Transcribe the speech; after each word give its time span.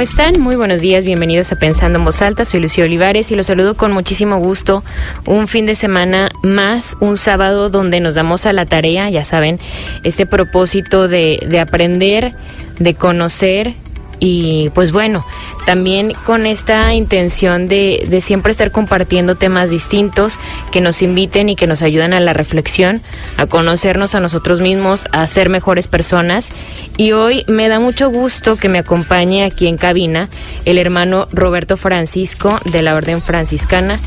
¿cómo 0.00 0.08
están? 0.08 0.40
Muy 0.40 0.56
buenos 0.56 0.80
días, 0.80 1.04
bienvenidos 1.04 1.52
a 1.52 1.56
Pensando 1.56 1.98
en 1.98 2.06
Voz 2.06 2.22
Alta. 2.22 2.46
Soy 2.46 2.60
Lucía 2.60 2.84
Olivares 2.84 3.30
y 3.32 3.36
los 3.36 3.48
saludo 3.48 3.74
con 3.74 3.92
muchísimo 3.92 4.38
gusto. 4.38 4.82
Un 5.26 5.46
fin 5.46 5.66
de 5.66 5.74
semana 5.74 6.30
más, 6.42 6.96
un 7.00 7.18
sábado 7.18 7.68
donde 7.68 8.00
nos 8.00 8.14
damos 8.14 8.46
a 8.46 8.54
la 8.54 8.64
tarea, 8.64 9.10
ya 9.10 9.24
saben, 9.24 9.60
este 10.02 10.24
propósito 10.24 11.06
de, 11.06 11.46
de 11.46 11.60
aprender, 11.60 12.32
de 12.78 12.94
conocer 12.94 13.74
y 14.20 14.68
pues 14.70 14.92
bueno, 14.92 15.24
también 15.64 16.12
con 16.26 16.46
esta 16.46 16.92
intención 16.94 17.68
de, 17.68 18.06
de, 18.08 18.20
siempre 18.20 18.52
estar 18.52 18.70
compartiendo 18.70 19.34
temas 19.34 19.70
distintos 19.70 20.38
que 20.70 20.82
nos 20.82 21.00
inviten 21.00 21.48
y 21.48 21.56
que 21.56 21.66
nos 21.66 21.82
ayudan 21.82 22.12
a 22.12 22.20
la 22.20 22.34
reflexión, 22.34 23.00
a 23.38 23.46
conocernos 23.46 24.14
a 24.14 24.20
nosotros 24.20 24.60
mismos, 24.60 25.06
a 25.12 25.26
ser 25.26 25.48
mejores 25.48 25.88
personas. 25.88 26.50
Y 26.98 27.12
hoy 27.12 27.44
me 27.48 27.68
da 27.68 27.80
mucho 27.80 28.10
gusto 28.10 28.56
que 28.56 28.68
me 28.68 28.78
acompañe 28.78 29.44
aquí 29.44 29.66
en 29.66 29.78
cabina 29.78 30.28
el 30.66 30.76
hermano 30.76 31.26
Roberto 31.32 31.78
Francisco 31.78 32.60
de 32.70 32.82
la 32.82 32.94
Orden 32.94 33.22
Franciscana. 33.22 33.98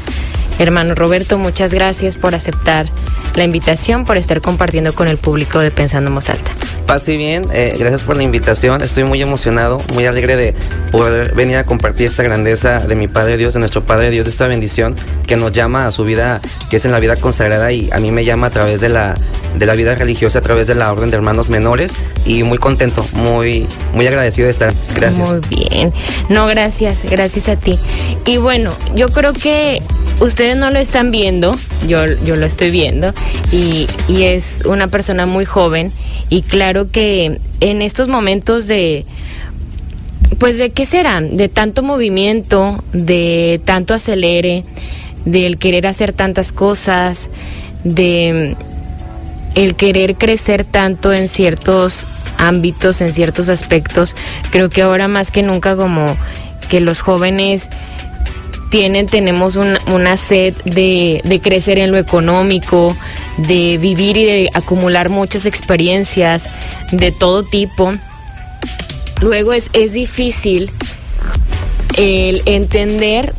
Hermano 0.59 0.95
Roberto, 0.95 1.37
muchas 1.37 1.73
gracias 1.73 2.15
por 2.15 2.35
aceptar 2.35 2.87
la 3.35 3.43
invitación, 3.43 4.05
por 4.05 4.17
estar 4.17 4.41
compartiendo 4.41 4.93
con 4.93 5.07
el 5.07 5.17
público 5.17 5.59
de 5.59 5.71
Pensando 5.71 6.11
en 6.11 6.17
Alta. 6.17 6.51
Pase 6.85 7.15
bien, 7.15 7.45
eh, 7.53 7.75
gracias 7.79 8.03
por 8.03 8.17
la 8.17 8.23
invitación. 8.23 8.81
Estoy 8.81 9.05
muy 9.05 9.21
emocionado, 9.21 9.81
muy 9.93 10.05
alegre 10.05 10.35
de 10.35 10.53
poder 10.91 11.33
venir 11.33 11.57
a 11.57 11.65
compartir 11.65 12.07
esta 12.07 12.23
grandeza 12.23 12.79
de 12.79 12.95
mi 12.95 13.07
Padre 13.07 13.37
Dios, 13.37 13.53
de 13.53 13.59
nuestro 13.59 13.83
Padre 13.83 14.11
Dios, 14.11 14.25
de 14.25 14.31
esta 14.31 14.47
bendición 14.47 14.95
que 15.25 15.37
nos 15.37 15.51
llama 15.53 15.87
a 15.87 15.91
su 15.91 16.03
vida, 16.03 16.41
que 16.69 16.75
es 16.75 16.85
en 16.85 16.91
la 16.91 16.99
vida 16.99 17.15
consagrada 17.15 17.71
y 17.71 17.89
a 17.91 17.99
mí 17.99 18.11
me 18.11 18.25
llama 18.25 18.47
a 18.47 18.49
través 18.51 18.81
de 18.81 18.89
la, 18.89 19.15
de 19.57 19.65
la 19.65 19.73
vida 19.73 19.95
religiosa, 19.95 20.39
a 20.39 20.41
través 20.41 20.67
de 20.67 20.75
la 20.75 20.91
Orden 20.91 21.09
de 21.09 21.15
Hermanos 21.15 21.49
Menores 21.49 21.93
y 22.25 22.43
muy 22.43 22.57
contento, 22.57 23.05
muy, 23.13 23.67
muy 23.93 24.05
agradecido 24.05 24.45
de 24.45 24.51
estar. 24.51 24.73
Gracias. 24.93 25.31
Muy 25.31 25.41
bien. 25.49 25.93
No, 26.29 26.47
gracias, 26.47 27.01
gracias 27.03 27.49
a 27.49 27.55
ti. 27.55 27.79
Y 28.25 28.37
bueno, 28.37 28.71
yo 28.93 29.09
creo 29.09 29.33
que 29.33 29.81
ustedes 30.43 30.57
no 30.57 30.71
lo 30.71 30.79
están 30.79 31.09
viendo, 31.09 31.55
yo, 31.87 32.05
yo 32.25 32.35
lo 32.35 32.45
estoy 32.45 32.69
viendo, 32.69 33.13
y, 33.53 33.87
y, 34.09 34.23
es 34.23 34.63
una 34.65 34.89
persona 34.89 35.25
muy 35.25 35.45
joven, 35.45 35.89
y 36.27 36.41
claro 36.41 36.91
que 36.91 37.39
en 37.61 37.81
estos 37.81 38.09
momentos 38.09 38.67
de, 38.67 39.05
pues 40.39 40.57
de 40.57 40.71
qué 40.71 40.85
será, 40.85 41.21
de 41.21 41.47
tanto 41.47 41.81
movimiento, 41.81 42.83
de 42.91 43.61
tanto 43.63 43.93
acelere, 43.93 44.63
del 45.23 45.57
querer 45.57 45.87
hacer 45.87 46.11
tantas 46.11 46.51
cosas, 46.51 47.29
de 47.85 48.57
el 49.55 49.75
querer 49.75 50.15
crecer 50.15 50.65
tanto 50.65 51.13
en 51.13 51.29
ciertos 51.29 52.05
ámbitos, 52.37 52.99
en 52.99 53.13
ciertos 53.13 53.47
aspectos, 53.47 54.13
creo 54.51 54.69
que 54.69 54.81
ahora 54.81 55.07
más 55.07 55.31
que 55.31 55.41
nunca 55.41 55.77
como 55.77 56.17
que 56.67 56.81
los 56.81 56.99
jóvenes 56.99 57.69
tienen, 58.73 59.05
tenemos 59.05 59.55
una, 59.55 60.17
sed 60.17 60.55
de, 60.65 61.21
de, 61.23 61.39
crecer 61.39 61.77
en 61.77 61.91
lo 61.91 61.99
económico, 61.99 62.97
de 63.37 63.77
vivir 63.77 64.17
y 64.17 64.25
de 64.25 64.49
acumular 64.55 65.09
muchas 65.09 65.45
experiencias 65.45 66.49
de 66.91 67.11
todo 67.11 67.43
tipo. 67.43 67.93
Luego 69.21 69.53
es, 69.53 69.69
es 69.73 69.93
difícil 69.93 70.71
el 71.97 72.41
entender 72.47 73.35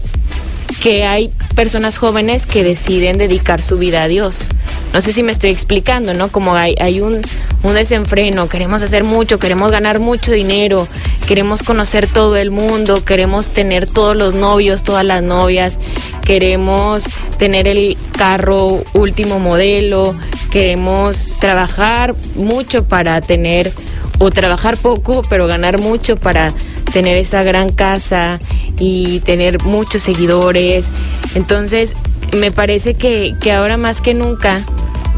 que 0.81 1.05
hay 1.05 1.33
personas 1.55 1.99
jóvenes 1.99 2.47
que 2.47 2.65
deciden 2.65 3.19
dedicar 3.19 3.63
su 3.63 3.79
vida 3.79 4.03
a 4.03 4.09
Dios. 4.09 4.49
No 4.93 5.01
sé 5.01 5.13
si 5.13 5.23
me 5.23 5.33
estoy 5.33 5.51
explicando, 5.51 6.15
¿no? 6.15 6.31
Como 6.31 6.55
hay, 6.55 6.75
hay 6.81 7.01
un, 7.01 7.21
un, 7.63 7.75
desenfreno, 7.75 8.49
queremos 8.49 8.83
hacer 8.83 9.05
mucho, 9.05 9.39
queremos 9.39 9.71
ganar 9.71 9.99
mucho 9.99 10.33
dinero, 10.33 10.89
queremos 11.27 11.63
conocer 11.63 12.07
todo 12.07 12.37
el 12.37 12.51
mundo, 12.51 13.05
queremos 13.05 13.49
tener 13.49 13.89
todos 13.89 14.17
los 14.17 14.35
novios, 14.35 14.85
todas 14.85 15.05
las 15.05 15.23
novias, 15.23 15.79
queremos 16.25 17.05
tener 17.39 17.67
el 17.67 17.97
carro 18.17 18.85
último 18.95 19.39
modelo, 19.39 20.15
queremos 20.51 21.29
trabajar 21.41 22.15
mucho 22.35 22.85
para 22.85 23.21
tener, 23.21 23.73
o 24.19 24.31
trabajar 24.31 24.77
poco, 24.77 25.23
pero 25.29 25.47
ganar 25.47 25.79
mucho 25.79 26.17
para 26.17 26.53
tener 26.95 27.17
esa 27.17 27.43
gran 27.43 27.71
casa 27.71 28.39
y 28.79 29.19
tener 29.21 29.61
muchos 29.65 30.03
seguidores. 30.03 30.87
Entonces, 31.35 31.95
me 32.33 32.53
parece 32.53 32.95
que, 32.95 33.35
que 33.41 33.51
ahora 33.51 33.77
más 33.77 34.01
que 34.01 34.15
nunca 34.15 34.63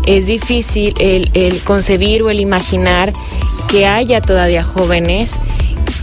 es 0.07 0.27
difícil 0.27 0.95
el, 0.99 1.31
el, 1.35 1.61
concebir 1.61 2.23
o 2.23 2.31
el 2.31 2.41
imaginar 2.41 3.13
que 3.69 3.87
haya 3.87 4.23
todavía 4.23 4.65
jóvenes 4.65 5.39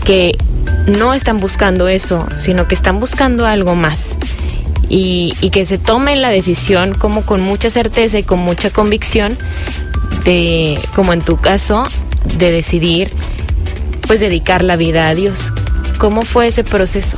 que 0.04 0.38
no 0.86 1.12
están 1.12 1.40
buscando 1.40 1.88
eso, 1.88 2.24
sino 2.36 2.68
que 2.68 2.76
están 2.76 3.00
buscando 3.00 3.44
algo 3.44 3.74
más. 3.74 4.16
Y, 4.88 5.34
y, 5.40 5.50
que 5.50 5.66
se 5.66 5.78
tomen 5.78 6.22
la 6.22 6.28
decisión 6.28 6.94
como 6.94 7.22
con 7.26 7.40
mucha 7.40 7.68
certeza 7.68 8.18
y 8.18 8.22
con 8.22 8.38
mucha 8.38 8.70
convicción 8.70 9.36
de, 10.24 10.78
como 10.94 11.12
en 11.12 11.22
tu 11.22 11.38
caso, 11.38 11.82
de 12.38 12.52
decidir 12.52 13.10
pues 14.06 14.20
dedicar 14.20 14.62
la 14.62 14.76
vida 14.76 15.08
a 15.08 15.14
Dios. 15.14 15.52
¿Cómo 15.98 16.22
fue 16.22 16.48
ese 16.48 16.64
proceso? 16.64 17.16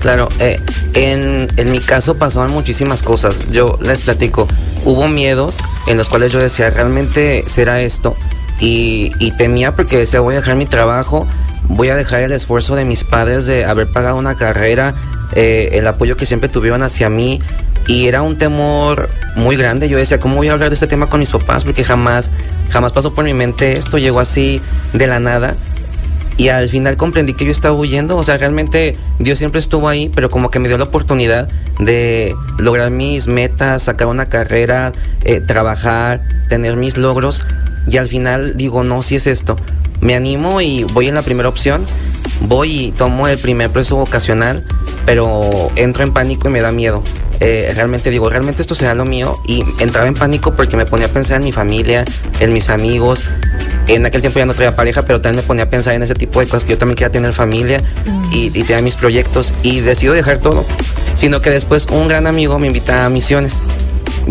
Claro, 0.00 0.28
eh, 0.40 0.60
en, 0.94 1.48
en, 1.56 1.70
mi 1.70 1.78
caso 1.78 2.16
pasaron 2.16 2.52
muchísimas 2.52 3.02
cosas. 3.02 3.46
Yo 3.50 3.78
les 3.80 4.00
platico, 4.02 4.48
hubo 4.84 5.06
miedos 5.06 5.58
en 5.86 5.96
los 5.96 6.08
cuales 6.08 6.32
yo 6.32 6.40
decía, 6.40 6.70
¿realmente 6.70 7.44
será 7.46 7.80
esto? 7.80 8.16
Y, 8.58 9.12
y, 9.20 9.30
temía 9.36 9.76
porque 9.76 9.96
decía, 9.96 10.20
voy 10.20 10.34
a 10.34 10.38
dejar 10.38 10.56
mi 10.56 10.66
trabajo, 10.66 11.26
voy 11.68 11.90
a 11.90 11.96
dejar 11.96 12.22
el 12.22 12.32
esfuerzo 12.32 12.74
de 12.74 12.84
mis 12.84 13.04
padres 13.04 13.46
de 13.46 13.64
haber 13.64 13.92
pagado 13.92 14.16
una 14.16 14.34
carrera, 14.36 14.94
eh, 15.34 15.70
el 15.72 15.86
apoyo 15.86 16.16
que 16.16 16.26
siempre 16.26 16.48
tuvieron 16.48 16.82
hacia 16.82 17.08
mí. 17.08 17.40
Y 17.86 18.06
era 18.06 18.22
un 18.22 18.38
temor 18.38 19.08
muy 19.34 19.56
grande. 19.56 19.88
Yo 19.88 19.98
decía, 19.98 20.20
¿cómo 20.20 20.36
voy 20.36 20.48
a 20.48 20.52
hablar 20.52 20.70
de 20.70 20.74
este 20.74 20.86
tema 20.86 21.08
con 21.08 21.20
mis 21.20 21.30
papás? 21.30 21.64
Porque 21.64 21.84
jamás, 21.84 22.30
jamás 22.70 22.92
pasó 22.92 23.12
por 23.14 23.24
mi 23.24 23.34
mente 23.34 23.72
esto, 23.74 23.98
llegó 23.98 24.20
así 24.20 24.60
de 24.92 25.06
la 25.08 25.18
nada 25.18 25.56
y 26.36 26.48
al 26.48 26.68
final 26.68 26.96
comprendí 26.96 27.34
que 27.34 27.44
yo 27.44 27.50
estaba 27.50 27.74
huyendo, 27.74 28.16
o 28.16 28.22
sea, 28.22 28.38
realmente 28.38 28.96
Dios 29.18 29.38
siempre 29.38 29.58
estuvo 29.58 29.88
ahí, 29.88 30.10
pero 30.14 30.30
como 30.30 30.50
que 30.50 30.58
me 30.58 30.68
dio 30.68 30.78
la 30.78 30.84
oportunidad 30.84 31.48
de 31.78 32.34
lograr 32.58 32.90
mis 32.90 33.26
metas, 33.26 33.84
sacar 33.84 34.08
una 34.08 34.28
carrera, 34.28 34.92
eh, 35.24 35.40
trabajar, 35.40 36.22
tener 36.48 36.76
mis 36.76 36.96
logros, 36.96 37.42
y 37.86 37.96
al 37.96 38.06
final 38.06 38.56
digo, 38.56 38.84
no, 38.84 39.02
si 39.02 39.16
es 39.16 39.26
esto, 39.26 39.56
me 40.00 40.14
animo 40.14 40.60
y 40.60 40.84
voy 40.84 41.08
en 41.08 41.14
la 41.14 41.22
primera 41.22 41.48
opción, 41.48 41.84
voy 42.42 42.86
y 42.86 42.92
tomo 42.92 43.28
el 43.28 43.38
primer 43.38 43.70
proceso 43.70 43.96
vocacional, 43.96 44.64
pero 45.06 45.70
entro 45.76 46.02
en 46.02 46.12
pánico 46.12 46.48
y 46.48 46.50
me 46.50 46.60
da 46.60 46.72
miedo. 46.72 47.02
Eh, 47.44 47.72
realmente 47.74 48.08
digo, 48.08 48.30
realmente 48.30 48.62
esto 48.62 48.76
será 48.76 48.94
lo 48.94 49.04
mío 49.04 49.36
y 49.44 49.64
entraba 49.80 50.06
en 50.06 50.14
pánico 50.14 50.54
porque 50.54 50.76
me 50.76 50.86
ponía 50.86 51.06
a 51.06 51.08
pensar 51.08 51.38
en 51.38 51.44
mi 51.44 51.50
familia, 51.50 52.04
en 52.38 52.52
mis 52.52 52.70
amigos. 52.70 53.24
En 53.88 54.06
aquel 54.06 54.20
tiempo 54.20 54.38
ya 54.38 54.46
no 54.46 54.54
traía 54.54 54.76
pareja, 54.76 55.04
pero 55.04 55.20
también 55.20 55.42
me 55.42 55.46
ponía 55.48 55.64
a 55.64 55.68
pensar 55.68 55.94
en 55.94 56.04
ese 56.04 56.14
tipo 56.14 56.38
de 56.38 56.46
cosas 56.46 56.64
que 56.64 56.70
yo 56.70 56.78
también 56.78 56.94
quería 56.94 57.10
tener 57.10 57.32
familia 57.32 57.82
y, 58.30 58.56
y 58.56 58.62
tener 58.62 58.84
mis 58.84 58.94
proyectos 58.94 59.52
y 59.64 59.80
decido 59.80 60.14
dejar 60.14 60.38
todo. 60.38 60.64
Sino 61.16 61.40
que 61.40 61.50
después 61.50 61.88
un 61.90 62.06
gran 62.06 62.28
amigo 62.28 62.60
me 62.60 62.68
invita 62.68 63.04
a 63.04 63.08
misiones 63.10 63.60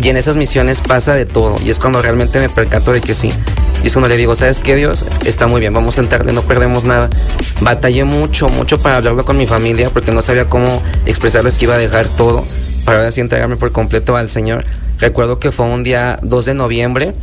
y 0.02 0.08
en 0.08 0.16
esas 0.16 0.38
misiones 0.38 0.80
pasa 0.80 1.14
de 1.14 1.26
todo 1.26 1.58
y 1.62 1.70
es 1.70 1.80
cuando 1.80 2.02
realmente 2.02 2.40
me 2.40 2.48
percato 2.48 2.94
de 2.94 3.02
que 3.02 3.14
sí. 3.14 3.34
Y 3.84 3.88
es 3.88 3.94
cuando 3.94 4.08
le 4.08 4.16
digo, 4.16 4.36
¿sabes 4.36 4.62
qué, 4.62 4.78
Dios? 4.78 5.06
Está 5.26 5.48
muy 5.48 5.60
bien, 5.60 5.74
vamos 5.74 5.98
a 5.98 6.02
entrarle, 6.02 6.32
no 6.32 6.44
perdemos 6.44 6.86
nada. 6.86 7.10
Batallé 7.60 8.06
mucho, 8.06 8.48
mucho 8.48 8.82
para 8.82 8.96
hablarlo 8.96 9.26
con 9.26 9.36
mi 9.36 9.48
familia 9.48 9.90
porque 9.90 10.14
no 10.14 10.22
sabía 10.22 10.46
cómo 10.46 10.82
expresarles 11.06 11.56
que 11.56 11.66
iba 11.66 11.76
a 11.76 11.78
dejar 11.78 12.08
todo 12.08 12.46
para 12.86 13.00
ahora 13.00 13.12
sí 13.12 13.22
entregarme 13.22 13.58
por 13.58 13.72
completo 13.72 14.16
al 14.18 14.30
Señor. 14.30 14.66
Recuerdo 15.00 15.40
que 15.40 15.52
fue 15.52 15.66
un 15.66 15.84
día 15.84 16.19
2 16.22 16.46
de 16.46 16.53
noviembre. 16.53 17.14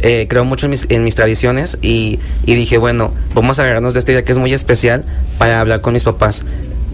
Eh, 0.00 0.26
creo 0.28 0.44
mucho 0.44 0.66
en 0.66 0.70
mis, 0.70 0.86
en 0.88 1.04
mis 1.04 1.14
tradiciones 1.14 1.78
y, 1.80 2.18
y, 2.44 2.54
dije, 2.54 2.78
bueno, 2.78 3.12
vamos 3.34 3.58
a 3.58 3.62
agarrarnos 3.62 3.94
de 3.94 4.00
este 4.00 4.12
día 4.12 4.24
que 4.24 4.32
es 4.32 4.38
muy 4.38 4.52
especial 4.52 5.04
para 5.38 5.60
hablar 5.60 5.80
con 5.80 5.94
mis 5.94 6.04
papás. 6.04 6.44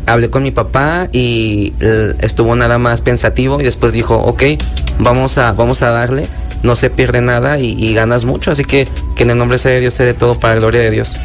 Hablé 0.06 0.30
con 0.30 0.42
mi 0.42 0.50
papá 0.50 1.08
y 1.12 1.72
eh, 1.80 2.14
estuvo 2.20 2.54
nada 2.56 2.78
más 2.78 3.00
pensativo 3.00 3.60
y 3.60 3.64
después 3.64 3.92
dijo, 3.92 4.16
ok, 4.16 4.42
vamos 4.98 5.38
a, 5.38 5.52
vamos 5.52 5.82
a 5.82 5.90
darle, 5.90 6.26
no 6.62 6.76
se 6.76 6.90
pierde 6.90 7.20
nada 7.20 7.58
y, 7.58 7.72
y 7.72 7.94
ganas 7.94 8.24
mucho, 8.24 8.50
así 8.50 8.64
que 8.64 8.86
que 9.16 9.24
en 9.24 9.30
el 9.30 9.38
nombre 9.38 9.58
sea 9.58 9.72
de 9.72 9.80
Dios, 9.80 9.94
sea 9.94 10.06
de 10.06 10.14
todo 10.14 10.38
para 10.38 10.54
la 10.54 10.60
gloria 10.60 10.80
de 10.82 10.90
Dios. 10.90 11.16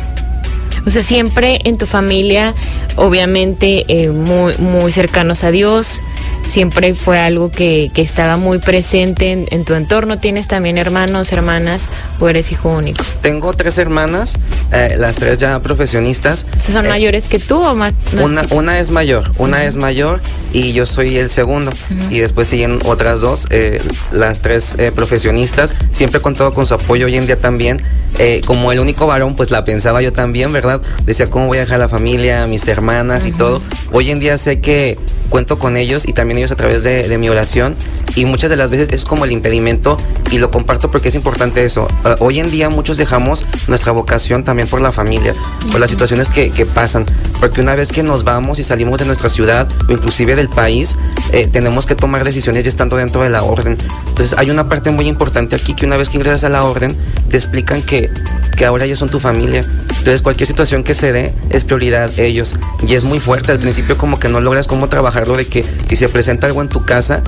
O 0.85 0.91
sea, 0.91 1.03
siempre 1.03 1.59
en 1.63 1.77
tu 1.77 1.87
familia, 1.87 2.53
obviamente, 2.95 3.85
eh, 3.87 4.09
muy, 4.09 4.55
muy 4.57 4.91
cercanos 4.91 5.43
a 5.43 5.51
Dios, 5.51 6.01
siempre 6.49 6.93
fue 6.95 7.19
algo 7.19 7.51
que, 7.51 7.91
que 7.93 8.01
estaba 8.01 8.37
muy 8.37 8.59
presente 8.59 9.31
en, 9.31 9.45
en, 9.51 9.65
tu 9.65 9.73
entorno. 9.73 10.17
¿Tienes 10.19 10.47
también 10.47 10.77
hermanos, 10.77 11.31
hermanas 11.31 11.81
o 12.19 12.29
eres 12.29 12.51
hijo 12.51 12.69
único? 12.69 13.03
Tengo 13.21 13.53
tres 13.53 13.77
hermanas, 13.77 14.35
eh, 14.71 14.95
las 14.97 15.17
tres 15.17 15.37
ya 15.37 15.59
profesionistas. 15.59 16.45
¿Son 16.57 16.85
Eh, 16.85 16.89
mayores 16.89 17.27
que 17.27 17.39
tú 17.39 17.61
o 17.61 17.75
más? 17.75 17.93
más 18.13 18.23
Una, 18.23 18.43
una 18.51 18.79
es 18.79 18.89
mayor, 18.89 19.31
una 19.37 19.65
es 19.65 19.75
mayor 19.77 20.21
y 20.53 20.73
yo 20.73 20.85
soy 20.85 21.17
el 21.17 21.29
segundo. 21.29 21.71
Y 22.09 22.19
después 22.19 22.47
siguen 22.47 22.79
otras 22.85 23.21
dos, 23.21 23.45
eh, 23.49 23.81
las 24.11 24.39
tres 24.41 24.75
eh, 24.77 24.91
profesionistas. 24.93 25.75
Siempre 25.91 26.19
he 26.19 26.21
contado 26.21 26.53
con 26.53 26.65
su 26.65 26.73
apoyo 26.73 27.05
hoy 27.07 27.15
en 27.15 27.25
día 27.25 27.39
también. 27.39 27.81
Eh, 28.17 28.39
como 28.45 28.71
el 28.71 28.79
único 28.79 29.07
varón, 29.07 29.35
pues 29.35 29.51
la 29.51 29.65
pensaba 29.65 30.01
yo 30.01 30.13
también, 30.13 30.53
¿verdad? 30.53 30.81
Decía, 31.05 31.29
¿cómo 31.29 31.47
voy 31.47 31.57
a 31.57 31.61
dejar 31.61 31.75
a 31.75 31.79
la 31.79 31.89
familia, 31.89 32.43
a 32.43 32.47
mis 32.47 32.65
hermanas 32.69 33.25
y 33.25 33.33
todo? 33.33 33.61
Hoy 33.91 34.09
en 34.09 34.21
día 34.21 34.37
sé 34.37 34.61
que 34.61 34.97
cuento 35.29 35.59
con 35.59 35.75
ellos 35.75 36.07
y 36.07 36.13
también 36.13 36.34
ellos 36.37 36.51
a 36.51 36.55
través 36.55 36.83
de, 36.83 37.07
de 37.07 37.17
mi 37.17 37.29
oración. 37.29 37.75
Y 38.15 38.25
muchas 38.25 38.49
de 38.49 38.55
las 38.55 38.69
veces 38.69 38.89
es 38.91 39.03
como 39.03 39.25
el 39.25 39.31
impedimento 39.31 39.97
y 40.31 40.37
lo 40.37 40.51
comparto 40.51 40.89
porque 40.91 41.09
es 41.09 41.15
importante 41.15 41.65
eso. 41.65 41.87
Ah, 42.03 42.15
hoy 42.19 42.39
en 42.39 42.49
día 42.49 42.69
muchos 42.69 42.97
dejamos 42.97 43.45
nuestra 43.67 43.91
vocación 43.91 44.43
también 44.43 44.67
por 44.67 44.81
la 44.81 44.91
familia, 44.91 45.33
por 45.71 45.79
las 45.79 45.89
situaciones 45.89 46.29
que, 46.29 46.49
que 46.51 46.65
pasan. 46.65 47.05
Porque 47.39 47.61
una 47.61 47.75
vez 47.75 47.91
que 47.91 48.03
nos 48.03 48.23
vamos 48.23 48.59
y 48.59 48.63
salimos 48.63 48.99
de 48.99 49.05
nuestra 49.05 49.29
ciudad 49.29 49.67
o 49.87 49.91
inclusive 49.91 50.35
del 50.35 50.49
país, 50.49 50.97
eh, 51.31 51.47
tenemos 51.47 51.85
que 51.85 51.95
tomar 51.95 52.23
decisiones 52.23 52.63
ya 52.63 52.69
estando 52.69 52.97
dentro 52.97 53.21
de 53.21 53.29
la 53.29 53.43
orden. 53.43 53.77
Entonces 54.07 54.35
hay 54.37 54.49
una 54.49 54.69
parte 54.69 54.91
muy 54.91 55.07
importante 55.07 55.55
aquí 55.55 55.73
que 55.73 55.85
una 55.85 55.97
vez 55.97 56.09
que 56.09 56.17
ingresas 56.17 56.43
a 56.43 56.49
la 56.49 56.63
orden, 56.63 56.95
te 57.29 57.37
explican 57.37 57.81
que, 57.81 58.09
que 58.55 58.65
ahora 58.65 58.85
ellos 58.85 58.99
son 58.99 59.09
tu 59.09 59.19
familia. 59.19 59.65
Entonces 59.89 60.21
cualquier 60.21 60.47
situación 60.47 60.83
que 60.83 60.93
se 60.93 61.11
dé 61.11 61.33
es 61.49 61.63
prioridad 61.63 62.11
ellos. 62.19 62.55
Y 62.87 62.93
es 62.93 63.03
muy 63.03 63.19
fuerte. 63.19 63.51
Al 63.51 63.59
principio 63.59 63.97
como 63.97 64.19
que 64.19 64.29
no 64.29 64.39
logras 64.39 64.67
cómo 64.67 64.87
trabajarlo 64.87 65.35
de 65.35 65.45
que 65.45 65.65
si 65.89 65.95
se 65.95 66.09
presenta 66.15 66.47
algo 66.47 66.61
en 66.61 66.69
tu 66.69 66.85
casa, 66.85 67.21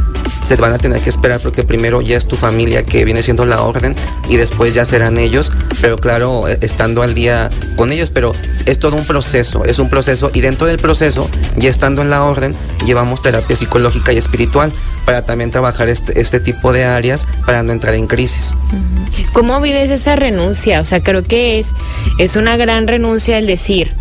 se 0.45 0.55
van 0.55 0.71
a 0.71 0.77
tener 0.77 1.01
que 1.01 1.09
esperar 1.09 1.41
porque 1.41 1.61
primero 1.63 2.01
ya 2.01 2.15
es 2.15 2.25
tu 2.25 2.37
familia 2.37 2.85
que 2.85 3.03
viene 3.03 3.21
siendo 3.21 3.43
la 3.43 3.61
orden 3.61 3.93
y 4.29 4.37
después 4.37 4.73
ya 4.73 4.85
serán 4.85 5.17
ellos. 5.17 5.51
Pero 5.81 5.97
claro, 5.97 6.47
eh, 6.47 6.57
estando 6.61 7.03
al 7.03 7.13
día 7.13 7.49
con 7.75 7.91
ellos, 7.91 8.11
pero 8.11 8.31
es 8.65 8.79
todo 8.79 8.95
un 8.95 9.03
proceso, 9.03 9.65
es 9.65 9.79
un 9.79 9.89
proceso 9.89 10.31
y 10.33 10.39
dentro 10.39 10.67
del 10.67 10.79
proceso, 10.79 11.29
ya 11.57 11.69
estando 11.69 12.01
en 12.01 12.09
la 12.09 12.23
orden, 12.23 12.55
llevamos 12.85 13.21
terapia 13.21 13.57
psicológica 13.57 14.13
y 14.13 14.17
espiritual 14.17 14.71
para 15.03 15.21
también 15.23 15.51
trabajar 15.51 15.89
este, 15.89 16.21
este 16.21 16.39
tipo 16.39 16.71
de 16.71 16.85
áreas 16.85 17.27
para 17.45 17.63
no 17.63 17.73
entrar 17.73 17.93
en 17.93 18.07
crisis. 18.07 18.55
¿Cómo 19.33 19.59
vives 19.59 19.89
esa 19.89 20.15
renuncia? 20.15 20.79
O 20.79 20.85
sea, 20.85 21.01
creo 21.01 21.25
que 21.25 21.59
es, 21.59 21.71
es 22.19 22.37
una 22.37 22.55
gran 22.55 22.87
renuncia 22.87 23.37
el 23.37 23.47
decir, 23.47 23.91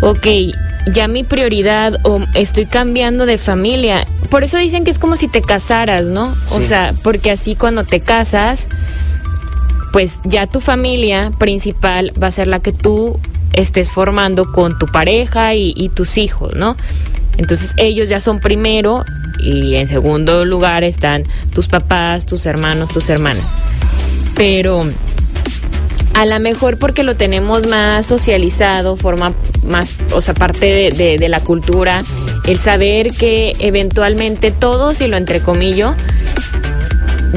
ok, 0.00 0.26
ya 0.92 1.08
mi 1.08 1.24
prioridad 1.24 1.98
o 2.04 2.20
estoy 2.34 2.66
cambiando 2.66 3.26
de 3.26 3.38
familia. 3.38 4.06
Por 4.30 4.44
eso 4.44 4.56
dicen 4.58 4.84
que 4.84 4.90
es 4.90 4.98
como 4.98 5.16
si 5.16 5.28
te 5.28 5.42
casaras, 5.42 6.04
¿no? 6.04 6.26
O 6.26 6.60
sea, 6.60 6.94
porque 7.02 7.30
así 7.30 7.54
cuando 7.54 7.84
te 7.84 8.00
casas, 8.00 8.68
pues 9.92 10.20
ya 10.24 10.46
tu 10.46 10.60
familia 10.60 11.32
principal 11.38 12.12
va 12.20 12.28
a 12.28 12.32
ser 12.32 12.48
la 12.48 12.60
que 12.60 12.72
tú 12.72 13.18
estés 13.52 13.90
formando 13.90 14.52
con 14.52 14.78
tu 14.78 14.86
pareja 14.86 15.54
y, 15.54 15.72
y 15.76 15.88
tus 15.88 16.18
hijos, 16.18 16.54
¿no? 16.54 16.76
Entonces 17.36 17.72
ellos 17.76 18.08
ya 18.08 18.20
son 18.20 18.40
primero 18.40 19.04
y 19.38 19.76
en 19.76 19.88
segundo 19.88 20.44
lugar 20.44 20.84
están 20.84 21.24
tus 21.54 21.68
papás, 21.68 22.26
tus 22.26 22.46
hermanos, 22.46 22.90
tus 22.90 23.08
hermanas. 23.08 23.54
Pero 24.34 24.84
a 26.20 26.26
lo 26.26 26.40
mejor 26.40 26.78
porque 26.78 27.04
lo 27.04 27.14
tenemos 27.14 27.66
más 27.68 28.04
socializado, 28.06 28.96
forma 28.96 29.32
más, 29.64 29.92
o 30.12 30.20
sea, 30.20 30.34
parte 30.34 30.66
de, 30.66 30.90
de- 30.90 31.16
de 31.18 31.28
la 31.28 31.40
cultura, 31.40 32.02
el 32.46 32.58
saber 32.58 33.12
que 33.12 33.54
eventualmente 33.60 34.50
todos, 34.50 35.00
y 35.00 35.06
lo 35.06 35.16
entrecomillo, 35.16 35.94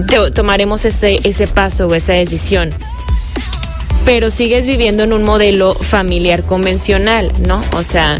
to- 0.09 0.31
tomaremos 0.31 0.83
ese, 0.85 1.19
ese 1.23 1.45
paso 1.45 1.87
o 1.87 1.93
esa 1.93 2.13
decisión. 2.13 2.71
Pero 4.03 4.31
sigues 4.31 4.65
viviendo 4.65 5.03
en 5.03 5.13
un 5.13 5.23
modelo 5.23 5.75
familiar 5.75 6.43
convencional, 6.43 7.31
¿no? 7.47 7.61
O 7.77 7.83
sea, 7.83 8.19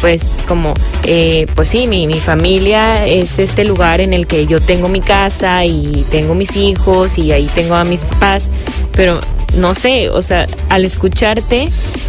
pues 0.00 0.22
como, 0.48 0.74
eh, 1.04 1.46
pues 1.54 1.68
sí, 1.68 1.86
mi, 1.86 2.08
mi 2.08 2.18
familia 2.18 3.06
es 3.06 3.38
este 3.38 3.64
lugar 3.64 4.00
en 4.00 4.12
el 4.12 4.26
que 4.26 4.46
yo 4.46 4.60
tengo 4.60 4.88
mi 4.88 5.00
casa 5.00 5.64
y 5.64 6.04
tengo 6.10 6.34
mis 6.34 6.56
hijos 6.56 7.16
y 7.16 7.30
ahí 7.30 7.48
tengo 7.54 7.76
a 7.76 7.84
mis 7.84 8.02
papás, 8.02 8.50
pero 8.92 9.20
no 9.56 9.74
sé, 9.74 10.08
o 10.10 10.22
sea, 10.22 10.46
al 10.68 10.84
escucharte, 10.84 11.68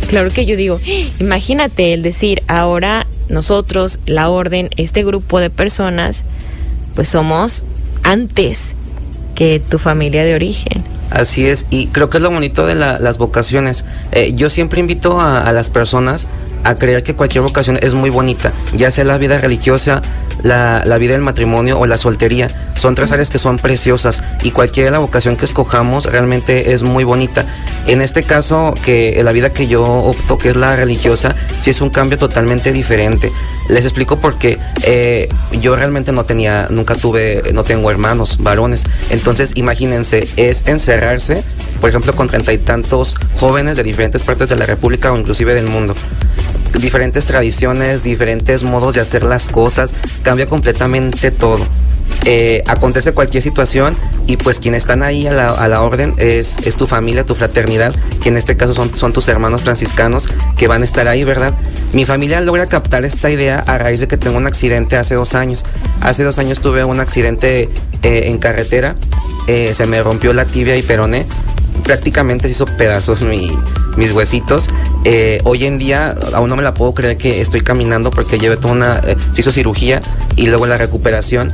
claro 0.09 0.29
que 0.31 0.45
yo 0.45 0.55
digo, 0.55 0.79
"Ah, 0.83 0.89
imagínate 1.19 1.93
el 1.93 2.01
decir, 2.01 2.41
ahora 2.47 3.05
nosotros, 3.29 3.99
la 4.05 4.29
orden, 4.29 4.69
este 4.77 5.03
grupo 5.03 5.39
de 5.39 5.49
personas, 5.49 6.23
pues 6.95 7.09
somos 7.09 7.63
antes 8.03 8.59
que 9.35 9.59
tu 9.59 9.79
familia 9.79 10.23
de 10.25 10.35
origen. 10.35 10.83
Así 11.11 11.45
es, 11.45 11.65
y 11.69 11.87
creo 11.87 12.09
que 12.09 12.17
es 12.17 12.23
lo 12.23 12.31
bonito 12.31 12.65
de 12.65 12.75
la- 12.75 12.99
las 12.99 13.17
vocaciones. 13.17 13.85
Eh, 14.11 14.33
yo 14.35 14.49
siempre 14.49 14.79
invito 14.79 15.19
a, 15.21 15.41
a 15.47 15.51
las 15.51 15.69
personas 15.69 16.27
a 16.63 16.75
creer 16.75 17.03
que 17.03 17.13
cualquier 17.13 17.43
vocación 17.43 17.77
es 17.81 17.93
muy 17.93 18.09
bonita, 18.09 18.51
ya 18.75 18.89
sea 18.91 19.03
la 19.03 19.17
vida 19.17 19.37
religiosa, 19.37 20.01
la, 20.43 20.83
la 20.85 20.97
vida 20.97 21.13
del 21.13 21.21
matrimonio 21.21 21.79
o 21.79 21.85
la 21.85 21.97
soltería. 21.97 22.47
Son 22.75 22.95
tres 22.95 23.11
áreas 23.11 23.29
que 23.29 23.39
son 23.39 23.57
preciosas 23.57 24.23
y 24.43 24.51
cualquier 24.51 24.91
la 24.91 24.99
vocación 24.99 25.37
que 25.37 25.45
escojamos 25.45 26.05
realmente 26.05 26.73
es 26.73 26.83
muy 26.83 27.03
bonita. 27.03 27.45
En 27.87 28.01
este 28.01 28.23
caso, 28.23 28.73
que 28.83 29.21
la 29.23 29.31
vida 29.31 29.51
que 29.53 29.67
yo 29.67 29.83
opto, 29.83 30.37
que 30.37 30.49
es 30.49 30.55
la 30.55 30.75
religiosa, 30.75 31.35
sí 31.59 31.69
es 31.69 31.81
un 31.81 31.89
cambio 31.89 32.17
totalmente 32.17 32.71
diferente. 32.71 33.31
Les 33.69 33.85
explico 33.85 34.17
por 34.17 34.37
qué. 34.37 34.57
Eh, 34.83 35.29
yo 35.61 35.75
realmente 35.75 36.11
no 36.11 36.25
tenía, 36.25 36.67
nunca 36.69 36.95
tuve, 36.95 37.43
no 37.53 37.63
tengo 37.63 37.91
hermanos 37.91 38.37
varones. 38.39 38.83
Entonces, 39.09 39.51
imagínense, 39.55 40.27
es 40.35 40.63
encerrarse, 40.65 41.43
por 41.79 41.89
ejemplo, 41.89 42.15
con 42.15 42.27
treinta 42.27 42.53
y 42.53 42.57
tantos 42.57 43.15
jóvenes 43.39 43.77
de 43.77 43.83
diferentes 43.83 44.23
partes 44.23 44.49
de 44.49 44.55
la 44.55 44.65
República 44.65 45.11
o 45.11 45.17
inclusive 45.17 45.53
del 45.53 45.67
mundo 45.67 45.95
diferentes 46.79 47.25
tradiciones, 47.25 48.03
diferentes 48.03 48.63
modos 48.63 48.95
de 48.95 49.01
hacer 49.01 49.23
las 49.23 49.45
cosas, 49.45 49.95
cambia 50.25 50.47
completamente 50.47 51.29
todo. 51.29 51.65
Eh, 52.25 52.63
acontece 52.65 53.13
cualquier 53.13 53.43
situación 53.43 53.95
y 54.25 54.37
pues 54.37 54.59
quienes 54.59 54.83
están 54.83 55.03
ahí 55.03 55.27
a 55.27 55.31
la, 55.31 55.49
a 55.49 55.67
la 55.67 55.81
orden 55.81 56.15
es, 56.17 56.57
es 56.65 56.75
tu 56.75 56.87
familia, 56.87 57.23
tu 57.23 57.35
fraternidad, 57.35 57.93
que 58.21 58.29
en 58.29 58.37
este 58.37 58.57
caso 58.57 58.73
son, 58.73 58.95
son 58.95 59.13
tus 59.13 59.27
hermanos 59.27 59.61
franciscanos 59.61 60.27
que 60.57 60.67
van 60.67 60.81
a 60.81 60.85
estar 60.85 61.07
ahí, 61.07 61.23
¿verdad? 61.23 61.53
Mi 61.93 62.05
familia 62.05 62.41
logra 62.41 62.65
captar 62.65 63.05
esta 63.05 63.29
idea 63.29 63.59
a 63.59 63.77
raíz 63.77 63.99
de 63.99 64.07
que 64.07 64.17
tengo 64.17 64.37
un 64.37 64.47
accidente 64.47 64.97
hace 64.97 65.13
dos 65.13 65.35
años. 65.35 65.63
Hace 66.01 66.23
dos 66.23 66.39
años 66.39 66.59
tuve 66.59 66.83
un 66.83 66.99
accidente 66.99 67.69
eh, 68.01 68.23
en 68.25 68.39
carretera, 68.39 68.95
eh, 69.45 69.73
se 69.75 69.85
me 69.85 70.01
rompió 70.01 70.33
la 70.33 70.45
tibia 70.45 70.75
y 70.75 70.81
peroné 70.81 71.27
prácticamente 71.83 72.47
se 72.47 72.53
hizo 72.53 72.65
pedazos 72.65 73.23
mi, 73.23 73.51
mis 73.97 74.11
huesitos. 74.11 74.69
Eh, 75.03 75.39
hoy 75.43 75.65
en 75.65 75.77
día 75.77 76.15
aún 76.33 76.49
no 76.49 76.55
me 76.55 76.63
la 76.63 76.73
puedo 76.73 76.93
creer 76.93 77.17
que 77.17 77.41
estoy 77.41 77.61
caminando 77.61 78.09
porque 78.11 78.39
llevé 78.39 78.57
toda 78.57 78.73
una... 78.73 79.01
eh, 79.05 79.15
se 79.31 79.41
hizo 79.41 79.51
cirugía 79.51 80.01
y 80.35 80.47
luego 80.47 80.65
la 80.65 80.77
recuperación. 80.77 81.51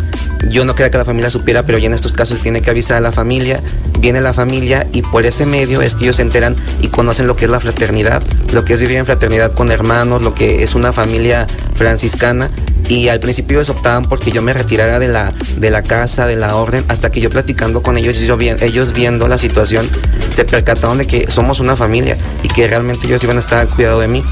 Yo 0.49 0.65
no 0.65 0.73
quería 0.73 0.89
que 0.89 0.97
la 0.97 1.05
familia 1.05 1.29
supiera, 1.29 1.65
pero 1.65 1.77
ya 1.77 1.85
en 1.85 1.93
estos 1.93 2.13
casos 2.13 2.39
tiene 2.39 2.61
que 2.61 2.69
avisar 2.71 2.97
a 2.97 3.01
la 3.01 3.11
familia. 3.11 3.61
Viene 3.99 4.21
la 4.21 4.33
familia 4.33 4.87
y 4.91 5.03
por 5.03 5.25
ese 5.25 5.45
medio 5.45 5.81
es 5.81 5.93
que 5.93 6.05
ellos 6.05 6.15
se 6.15 6.23
enteran 6.23 6.55
y 6.81 6.87
conocen 6.87 7.27
lo 7.27 7.35
que 7.35 7.45
es 7.45 7.51
la 7.51 7.59
fraternidad, 7.59 8.23
lo 8.51 8.65
que 8.65 8.73
es 8.73 8.79
vivir 8.79 8.97
en 8.97 9.05
fraternidad 9.05 9.53
con 9.53 9.71
hermanos, 9.71 10.23
lo 10.23 10.33
que 10.33 10.63
es 10.63 10.73
una 10.73 10.91
familia 10.91 11.45
franciscana. 11.75 12.49
Y 12.89 13.09
al 13.09 13.19
principio 13.19 13.59
ellos 13.59 13.69
optaban 13.69 14.03
porque 14.03 14.31
yo 14.31 14.41
me 14.41 14.53
retirara 14.53 14.97
de 14.97 15.07
la, 15.07 15.31
de 15.57 15.69
la 15.69 15.83
casa, 15.83 16.25
de 16.25 16.35
la 16.35 16.55
orden, 16.55 16.83
hasta 16.87 17.11
que 17.11 17.21
yo 17.21 17.29
platicando 17.29 17.83
con 17.83 17.95
ellos, 17.97 18.17
vi- 18.37 18.49
ellos 18.59 18.93
viendo 18.93 19.27
la 19.27 19.37
situación, 19.37 19.87
se 20.33 20.45
percataron 20.45 20.97
de 20.97 21.07
que 21.07 21.29
somos 21.29 21.59
una 21.59 21.75
familia 21.75 22.17
y 22.43 22.47
que 22.47 22.67
realmente 22.67 23.07
ellos 23.07 23.23
iban 23.23 23.37
a 23.37 23.39
estar 23.39 23.59
al 23.59 23.69
cuidado 23.69 23.99
de 23.99 24.07
mí. 24.07 24.23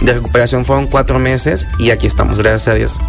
De 0.00 0.12
recuperación 0.12 0.64
fueron 0.64 0.86
cuatro 0.86 1.18
meses 1.18 1.66
y 1.78 1.90
aquí 1.90 2.06
estamos, 2.06 2.38
gracias 2.38 2.68
a 2.68 2.74
Dios. 2.74 3.00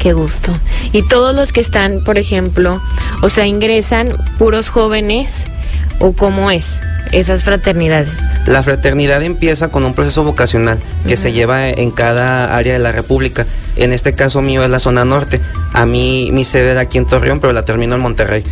Qué 0.00 0.12
gusto. 0.12 0.58
Y 0.92 1.02
todos 1.02 1.34
los 1.34 1.52
que 1.52 1.60
están, 1.60 2.02
por 2.04 2.18
ejemplo, 2.18 2.80
o 3.20 3.28
sea, 3.28 3.46
ingresan 3.46 4.08
puros 4.38 4.70
jóvenes 4.70 5.46
o 6.00 6.12
cómo 6.12 6.50
es 6.50 6.82
esas 7.12 7.44
fraternidades. 7.44 8.14
La 8.46 8.62
fraternidad 8.62 9.22
empieza 9.22 9.68
con 9.68 9.84
un 9.84 9.94
proceso 9.94 10.24
vocacional 10.24 10.80
que 11.06 11.16
se 11.16 11.32
lleva 11.32 11.68
en 11.68 11.90
cada 11.92 12.56
área 12.56 12.72
de 12.72 12.78
la 12.80 12.90
República. 12.90 13.46
En 13.76 13.92
este 13.92 14.14
caso 14.14 14.42
mío 14.42 14.64
es 14.64 14.70
la 14.70 14.80
zona 14.80 15.04
norte. 15.04 15.40
A 15.72 15.86
mí 15.86 16.30
mi 16.32 16.44
sede 16.44 16.72
era 16.72 16.80
aquí 16.80 16.98
en 16.98 17.06
Torreón, 17.06 17.38
pero 17.38 17.52
la 17.52 17.64
termino 17.64 17.94
en 17.94 18.00
Monterrey. 18.00 18.44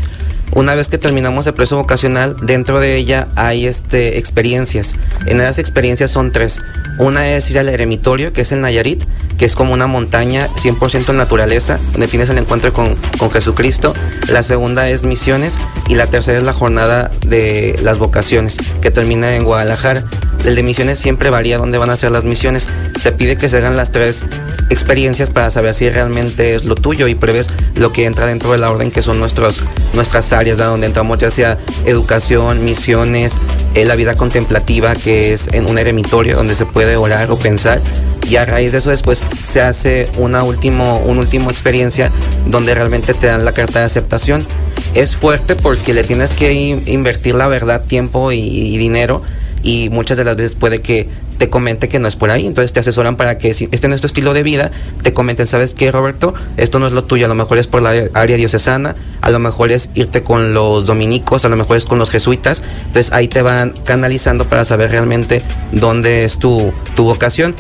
Una 0.52 0.74
vez 0.74 0.88
que 0.88 0.98
terminamos 0.98 1.46
el 1.46 1.54
proceso 1.54 1.76
vocacional, 1.76 2.36
dentro 2.42 2.80
de 2.80 2.96
ella 2.96 3.28
hay 3.36 3.66
este, 3.66 4.18
experiencias. 4.18 4.96
En 5.26 5.40
esas 5.40 5.58
experiencias 5.58 6.10
son 6.10 6.32
tres. 6.32 6.60
Una 6.98 7.30
es 7.30 7.50
ir 7.50 7.58
al 7.58 7.68
eremitorio, 7.68 8.32
que 8.32 8.42
es 8.42 8.52
el 8.52 8.60
Nayarit, 8.60 9.04
que 9.38 9.46
es 9.46 9.54
como 9.54 9.72
una 9.72 9.86
montaña 9.86 10.48
100% 10.48 11.10
en 11.10 11.16
naturaleza, 11.16 11.78
donde 11.92 12.08
tienes 12.08 12.28
el 12.30 12.38
encuentro 12.38 12.72
con, 12.72 12.96
con 13.18 13.30
Jesucristo. 13.30 13.94
La 14.28 14.42
segunda 14.42 14.88
es 14.88 15.04
misiones 15.04 15.58
y 15.88 15.94
la 15.94 16.08
tercera 16.08 16.38
es 16.38 16.44
la 16.44 16.52
jornada 16.52 17.10
de 17.26 17.78
las 17.82 17.98
vocaciones, 17.98 18.56
que 18.82 18.90
termina 18.90 19.36
en 19.36 19.44
Guadalajara. 19.44 20.04
el 20.44 20.54
de 20.56 20.62
misiones 20.62 20.98
siempre 20.98 21.30
varía 21.30 21.58
dónde 21.58 21.78
van 21.78 21.90
a 21.90 21.96
ser 21.96 22.10
las 22.10 22.24
misiones. 22.24 22.68
Se 22.98 23.12
pide 23.12 23.36
que 23.36 23.48
se 23.48 23.58
hagan 23.58 23.76
las 23.76 23.92
tres 23.92 24.24
experiencias 24.68 25.30
para 25.30 25.50
saber 25.50 25.74
si 25.74 25.88
realmente 25.88 26.54
es 26.54 26.64
lo 26.64 26.74
tuyo 26.74 27.08
y 27.08 27.14
pruebes 27.14 27.50
lo 27.74 27.92
que 27.92 28.04
entra 28.04 28.26
dentro 28.26 28.52
de 28.52 28.58
la 28.58 28.70
orden, 28.70 28.90
que 28.90 29.02
son 29.02 29.18
nuestros, 29.18 29.62
nuestras 29.94 30.32
áreas, 30.32 30.39
donde 30.44 30.86
entramos 30.86 31.18
ya 31.18 31.30
sea 31.30 31.58
educación, 31.84 32.64
misiones, 32.64 33.38
eh, 33.74 33.84
la 33.84 33.94
vida 33.94 34.16
contemplativa, 34.16 34.94
que 34.94 35.32
es 35.32 35.48
en 35.48 35.66
un 35.66 35.78
eremitorio 35.78 36.36
donde 36.36 36.54
se 36.54 36.66
puede 36.66 36.96
orar 36.96 37.30
o 37.30 37.38
pensar. 37.38 37.80
Y 38.28 38.36
a 38.36 38.44
raíz 38.44 38.72
de 38.72 38.78
eso 38.78 38.90
después 38.90 39.18
se 39.18 39.60
hace 39.60 40.08
una 40.16 40.42
último, 40.42 40.98
una 40.98 41.20
última 41.20 41.50
experiencia 41.50 42.10
donde 42.46 42.74
realmente 42.74 43.14
te 43.14 43.26
dan 43.26 43.44
la 43.44 43.52
carta 43.52 43.80
de 43.80 43.86
aceptación. 43.86 44.46
Es 44.94 45.14
fuerte 45.14 45.56
porque 45.56 45.94
le 45.94 46.04
tienes 46.04 46.32
que 46.32 46.52
invertir 46.52 47.34
la 47.34 47.48
verdad, 47.48 47.84
tiempo 47.84 48.32
y 48.32 48.76
dinero 48.78 49.22
y 49.62 49.90
muchas 49.90 50.16
de 50.18 50.24
las 50.24 50.36
veces 50.36 50.54
puede 50.54 50.80
que 50.80 51.08
te 51.40 51.48
comente 51.48 51.88
que 51.88 51.98
no 51.98 52.06
es 52.06 52.16
por 52.16 52.30
ahí, 52.30 52.46
entonces 52.46 52.70
te 52.74 52.80
asesoran 52.80 53.16
para 53.16 53.38
que 53.38 53.54
si 53.54 53.66
este 53.72 53.88
no 53.88 53.94
es 53.94 54.02
tu 54.02 54.06
estilo 54.06 54.34
de 54.34 54.42
vida, 54.42 54.70
te 55.02 55.14
comenten, 55.14 55.46
¿sabes 55.46 55.72
qué, 55.72 55.90
Roberto? 55.90 56.34
Esto 56.58 56.78
no 56.78 56.86
es 56.86 56.92
lo 56.92 57.02
tuyo, 57.02 57.24
a 57.24 57.28
lo 57.30 57.34
mejor 57.34 57.56
es 57.56 57.66
por 57.66 57.80
la 57.80 58.10
área 58.12 58.36
diocesana, 58.36 58.94
a 59.22 59.30
lo 59.30 59.38
mejor 59.38 59.72
es 59.72 59.88
irte 59.94 60.22
con 60.22 60.52
los 60.52 60.84
dominicos, 60.84 61.46
a 61.46 61.48
lo 61.48 61.56
mejor 61.56 61.78
es 61.78 61.86
con 61.86 61.98
los 61.98 62.10
jesuitas, 62.10 62.62
entonces 62.80 63.10
ahí 63.12 63.26
te 63.26 63.40
van 63.40 63.72
canalizando 63.86 64.44
para 64.44 64.66
saber 64.66 64.90
realmente 64.90 65.40
dónde 65.72 66.24
es 66.24 66.38
tu, 66.38 66.74
tu 66.94 67.04
vocación. 67.04 67.54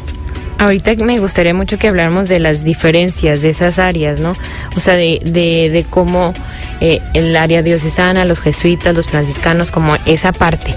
Ahorita 0.58 0.94
me 0.96 1.18
gustaría 1.18 1.54
mucho 1.54 1.78
que 1.78 1.88
habláramos 1.88 2.28
de 2.28 2.38
las 2.38 2.64
diferencias 2.64 3.40
de 3.40 3.48
esas 3.48 3.78
áreas, 3.78 4.20
¿no? 4.20 4.34
O 4.76 4.80
sea, 4.80 4.92
de, 4.92 5.20
de, 5.24 5.86
cómo 5.88 6.34
eh, 6.82 7.00
el 7.14 7.34
área 7.34 7.62
diocesana, 7.62 8.26
los 8.26 8.40
jesuitas, 8.40 8.94
los 8.94 9.08
franciscanos, 9.08 9.70
como 9.70 9.96
esa 10.04 10.32
parte. 10.32 10.74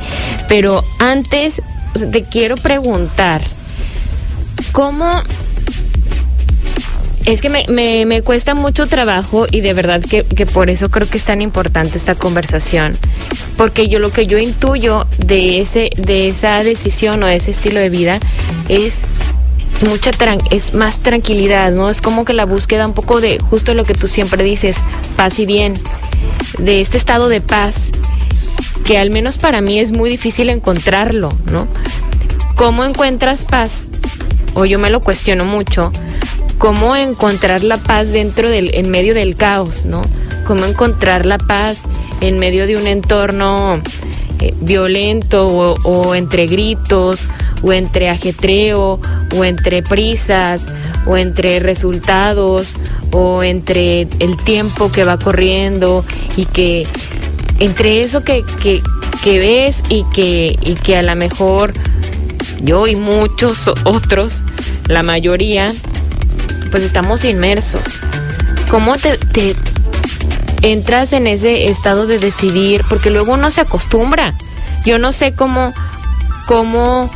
Pero 0.48 0.82
antes 1.00 1.62
te 1.94 2.24
quiero 2.24 2.56
preguntar, 2.56 3.42
¿cómo 4.72 5.24
es 7.26 7.40
que 7.40 7.50
me, 7.50 7.66
me, 7.70 8.06
me, 8.06 8.22
cuesta 8.22 8.54
mucho 8.54 8.88
trabajo 8.88 9.46
y 9.50 9.62
de 9.62 9.74
verdad 9.74 10.02
que, 10.02 10.26
que, 10.26 10.46
por 10.46 10.70
eso 10.70 10.90
creo 10.90 11.10
que 11.10 11.18
es 11.18 11.24
tan 11.24 11.42
importante 11.42 11.98
esta 11.98 12.16
conversación. 12.16 12.98
Porque 13.56 13.88
yo 13.88 14.00
lo 14.00 14.12
que 14.12 14.28
yo 14.28 14.38
intuyo 14.38 15.06
de 15.26 15.62
ese, 15.62 15.90
de 15.96 16.28
esa 16.28 16.62
decisión 16.64 17.24
o 17.24 17.28
de 17.28 17.38
ese 17.38 17.52
estilo 17.52 17.80
de 17.80 17.90
vida 17.90 18.20
es 18.68 19.04
mucha 19.88 20.12
es 20.52 20.74
más 20.74 20.98
tranquilidad, 20.98 21.72
¿no? 21.72 21.90
Es 21.90 22.02
como 22.02 22.26
que 22.26 22.34
la 22.34 22.46
búsqueda 22.46 22.88
un 22.88 22.94
poco 22.94 23.22
de 23.22 23.40
justo 23.40 23.74
lo 23.74 23.86
que 23.86 23.94
tú 23.94 24.08
siempre 24.08 24.44
dices, 24.44 24.78
paz 25.16 25.40
y 25.40 25.46
bien, 25.46 25.80
de 26.58 26.82
este 26.82 26.98
estado 26.98 27.30
de 27.30 27.42
paz, 27.42 27.92
que 28.84 28.98
al 28.98 29.10
menos 29.10 29.38
para 29.38 29.62
mí 29.62 29.80
es 29.80 29.92
muy 29.92 30.10
difícil 30.10 30.50
encontrarlo, 30.50 31.30
¿no? 31.52 31.68
¿Cómo 32.56 32.84
encuentras 32.84 33.46
paz? 33.46 33.86
O 34.54 34.66
yo 34.66 34.80
me 34.80 34.90
lo 34.90 35.02
cuestiono 35.02 35.46
mucho, 35.46 35.92
¿cómo 36.58 36.96
encontrar 36.96 37.64
la 37.64 37.78
paz 37.78 38.12
dentro 38.12 38.50
del, 38.50 38.74
en 38.76 38.90
medio 38.90 39.14
del 39.14 39.36
caos, 39.36 39.86
¿no? 39.86 40.02
¿Cómo 40.46 40.66
encontrar 40.66 41.26
la 41.26 41.38
paz 41.38 41.84
en 42.22 42.40
medio 42.40 42.68
de 42.68 42.78
un 42.78 42.88
entorno 42.88 43.82
eh, 44.40 44.54
violento 44.62 45.48
o 45.48 46.16
entre 46.16 46.46
gritos 46.48 47.28
o 47.64 47.74
entre 47.74 48.10
ajetreo, 48.10 49.00
o 49.36 49.46
entre 49.46 49.82
prisas, 49.82 50.68
o 51.08 51.18
entre 51.18 51.60
resultados, 51.60 52.76
o 53.12 53.42
entre 53.42 54.02
el 54.20 54.38
tiempo 54.38 54.92
que 54.92 55.04
va 55.04 55.18
corriendo 55.18 56.06
y 56.36 56.46
que 56.46 56.86
entre 57.64 58.02
eso 58.02 58.26
que, 58.26 58.44
que, 58.62 59.40
ves 59.40 59.82
y 59.88 60.04
que, 60.14 60.60
y 60.62 60.74
que 60.76 60.98
a 60.98 61.02
lo 61.02 61.16
mejor 61.16 61.74
yo 62.62 62.88
y 62.88 62.98
muchos 62.98 63.70
otros, 63.86 64.44
la 64.88 65.02
mayoría, 65.02 65.72
pues 66.72 66.84
estamos 66.84 67.24
inmersos. 67.24 68.02
¿Cómo 68.70 68.98
te, 68.98 69.18
entras 70.62 71.14
en 71.14 71.28
ese 71.28 71.70
estado 71.70 72.06
de 72.06 72.20
decidir? 72.20 72.82
Porque 72.90 73.10
luego 73.10 73.34
uno 73.34 73.50
se 73.50 73.62
acostumbra. 73.62 74.34
Yo 74.86 75.00
no 75.00 75.14
sé 75.14 75.32
cómo, 75.32 75.74
cómo 76.46 77.10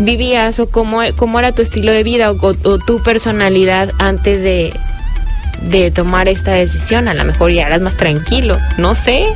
vivías 0.00 0.60
o 0.60 0.68
cómo, 0.68 1.00
cómo 1.16 1.38
era 1.38 1.52
tu 1.52 1.62
estilo 1.62 1.92
de 1.92 2.02
vida 2.02 2.30
o, 2.30 2.54
tu 2.78 3.02
personalidad 3.02 3.90
antes 3.98 4.42
de, 4.42 4.74
de 5.70 5.90
tomar 5.90 6.28
esta 6.28 6.52
decisión. 6.52 7.08
A 7.08 7.14
lo 7.14 7.24
mejor 7.24 7.50
ya 7.50 7.66
eras 7.66 7.80
más 7.80 7.96
tranquilo, 7.96 8.58
no 8.78 8.94
sé. 8.94 9.26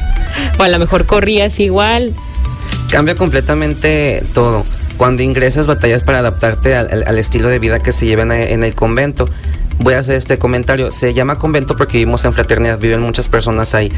O 0.58 0.62
a 0.62 0.68
lo 0.68 0.78
mejor 0.78 1.06
corrías 1.06 1.58
igual. 1.60 2.14
Cambia 2.90 3.14
completamente 3.14 4.22
todo. 4.34 4.64
Cuando 4.96 5.22
ingresas 5.22 5.66
batallas 5.66 6.02
para 6.02 6.18
adaptarte 6.18 6.74
al, 6.74 7.18
estilo 7.18 7.48
de 7.48 7.60
vida 7.60 7.78
que 7.80 7.92
se 7.92 8.06
lleva 8.06 8.22
en 8.22 8.64
el 8.64 8.74
convento 8.74 9.28
voy 9.78 9.94
a 9.94 9.98
hacer 9.98 10.16
este 10.16 10.38
comentario. 10.38 10.92
Se 10.92 11.14
llama 11.14 11.38
convento 11.38 11.76
porque 11.76 11.98
vivimos 11.98 12.24
en 12.24 12.32
fraternidad, 12.32 12.78
viven 12.78 13.00
muchas 13.00 13.28
personas 13.28 13.74
ahí. 13.74 13.92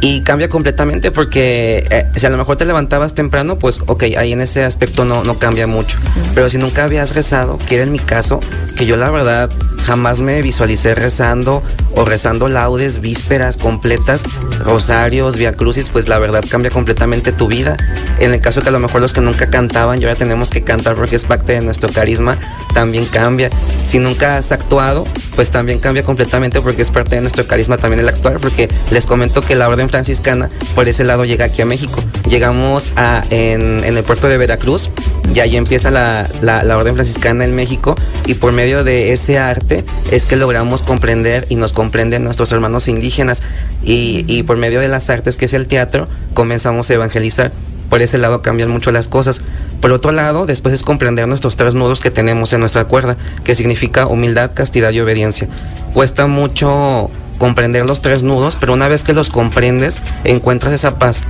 Y 0.00 0.22
cambia 0.22 0.48
completamente 0.48 1.10
porque 1.10 1.86
eh, 1.90 2.06
si 2.16 2.26
a 2.26 2.30
lo 2.30 2.36
mejor 2.36 2.56
te 2.56 2.64
levantabas 2.64 3.14
temprano, 3.14 3.58
pues 3.58 3.80
ok, 3.86 4.04
ahí 4.16 4.32
en 4.32 4.40
ese 4.40 4.64
aspecto 4.64 5.04
no, 5.04 5.24
no 5.24 5.38
cambia 5.38 5.66
mucho. 5.66 5.98
Pero 6.34 6.48
si 6.48 6.58
nunca 6.58 6.84
habías 6.84 7.14
rezado, 7.14 7.58
que 7.58 7.76
era 7.76 7.84
en 7.84 7.92
mi 7.92 7.98
caso, 7.98 8.40
que 8.76 8.86
yo 8.86 8.96
la 8.96 9.10
verdad 9.10 9.50
jamás 9.82 10.20
me 10.20 10.40
visualicé 10.42 10.94
rezando 10.94 11.62
o 11.94 12.04
rezando 12.04 12.48
laudes, 12.48 13.00
vísperas 13.00 13.56
completas, 13.56 14.22
rosarios, 14.64 15.36
via 15.36 15.52
crucis, 15.52 15.88
pues 15.88 16.08
la 16.08 16.18
verdad 16.18 16.44
cambia 16.48 16.70
completamente 16.70 17.32
tu 17.32 17.48
vida. 17.48 17.76
En 18.18 18.32
el 18.32 18.40
caso 18.40 18.62
que 18.62 18.68
a 18.68 18.72
lo 18.72 18.78
mejor 18.78 19.00
los 19.00 19.12
que 19.12 19.20
nunca 19.20 19.50
cantaban 19.50 20.00
y 20.00 20.04
ahora 20.04 20.16
tenemos 20.16 20.50
que 20.50 20.62
cantar 20.62 20.94
porque 20.94 21.16
es 21.16 21.24
parte 21.24 21.52
de 21.52 21.60
nuestro 21.60 21.90
carisma, 21.90 22.38
también 22.74 23.04
cambia. 23.06 23.50
Si 23.86 23.98
nunca 23.98 24.36
has 24.36 24.52
actuado, 24.52 25.01
pues 25.34 25.50
también 25.50 25.78
cambia 25.78 26.02
completamente 26.02 26.60
porque 26.60 26.82
es 26.82 26.90
parte 26.90 27.16
de 27.16 27.20
nuestro 27.20 27.46
carisma 27.46 27.78
también 27.78 28.00
el 28.00 28.08
actuar, 28.08 28.38
porque 28.38 28.68
les 28.90 29.06
comento 29.06 29.42
que 29.42 29.54
la 29.54 29.68
orden 29.68 29.88
franciscana 29.88 30.48
por 30.74 30.88
ese 30.88 31.04
lado 31.04 31.24
llega 31.24 31.46
aquí 31.46 31.62
a 31.62 31.66
México. 31.66 32.02
Llegamos 32.28 32.90
a, 32.96 33.24
en, 33.30 33.84
el 33.84 34.02
puerto 34.04 34.28
de 34.28 34.38
Veracruz 34.38 34.90
y 35.34 35.40
ahí 35.40 35.56
empieza 35.56 35.90
la, 35.90 36.28
la 36.40 36.76
orden 36.76 36.94
franciscana 36.94 37.44
en 37.44 37.54
México 37.54 37.94
y 38.26 38.34
por 38.34 38.52
medio 38.52 38.84
de 38.84 39.12
ese 39.12 39.38
arte 39.38 39.84
es 40.10 40.24
que 40.24 40.36
logramos 40.36 40.82
comprender 40.82 41.46
y 41.48 41.56
nos 41.56 41.72
comprenden 41.72 42.24
nuestros 42.24 42.52
hermanos 42.52 42.88
indígenas 42.88 43.42
y, 43.82 44.24
y 44.26 44.42
por 44.42 44.56
medio 44.56 44.80
de 44.80 44.88
las 44.88 45.10
artes 45.10 45.36
que 45.36 45.46
es 45.46 45.54
el 45.54 45.66
teatro 45.66 46.06
comenzamos 46.34 46.90
a 46.90 46.94
evangelizar 46.94 47.50
por 47.92 48.00
ese 48.00 48.16
lado 48.16 48.40
cambian 48.40 48.70
mucho 48.70 48.90
las 48.90 49.06
cosas. 49.06 49.42
Por 49.82 49.92
otro 49.92 50.12
lado, 50.12 50.46
después 50.46 50.72
es 50.72 50.82
comprender 50.82 51.28
nuestros 51.28 51.58
tres 51.58 51.74
nudos 51.74 52.00
que 52.00 52.10
tenemos 52.10 52.54
en 52.54 52.60
nuestra 52.60 52.86
cuerda, 52.86 53.18
que 53.44 53.54
significa 53.54 54.06
humildad, 54.06 54.52
castidad 54.54 54.92
y 54.92 55.00
obediencia. 55.00 55.46
Cuesta 55.92 56.26
mucho 56.26 57.10
comprender 57.36 57.84
los 57.84 58.00
tres 58.00 58.22
nudos, 58.22 58.56
pero 58.58 58.72
una 58.72 58.88
vez 58.88 59.02
que 59.02 59.12
los 59.12 59.28
comprendes, 59.28 60.00
encuentras 60.24 60.72
esa 60.72 60.98
paz. 60.98 61.24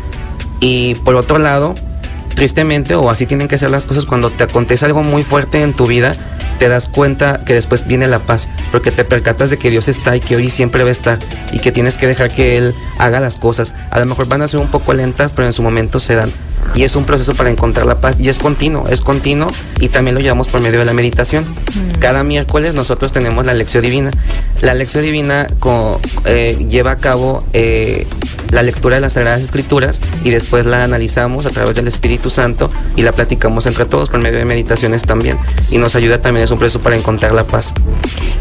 Y 0.60 0.94
por 1.04 1.16
otro 1.16 1.38
lado, 1.38 1.74
tristemente, 2.36 2.94
o 2.94 3.10
así 3.10 3.26
tienen 3.26 3.48
que 3.48 3.58
ser 3.58 3.70
las 3.70 3.84
cosas, 3.84 4.06
cuando 4.06 4.30
te 4.30 4.44
acontece 4.44 4.86
algo 4.86 5.02
muy 5.02 5.24
fuerte 5.24 5.62
en 5.62 5.74
tu 5.74 5.88
vida, 5.88 6.14
te 6.60 6.68
das 6.68 6.86
cuenta 6.86 7.44
que 7.44 7.54
después 7.54 7.88
viene 7.88 8.06
la 8.06 8.20
paz, 8.20 8.48
porque 8.70 8.92
te 8.92 9.04
percatas 9.04 9.50
de 9.50 9.58
que 9.58 9.68
Dios 9.68 9.88
está 9.88 10.14
y 10.14 10.20
que 10.20 10.36
hoy 10.36 10.48
siempre 10.48 10.84
va 10.84 10.90
a 10.90 10.92
estar 10.92 11.18
y 11.50 11.58
que 11.58 11.72
tienes 11.72 11.96
que 11.96 12.06
dejar 12.06 12.30
que 12.30 12.56
Él 12.56 12.72
haga 13.00 13.18
las 13.18 13.34
cosas. 13.34 13.74
A 13.90 13.98
lo 13.98 14.06
mejor 14.06 14.28
van 14.28 14.42
a 14.42 14.46
ser 14.46 14.60
un 14.60 14.68
poco 14.68 14.92
lentas, 14.92 15.32
pero 15.32 15.46
en 15.46 15.52
su 15.52 15.60
momento 15.64 15.98
se 15.98 16.14
dan 16.14 16.30
y 16.74 16.84
es 16.84 16.96
un 16.96 17.04
proceso 17.04 17.34
para 17.34 17.50
encontrar 17.50 17.86
la 17.86 18.00
paz 18.00 18.18
y 18.18 18.28
es 18.28 18.38
continuo, 18.38 18.86
es 18.88 19.00
continuo 19.00 19.48
y 19.80 19.88
también 19.88 20.14
lo 20.14 20.20
llevamos 20.20 20.48
por 20.48 20.60
medio 20.60 20.78
de 20.78 20.84
la 20.84 20.92
meditación. 20.92 21.44
Mm. 21.44 21.98
Cada 21.98 22.24
miércoles 22.24 22.74
nosotros 22.74 23.12
tenemos 23.12 23.46
la 23.46 23.54
lección 23.54 23.82
divina. 23.82 24.10
La 24.60 24.74
lección 24.74 25.02
divina 25.02 25.48
eh, 26.24 26.66
lleva 26.68 26.92
a 26.92 26.96
cabo 26.96 27.44
eh, 27.52 28.06
la 28.50 28.62
lectura 28.62 28.96
de 28.96 29.00
las 29.00 29.14
Sagradas 29.14 29.42
Escrituras 29.42 30.00
y 30.24 30.30
después 30.30 30.66
la 30.66 30.84
analizamos 30.84 31.46
a 31.46 31.50
través 31.50 31.74
del 31.74 31.88
Espíritu 31.88 32.30
Santo 32.30 32.70
y 32.96 33.02
la 33.02 33.12
platicamos 33.12 33.66
entre 33.66 33.84
todos 33.86 34.08
por 34.08 34.20
medio 34.20 34.38
de 34.38 34.44
meditaciones 34.44 35.02
también 35.02 35.38
y 35.70 35.78
nos 35.78 35.96
ayuda 35.96 36.20
también, 36.20 36.44
es 36.44 36.50
un 36.50 36.58
proceso 36.58 36.80
para 36.80 36.96
encontrar 36.96 37.32
la 37.32 37.46
paz. 37.46 37.74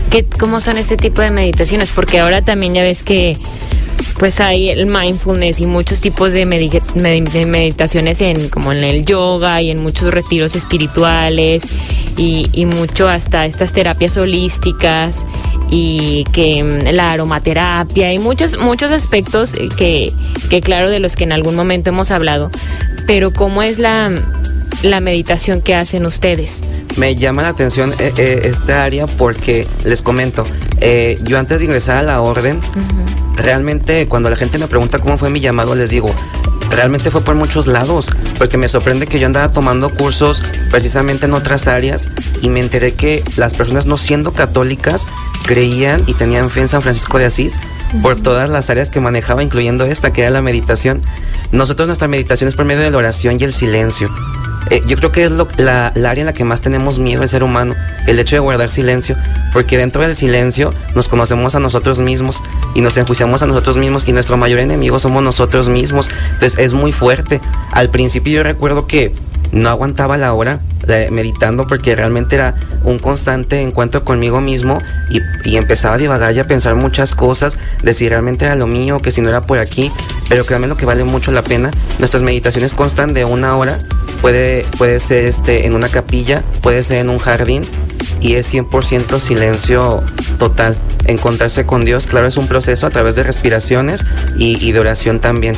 ¿Qué, 0.10 0.26
¿Cómo 0.26 0.60
son 0.60 0.78
este 0.78 0.98
tipo 0.98 1.22
de 1.22 1.32
meditaciones? 1.32 1.92
Porque 1.92 2.20
ahora 2.20 2.42
también 2.42 2.74
ya 2.74 2.84
ves 2.84 3.04
que 3.04 3.38
pues 4.18 4.40
hay 4.40 4.70
el 4.70 4.86
mindfulness 4.86 5.60
y 5.62 5.66
muchos 5.66 6.00
tipos 6.00 6.32
de, 6.34 6.46
meditaciones 6.46 8.22
en 8.22 8.50
como 8.50 8.72
en 8.72 8.84
el 8.84 9.06
yoga 9.06 9.62
y 9.62 9.72
en 9.72 9.80
muchos 9.80 10.14
retiros 10.14 10.56
espirituales 10.56 11.64
y, 12.18 12.66
mucho 12.66 13.10
hasta 13.10 13.46
estas 13.46 13.74
terapias 13.74 14.16
holísticas 14.18 15.26
y 15.72 16.24
que 16.34 16.64
mm, 16.64 16.94
la 16.94 17.14
aromaterapia 17.14 18.14
y 18.14 18.20
muchos 18.20 18.58
muchos 18.58 18.92
aspectos 18.92 19.56
que, 19.78 20.14
que 20.50 20.62
claro 20.62 20.92
de 20.92 21.00
los 21.00 21.16
que 21.16 21.24
en 21.24 21.32
algún 21.32 21.56
momento 21.56 21.90
hemos 21.90 22.12
hablado 22.12 22.52
pero 23.08 23.34
cómo 23.34 23.64
es 23.64 23.80
la 23.80 24.12
la 24.84 25.00
meditación 25.00 25.62
que 25.62 25.76
hacen 25.76 26.06
ustedes 26.06 26.64
me 26.98 27.16
llama 27.16 27.42
la 27.44 27.50
atención 27.50 27.94
eh, 28.00 28.14
eh, 28.18 28.42
esta 28.46 28.84
área 28.84 29.08
porque 29.08 29.68
les 29.86 30.02
comento, 30.02 30.46
eh, 30.80 31.20
yo 31.24 31.38
antes 31.40 31.60
de 31.60 31.66
ingresar 31.66 31.98
a 31.98 32.04
la 32.04 32.22
orden, 32.22 32.60
realmente 33.36 34.08
cuando 34.08 34.30
la 34.30 34.36
gente 34.36 34.58
me 34.58 34.68
pregunta 34.68 35.00
cómo 35.00 35.18
fue 35.18 35.30
mi 35.30 35.40
llamado, 35.40 35.76
les 35.76 35.90
digo, 35.90 36.14
realmente 36.70 37.12
fue 37.12 37.22
por 37.22 37.36
muchos 37.36 37.68
lados, 37.68 38.10
porque 38.38 38.58
me 38.58 38.68
sorprende 38.68 39.08
que 39.08 39.20
yo 39.20 39.26
andaba 39.26 39.52
tomando 39.52 39.90
cursos 39.90 40.44
precisamente 40.70 41.26
en 41.26 41.34
otras 41.34 41.68
áreas 41.68 42.10
y 42.42 42.50
me 42.50 42.60
enteré 42.60 42.94
que 42.94 43.24
las 43.38 43.54
personas 43.54 43.86
no 43.86 43.98
siendo 43.98 44.32
católicas 44.32 45.08
creían 45.46 46.04
y 46.08 46.14
tenían 46.14 46.50
fe 46.50 46.62
en 46.62 46.68
San 46.68 46.82
Francisco 46.82 47.18
de 47.18 47.26
Asís 47.26 47.54
por 48.02 48.22
todas 48.22 48.50
las 48.50 48.70
áreas 48.70 48.90
que 48.90 49.00
manejaba, 49.00 49.44
incluyendo 49.44 49.86
esta, 49.86 50.14
que 50.14 50.22
era 50.22 50.30
la 50.30 50.42
meditación. 50.42 51.02
Nosotros 51.52 51.88
nuestra 51.88 52.08
meditación 52.08 52.48
es 52.48 52.56
por 52.56 52.66
medio 52.66 52.82
de 52.82 52.92
la 52.92 52.98
oración 52.98 53.38
y 53.40 53.44
el 53.44 53.52
silencio. 53.52 54.10
Eh, 54.70 54.82
yo 54.86 54.96
creo 54.98 55.12
que 55.12 55.26
es 55.26 55.32
la, 55.58 55.88
área 55.88 56.22
en 56.22 56.26
la 56.26 56.34
que 56.34 56.44
más 56.44 56.62
tenemos 56.62 57.00
miedo 57.00 57.24
el 57.24 57.30
ser 57.30 57.44
humano, 57.44 57.76
el 58.08 58.20
hecho 58.20 58.36
de 58.36 58.40
guardar 58.40 58.70
silencio, 58.70 59.16
porque 59.54 59.78
dentro 59.78 60.02
del 60.02 60.16
silencio 60.16 60.74
nos 60.96 61.10
conocemos 61.10 61.56
a 61.56 61.60
nosotros 61.60 62.00
mismos 62.00 62.42
y 62.76 62.82
nos 62.82 62.96
enjuiciamos 62.98 63.42
a 63.42 63.48
nosotros 63.48 63.78
mismos 63.78 64.08
y 64.08 64.14
nuestro 64.14 64.38
mayor 64.38 64.60
enemigo 64.60 65.00
somos 65.00 65.24
nosotros 65.24 65.68
mismos. 65.68 66.10
Entonces 66.34 66.58
es 66.60 66.74
muy 66.74 66.92
fuerte. 66.92 67.42
Al 67.72 67.90
principio 67.90 68.34
yo 68.34 68.44
recuerdo 68.44 68.88
que 68.88 69.14
no 69.52 69.70
aguantaba 69.70 70.18
la 70.18 70.34
hora 70.34 70.60
meditando 71.12 71.68
porque 71.68 71.96
realmente 71.96 72.36
era 72.36 72.56
un 72.84 73.00
constante 73.00 73.62
encuentro 73.62 74.04
conmigo 74.04 74.42
mismo 74.42 74.82
y, 75.10 75.22
y, 75.50 75.58
empezaba 75.58 75.96
a 75.96 75.98
divagar 75.98 76.34
y 76.34 76.40
a 76.40 76.48
pensar 76.48 76.76
muchas 76.76 77.14
cosas 77.14 77.58
de 77.84 77.94
si 77.94 78.10
realmente 78.10 78.46
era 78.46 78.56
lo 78.56 78.68
mío, 78.68 79.02
que 79.02 79.12
si 79.12 79.22
no 79.22 79.30
era 79.30 79.42
por 79.42 79.60
aquí, 79.60 79.92
pero 80.32 80.46
créanme 80.46 80.68
lo 80.68 80.78
que 80.78 80.86
vale 80.86 81.04
mucho 81.04 81.30
la 81.34 81.42
pena. 81.42 81.72
Nuestras 82.00 82.24
meditaciones 82.24 82.74
constan 82.74 83.14
de 83.14 83.26
una 83.26 83.58
hora, 83.58 83.80
puede, 84.22 84.66
puede 84.78 85.02
ser 85.02 85.26
este, 85.26 85.66
en 85.66 85.76
una 85.76 85.90
capilla, 85.90 86.42
puede 86.62 86.84
ser 86.84 87.00
en 87.00 87.10
un 87.10 87.18
jardín 87.18 87.64
y 88.22 88.36
es 88.36 88.54
100% 88.54 89.20
silencio 89.20 90.02
total. 90.38 90.78
Encontrarse 91.06 91.66
con 91.66 91.84
Dios, 91.84 92.08
claro, 92.08 92.28
es 92.28 92.38
un 92.38 92.48
proceso 92.48 92.88
a 92.88 92.90
través 92.90 93.16
de 93.16 93.24
respiraciones 93.24 94.06
y, 94.38 94.72
de 94.72 94.80
oración 94.80 95.20
también. 95.20 95.58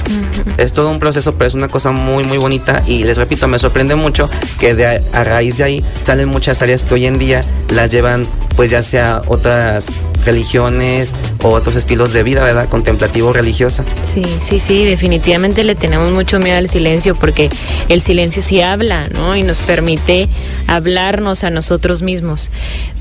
Es 0.58 0.74
todo 0.74 0.90
un 0.90 0.98
proceso, 0.98 1.36
pero 1.36 1.50
es 1.50 1.54
una 1.54 1.68
cosa 1.68 1.92
muy, 1.92 2.24
muy 2.24 2.40
bonita 2.40 2.82
y 2.88 3.04
les 3.04 3.18
repito, 3.18 3.48
me 3.48 3.60
sorprende 3.60 3.94
mucho 3.94 4.28
que 4.60 4.74
de, 4.74 5.04
a 5.14 5.24
raíz 5.24 5.60
de 5.60 5.66
ahí 5.66 5.86
salen 6.02 6.30
muchas 6.30 6.64
áreas 6.64 6.84
que 6.84 6.96
hoy 6.96 7.06
en 7.06 7.20
día 7.20 7.44
las 7.70 7.92
llevan 7.92 8.26
pues 8.56 8.72
ya 8.72 8.82
sea 8.82 9.22
otras 9.28 9.92
religiones 10.26 11.16
o 11.42 11.50
otros 11.50 11.76
estilos 11.76 12.14
de 12.14 12.24
vida, 12.24 12.44
¿verdad? 12.44 12.70
Contemplativo 12.70 13.34
religiosa. 13.34 13.84
Sí, 14.04 14.24
sí, 14.42 14.60
sí, 14.60 14.86
definitivamente 14.86 15.64
le 15.64 15.76
tenemos 15.76 16.12
mucho 16.12 16.40
miedo 16.40 16.58
al 16.58 16.70
silencio 16.70 17.16
porque 17.16 17.50
el 17.90 18.02
silencio 18.02 18.42
sí 18.42 18.62
habla, 18.62 19.08
¿no? 19.10 19.36
Y 19.36 19.44
nos 19.44 19.60
permite 19.62 20.28
hablarnos 20.68 21.44
a 21.44 21.50
nosotros 21.50 22.02
mismos. 22.02 22.50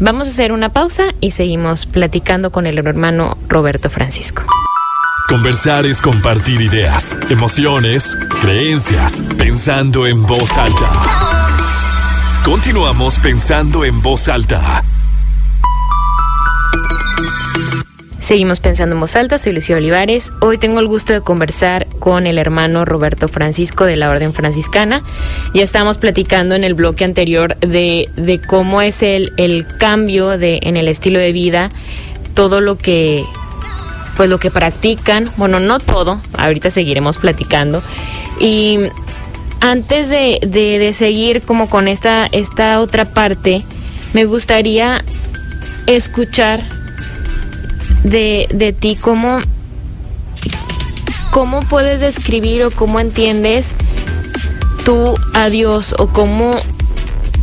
Vamos 0.00 0.28
a 0.28 0.30
hacer 0.30 0.52
una 0.52 0.70
pausa 0.70 1.14
y 1.20 1.32
seguimos 1.32 1.86
platicando 1.86 2.50
con 2.50 2.66
el 2.66 2.78
hermano 2.78 3.36
Roberto 3.48 3.90
Francisco. 3.90 4.42
Conversar 5.28 5.86
es 5.86 6.02
compartir 6.02 6.60
ideas, 6.60 7.16
emociones, 7.30 8.18
creencias, 8.40 9.22
pensando 9.38 10.06
en 10.06 10.22
voz 10.22 10.56
alta. 10.58 10.90
Continuamos 12.44 13.18
pensando 13.18 13.84
en 13.84 14.02
voz 14.02 14.28
alta 14.28 14.82
Seguimos 18.22 18.60
pensando 18.60 18.94
en 18.94 19.00
voz 19.00 19.16
alta, 19.16 19.36
soy 19.36 19.52
Lucía 19.52 19.76
Olivares. 19.76 20.30
Hoy 20.40 20.56
tengo 20.56 20.78
el 20.78 20.86
gusto 20.86 21.12
de 21.12 21.22
conversar 21.22 21.88
con 21.98 22.28
el 22.28 22.38
hermano 22.38 22.84
Roberto 22.84 23.26
Francisco 23.26 23.84
de 23.84 23.96
la 23.96 24.08
Orden 24.10 24.32
Franciscana. 24.32 25.02
Ya 25.54 25.64
estábamos 25.64 25.98
platicando 25.98 26.54
en 26.54 26.62
el 26.62 26.74
bloque 26.74 27.04
anterior 27.04 27.56
de, 27.56 28.08
de 28.14 28.40
cómo 28.40 28.80
es 28.80 29.02
el, 29.02 29.32
el 29.38 29.66
cambio 29.76 30.38
de, 30.38 30.60
en 30.62 30.76
el 30.76 30.86
estilo 30.86 31.18
de 31.18 31.32
vida, 31.32 31.72
todo 32.34 32.60
lo 32.60 32.78
que 32.78 33.24
pues 34.16 34.30
lo 34.30 34.38
que 34.38 34.52
practican, 34.52 35.28
bueno, 35.36 35.58
no 35.58 35.80
todo, 35.80 36.22
ahorita 36.38 36.70
seguiremos 36.70 37.18
platicando. 37.18 37.82
Y 38.38 38.78
antes 39.60 40.10
de, 40.10 40.38
de, 40.46 40.78
de 40.78 40.92
seguir 40.92 41.42
como 41.42 41.68
con 41.68 41.88
esta, 41.88 42.28
esta 42.30 42.80
otra 42.80 43.06
parte, 43.06 43.64
me 44.12 44.26
gustaría 44.26 45.04
escuchar 45.86 46.60
de, 48.02 48.48
de 48.52 48.72
ti, 48.72 48.96
cómo, 48.96 49.38
cómo 51.30 51.60
puedes 51.60 52.00
describir 52.00 52.64
o 52.64 52.70
cómo 52.70 53.00
entiendes 53.00 53.74
tú 54.84 55.14
a 55.34 55.48
Dios 55.48 55.94
o 55.98 56.08
cómo, 56.08 56.52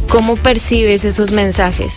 cómo 0.09 0.35
percibes 0.35 1.05
esos 1.05 1.31
mensajes. 1.31 1.93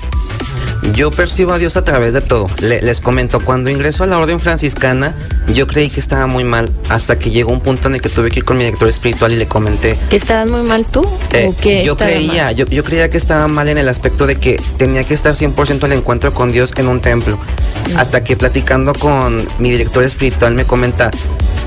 Yo 0.94 1.10
percibo 1.12 1.52
a 1.52 1.58
Dios 1.58 1.76
a 1.76 1.84
través 1.84 2.12
de 2.12 2.20
todo. 2.20 2.48
les 2.58 3.00
comento, 3.00 3.40
cuando 3.40 3.70
ingreso 3.70 4.02
a 4.02 4.06
la 4.06 4.18
orden 4.18 4.40
franciscana, 4.40 5.14
yo 5.54 5.66
creí 5.66 5.88
que 5.88 6.00
estaba 6.00 6.26
muy 6.26 6.44
mal, 6.44 6.70
hasta 6.88 7.18
que 7.18 7.30
llegó 7.30 7.52
un 7.52 7.60
punto 7.60 7.88
en 7.88 7.94
el 7.94 8.00
que 8.00 8.08
tuve 8.08 8.30
que 8.30 8.40
ir 8.40 8.44
con 8.44 8.56
mi 8.56 8.64
director 8.64 8.88
espiritual 8.88 9.32
y 9.32 9.36
le 9.36 9.46
comenté. 9.46 9.96
¿Que 10.10 10.16
estabas 10.16 10.48
muy 10.48 10.62
mal 10.62 10.84
tú? 10.84 11.06
Eh, 11.32 11.82
yo 11.84 11.96
creía, 11.96 12.50
yo, 12.52 12.66
yo, 12.66 12.82
creía 12.82 13.08
que 13.10 13.16
estaba 13.16 13.46
mal 13.46 13.68
en 13.68 13.78
el 13.78 13.88
aspecto 13.88 14.26
de 14.26 14.36
que 14.36 14.60
tenía 14.76 15.04
que 15.04 15.14
estar 15.14 15.34
100% 15.34 15.84
al 15.84 15.92
encuentro 15.92 16.34
con 16.34 16.50
Dios 16.50 16.72
en 16.76 16.88
un 16.88 17.00
templo. 17.00 17.36
Mm. 17.36 17.98
Hasta 17.98 18.24
que 18.24 18.36
platicando 18.36 18.92
con 18.92 19.46
mi 19.58 19.70
director 19.70 20.02
espiritual 20.02 20.54
me 20.54 20.64
comenta, 20.64 21.10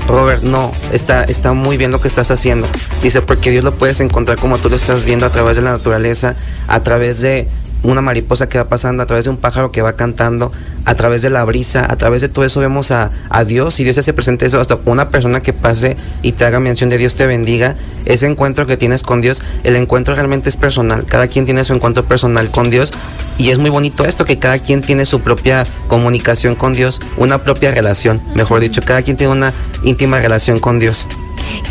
Robert, 0.08 0.42
no, 0.42 0.72
está, 0.92 1.24
está 1.24 1.52
muy 1.52 1.76
bien 1.76 1.90
lo 1.90 2.00
que 2.00 2.08
estás 2.08 2.30
haciendo. 2.30 2.68
Dice, 3.02 3.22
porque 3.22 3.50
Dios 3.50 3.64
lo 3.64 3.76
puedes 3.76 4.00
encontrar 4.00 4.38
como 4.38 4.58
tú 4.58 4.68
lo 4.68 4.76
estás 4.76 5.04
viendo 5.04 5.26
a 5.26 5.32
través 5.32 5.56
de 5.56 5.62
la 5.62 5.72
naturaleza, 5.72 6.34
a 6.68 6.80
través 6.80 7.20
de 7.20 7.48
una 7.90 8.00
mariposa 8.00 8.48
que 8.48 8.58
va 8.58 8.64
pasando, 8.64 9.02
a 9.02 9.06
través 9.06 9.24
de 9.24 9.30
un 9.30 9.36
pájaro 9.36 9.70
que 9.70 9.82
va 9.82 9.94
cantando, 9.94 10.52
a 10.84 10.94
través 10.94 11.22
de 11.22 11.30
la 11.30 11.44
brisa, 11.44 11.86
a 11.88 11.96
través 11.96 12.22
de 12.22 12.28
todo 12.28 12.44
eso 12.44 12.60
vemos 12.60 12.90
a, 12.90 13.10
Dios 13.46 13.78
y 13.80 13.84
Dios 13.84 13.94
se 13.94 14.00
hace 14.00 14.12
presente 14.12 14.46
eso 14.46 14.60
hasta 14.60 14.78
una 14.86 15.10
persona 15.10 15.40
que 15.40 15.52
pase 15.52 15.96
y 16.22 16.32
te 16.32 16.44
haga 16.44 16.58
mención 16.58 16.90
de 16.90 16.98
Dios 16.98 17.14
te 17.14 17.26
bendiga. 17.26 17.76
Ese 18.04 18.26
encuentro 18.26 18.66
que 18.66 18.76
tienes 18.76 19.02
con 19.02 19.20
Dios, 19.20 19.42
el 19.62 19.76
encuentro 19.76 20.14
realmente 20.14 20.48
es 20.48 20.56
personal. 20.56 21.04
Cada 21.04 21.28
quien 21.28 21.44
tiene 21.44 21.62
su 21.64 21.74
encuentro 21.74 22.04
personal 22.04 22.50
con 22.50 22.70
Dios 22.70 22.92
y 23.38 23.50
es 23.50 23.58
muy 23.58 23.70
bonito 23.70 24.04
esto 24.04 24.24
que 24.24 24.38
cada 24.38 24.58
quien 24.58 24.80
tiene 24.80 25.06
su 25.06 25.20
propia 25.20 25.64
comunicación 25.86 26.56
con 26.56 26.72
Dios, 26.72 27.00
una 27.16 27.42
propia 27.42 27.70
relación, 27.70 28.20
mejor 28.34 28.60
dicho, 28.60 28.80
cada 28.82 29.02
quien 29.02 29.16
tiene 29.16 29.32
una 29.32 29.52
íntima 29.84 30.18
relación 30.18 30.58
con 30.58 30.78
Dios. 30.78 31.06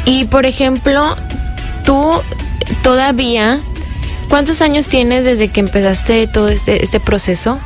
Y 0.05 0.25
por 0.25 0.45
ejemplo, 0.45 1.15
tú 1.83 2.21
todavía 2.83 3.59
¿Cuántos 4.29 4.61
años 4.61 4.87
tienes 4.87 5.25
desde 5.25 5.49
que 5.49 5.59
empezaste 5.59 6.27
todo 6.27 6.49
este, 6.49 6.83
este 6.83 6.99
proceso? 6.99 7.59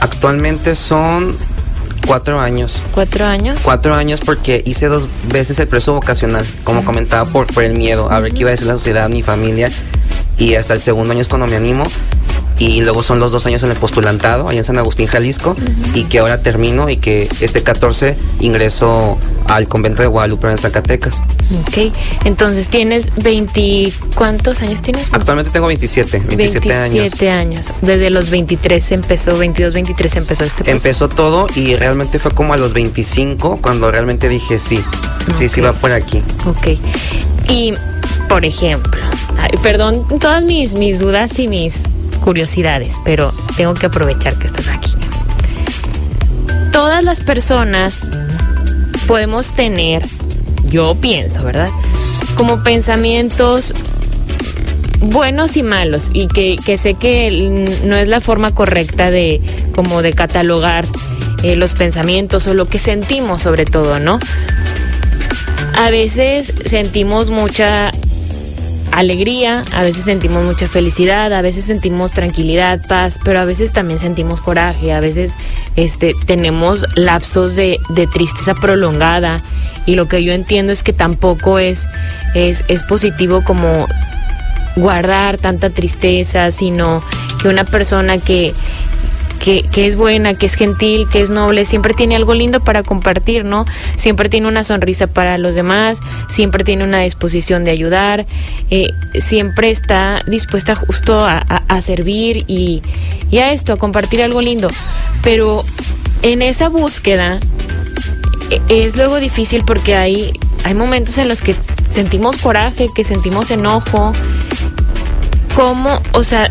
Actualmente 0.00 0.74
son 0.74 1.36
cuatro 2.06 2.40
años. 2.40 2.82
¿Cuatro 2.92 3.26
años? 3.26 3.58
Cuatro 3.62 3.94
años 3.94 4.20
porque 4.20 4.62
hice 4.64 4.86
dos 4.86 5.08
veces 5.30 5.58
el 5.58 5.68
proceso 5.68 5.94
vocacional, 5.94 6.46
como 6.64 6.84
comentaba, 6.84 7.30
por, 7.30 7.46
por 7.46 7.64
el 7.64 7.74
miedo, 7.74 8.10
a 8.10 8.20
ver 8.20 8.32
qué 8.32 8.40
iba 8.40 8.50
a 8.50 8.52
decir 8.52 8.66
la 8.66 8.74
sociedad, 8.74 9.08
mi 9.08 9.22
familia. 9.22 9.70
Y 10.38 10.54
hasta 10.54 10.74
el 10.74 10.80
segundo 10.80 11.12
año 11.12 11.20
es 11.20 11.28
cuando 11.28 11.46
me 11.46 11.56
animo 11.56 11.84
y 12.58 12.80
luego 12.82 13.02
son 13.02 13.20
los 13.20 13.32
dos 13.32 13.46
años 13.46 13.62
en 13.62 13.70
el 13.70 13.76
postulantado 13.76 14.48
allá 14.48 14.58
en 14.58 14.64
San 14.64 14.78
Agustín, 14.78 15.06
Jalisco, 15.06 15.56
y 15.94 16.04
que 16.04 16.18
ahora 16.18 16.42
termino 16.42 16.88
y 16.88 16.96
que 16.96 17.28
este 17.40 17.62
14 17.62 18.16
ingreso 18.40 19.18
al 19.46 19.68
convento 19.68 20.02
de 20.02 20.08
Guadalupe 20.08 20.50
en 20.50 20.58
Zacatecas. 20.58 21.22
Ok, 21.66 21.92
entonces 22.24 22.68
tienes 22.68 23.10
20, 23.16 23.92
¿cuántos 24.14 24.60
años 24.60 24.82
tienes? 24.82 25.06
Actualmente 25.12 25.50
tengo 25.50 25.68
27, 25.68 26.22
27, 26.26 26.74
años. 26.74 26.94
27 26.94 27.30
años. 27.30 27.72
Desde 27.80 28.10
los 28.10 28.30
23 28.30 28.92
empezó, 28.92 29.38
22, 29.38 29.74
23 29.74 30.16
empezó 30.16 30.44
este 30.44 30.64
proceso. 30.64 30.88
Empezó 30.88 31.08
todo 31.08 31.46
y 31.54 31.76
realmente 31.76 32.18
fue 32.18 32.32
como 32.32 32.52
a 32.52 32.56
los 32.56 32.72
25 32.72 33.60
cuando 33.62 33.90
realmente 33.90 34.28
dije 34.28 34.58
sí, 34.58 34.82
sí, 35.36 35.48
sí 35.48 35.60
va 35.60 35.72
por 35.72 35.92
aquí. 35.92 36.22
Ok, 36.46 36.78
y 37.48 37.72
por 38.28 38.44
ejemplo, 38.44 39.00
perdón 39.62 40.06
todas 40.18 40.44
mis, 40.44 40.74
mis 40.74 40.98
dudas 40.98 41.38
y 41.38 41.48
mis 41.48 41.82
curiosidades, 42.18 42.96
pero 43.04 43.32
tengo 43.56 43.74
que 43.74 43.86
aprovechar 43.86 44.38
que 44.38 44.46
estás 44.46 44.68
aquí. 44.68 44.92
Todas 46.72 47.02
las 47.02 47.20
personas 47.20 48.08
podemos 49.06 49.52
tener, 49.52 50.06
yo 50.66 50.94
pienso, 50.94 51.42
¿verdad? 51.42 51.70
Como 52.36 52.62
pensamientos 52.62 53.74
buenos 55.00 55.56
y 55.56 55.62
malos 55.62 56.10
y 56.12 56.28
que, 56.28 56.78
sé 56.78 56.94
que 56.94 57.30
no 57.84 57.96
es 57.96 58.08
la 58.08 58.20
forma 58.20 58.54
correcta 58.54 59.10
de 59.10 59.40
como 59.74 60.02
de 60.02 60.12
catalogar 60.12 60.84
eh, 61.42 61.56
los 61.56 61.74
pensamientos 61.74 62.46
o 62.46 62.54
lo 62.54 62.68
que 62.68 62.78
sentimos 62.78 63.42
sobre 63.42 63.64
todo, 63.64 64.00
¿no? 64.00 64.18
A 65.76 65.90
veces 65.90 66.52
sentimos 66.66 67.30
mucha 67.30 67.92
alegría, 68.98 69.64
a 69.72 69.82
veces 69.82 70.04
sentimos 70.04 70.44
mucha 70.44 70.66
felicidad, 70.66 71.32
a 71.32 71.42
veces 71.42 71.64
sentimos 71.64 72.12
tranquilidad, 72.12 72.80
paz, 72.88 73.20
pero 73.22 73.40
a 73.40 73.44
veces 73.44 73.72
también 73.72 73.98
sentimos 73.98 74.40
coraje, 74.40 74.92
a 74.92 75.00
veces 75.00 75.34
este, 75.76 76.14
tenemos 76.26 76.84
lapsos 76.96 77.54
de, 77.54 77.78
tristeza 78.12 78.54
prolongada. 78.54 79.40
Y 79.86 79.94
lo 79.94 80.08
que 80.08 80.22
yo 80.22 80.32
entiendo 80.32 80.72
es 80.72 80.82
que 80.82 80.92
tampoco 80.92 81.58
es, 81.58 81.86
es, 82.34 82.64
es 82.68 82.82
positivo 82.82 83.42
como 83.44 83.86
guardar 84.76 85.38
tanta 85.38 85.70
tristeza, 85.70 86.50
sino 86.50 87.02
que 87.40 87.48
una 87.48 87.64
persona 87.64 88.18
que 88.18 88.52
que, 89.38 89.86
es 89.86 89.96
buena, 89.96 90.34
que 90.34 90.46
es 90.46 90.54
gentil, 90.54 91.08
que 91.08 91.22
es 91.22 91.30
noble, 91.30 91.64
siempre 91.64 91.94
tiene 91.94 92.16
algo 92.16 92.34
lindo 92.34 92.60
para 92.60 92.82
compartir, 92.82 93.44
¿no? 93.44 93.66
Siempre 93.96 94.28
tiene 94.28 94.48
una 94.48 94.64
sonrisa 94.64 95.06
para 95.06 95.38
los 95.38 95.54
demás, 95.54 96.00
siempre 96.28 96.64
tiene 96.64 96.84
una 96.84 97.00
disposición 97.00 97.64
de 97.64 97.70
ayudar, 97.70 98.26
eh, 98.70 98.90
siempre 99.20 99.70
está 99.70 100.22
dispuesta 100.26 100.74
justo 100.74 101.24
a, 101.24 101.42
servir 101.82 102.44
y, 102.48 102.82
y 103.30 103.38
a 103.38 103.52
esto, 103.52 103.72
a 103.72 103.76
compartir 103.76 104.22
algo 104.22 104.40
lindo. 104.42 104.68
Pero 105.22 105.62
en 106.22 106.42
esa 106.42 106.68
búsqueda 106.68 107.38
e, 108.50 108.60
es 108.68 108.96
luego 108.96 109.20
difícil 109.20 109.64
porque 109.64 109.94
hay, 109.94 110.32
hay 110.64 110.74
momentos 110.74 111.18
en 111.18 111.28
los 111.28 111.40
que 111.40 111.54
sentimos 111.90 112.38
coraje, 112.38 112.88
que 112.94 113.04
sentimos 113.04 113.50
enojo. 113.50 114.12
¿Cómo, 115.54 116.00
o 116.12 116.24
sea, 116.24 116.50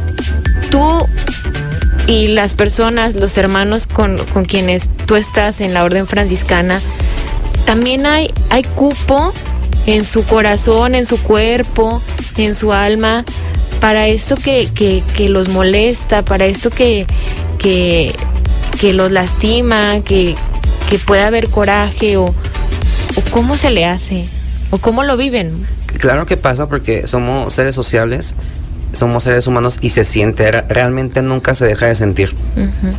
tú 0.70 1.06
y 2.08 2.28
las 2.28 2.56
personas, 2.56 3.16
los 3.16 3.38
hermanos 3.38 3.86
con, 3.86 4.18
con 4.34 4.46
quienes 4.46 4.90
tú 5.06 5.16
estás 5.16 5.62
en 5.62 5.74
la 5.74 5.84
orden 5.84 6.08
franciscana, 6.08 6.80
también 7.66 8.06
hay, 8.06 8.34
hay 8.50 8.64
cupo 8.64 9.34
en 9.86 10.06
su 10.06 10.24
corazón, 10.24 10.96
en 10.96 11.06
su 11.06 11.22
cuerpo, 11.22 12.02
en 12.38 12.56
su 12.56 12.74
alma, 12.74 13.26
para 13.82 14.08
esto 14.08 14.36
que, 14.36 14.70
que, 14.74 15.04
que 15.16 15.30
los 15.30 15.50
molesta, 15.50 16.24
para 16.24 16.46
esto 16.46 16.70
que, 16.70 17.06
que, 17.60 18.16
que 18.80 18.94
los 18.94 19.12
lastima, 19.12 20.00
que, 20.02 20.36
que 20.90 20.98
pueda 20.98 21.28
haber 21.28 21.50
coraje 21.50 22.18
o, 22.18 22.26
o 22.26 23.22
cómo 23.32 23.58
se 23.58 23.70
le 23.70 23.86
hace 23.86 24.28
o 24.72 24.78
cómo 24.78 25.04
lo 25.04 25.18
viven. 25.18 25.68
Claro 25.98 26.26
que 26.26 26.38
pasa 26.38 26.68
porque 26.68 27.08
somos 27.08 27.54
seres 27.54 27.76
sociables, 27.76 28.36
somos 28.94 29.24
seres 29.24 29.48
humanos 29.48 29.78
y 29.82 29.90
se 29.90 30.04
siente, 30.04 30.50
realmente 30.52 31.22
nunca 31.22 31.54
se 31.54 31.66
deja 31.66 31.88
de 31.88 31.96
sentir. 31.96 32.34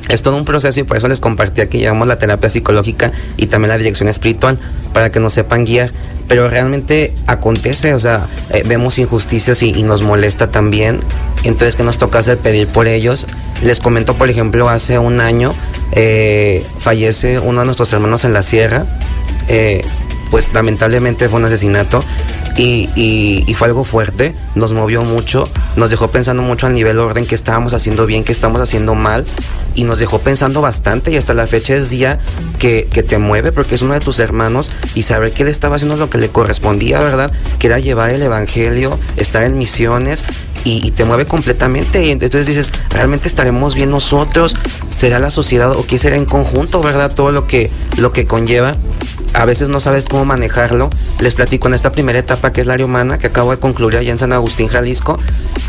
Es 0.08 0.22
todo 0.22 0.36
un 0.36 0.44
proceso 0.44 0.80
y 0.80 0.82
por 0.82 0.96
eso 0.96 1.08
les 1.08 1.20
compartí 1.20 1.66
que 1.66 1.78
llevamos 1.78 2.06
la 2.06 2.18
terapia 2.18 2.50
psicológica 2.50 3.12
y 3.36 3.46
también 3.46 3.70
la 3.70 3.78
dirección 3.78 4.08
espiritual 4.08 4.58
para 4.92 5.10
que 5.10 5.20
nos 5.20 5.32
sepan 5.32 5.64
guiar. 5.64 5.90
Pero 6.28 6.48
realmente 6.48 7.14
acontece, 7.26 7.94
o 7.94 8.00
sea, 8.00 8.20
eh, 8.52 8.62
vemos 8.66 8.98
injusticias 8.98 9.62
y, 9.62 9.82
nos 9.82 10.02
molesta 10.02 10.50
también. 10.50 11.00
Entonces, 11.42 11.74
¿qué 11.74 11.84
nos 11.84 11.96
toca 11.96 12.18
hacer? 12.18 12.36
Pedir 12.36 12.68
por 12.68 12.86
ellos. 12.86 13.26
Les 13.62 13.80
comento, 13.80 14.14
por 14.14 14.28
ejemplo, 14.28 14.68
hace 14.68 14.98
un 14.98 15.20
año 15.20 15.54
eh, 15.92 16.66
fallece 16.78 17.38
uno 17.38 17.60
de 17.60 17.64
nuestros 17.64 17.90
hermanos 17.94 18.26
en 18.26 18.34
la 18.34 18.42
sierra. 18.42 18.84
Eh, 19.48 19.82
pues 20.30 20.52
lamentablemente 20.52 21.28
fue 21.30 21.40
un 21.40 21.46
asesinato 21.46 22.04
y, 22.58 22.90
y, 23.46 23.54
fue 23.54 23.68
algo 23.68 23.84
fuerte, 23.84 24.34
nos 24.56 24.72
movió 24.72 25.02
mucho, 25.02 25.44
nos 25.76 25.90
dejó 25.90 26.08
pensando 26.08 26.42
mucho 26.42 26.66
a 26.66 26.70
nivel 26.70 26.98
orden 26.98 27.24
que 27.24 27.36
estábamos 27.36 27.72
haciendo 27.72 28.04
bien, 28.04 28.24
que 28.24 28.32
estamos 28.32 28.60
haciendo 28.60 28.96
mal 28.96 29.24
y 29.76 29.84
nos 29.84 30.00
dejó 30.00 30.18
pensando 30.18 30.60
bastante 30.60 31.12
y 31.12 31.16
hasta 31.16 31.34
la 31.34 31.46
fecha 31.46 31.76
es 31.76 31.88
día 31.88 32.18
que, 32.58 32.88
que 32.92 33.04
te 33.04 33.18
mueve 33.18 33.52
porque 33.52 33.76
es 33.76 33.82
uno 33.82 33.94
de 33.94 34.00
tus 34.00 34.18
hermanos 34.18 34.72
y 34.96 35.04
saber 35.04 35.32
que 35.32 35.44
él 35.44 35.48
estaba 35.48 35.76
haciendo 35.76 35.96
lo 35.96 36.10
que 36.10 36.18
le 36.18 36.30
correspondía, 36.30 36.98
¿verdad? 36.98 37.30
Que 37.60 37.68
era 37.68 37.78
llevar 37.78 38.10
el 38.10 38.22
Evangelio, 38.22 38.98
estar 39.16 39.44
en 39.44 39.56
misiones 39.56 40.24
y, 40.64 40.84
y, 40.84 40.90
te 40.90 41.04
mueve 41.04 41.26
completamente. 41.26 42.04
Y 42.04 42.10
entonces 42.10 42.48
dices, 42.48 42.72
¿realmente 42.90 43.28
estaremos 43.28 43.76
bien 43.76 43.90
nosotros? 43.90 44.56
¿Será 44.92 45.20
la 45.20 45.30
sociedad 45.30 45.70
o 45.70 45.86
qué 45.86 45.96
será 45.96 46.16
en 46.16 46.24
conjunto, 46.24 46.80
verdad? 46.80 47.14
Todo 47.14 47.30
lo 47.30 47.46
que, 47.46 47.70
lo 47.98 48.12
que 48.12 48.26
conlleva 48.26 48.72
a 49.34 49.44
veces 49.44 49.68
no 49.68 49.80
sabes 49.80 50.06
cómo 50.06 50.24
manejarlo. 50.24 50.90
Les 51.20 51.34
platico 51.34 51.68
en 51.68 51.74
esta 51.74 51.92
primera 51.92 52.18
etapa 52.18 52.47
que 52.52 52.60
es 52.60 52.66
la 52.66 52.74
área 52.74 52.86
humana 52.86 53.18
que 53.18 53.28
acabo 53.28 53.50
de 53.50 53.58
concluir 53.58 53.96
allá 53.96 54.10
en 54.10 54.18
San 54.18 54.32
Agustín, 54.32 54.68
Jalisco. 54.68 55.18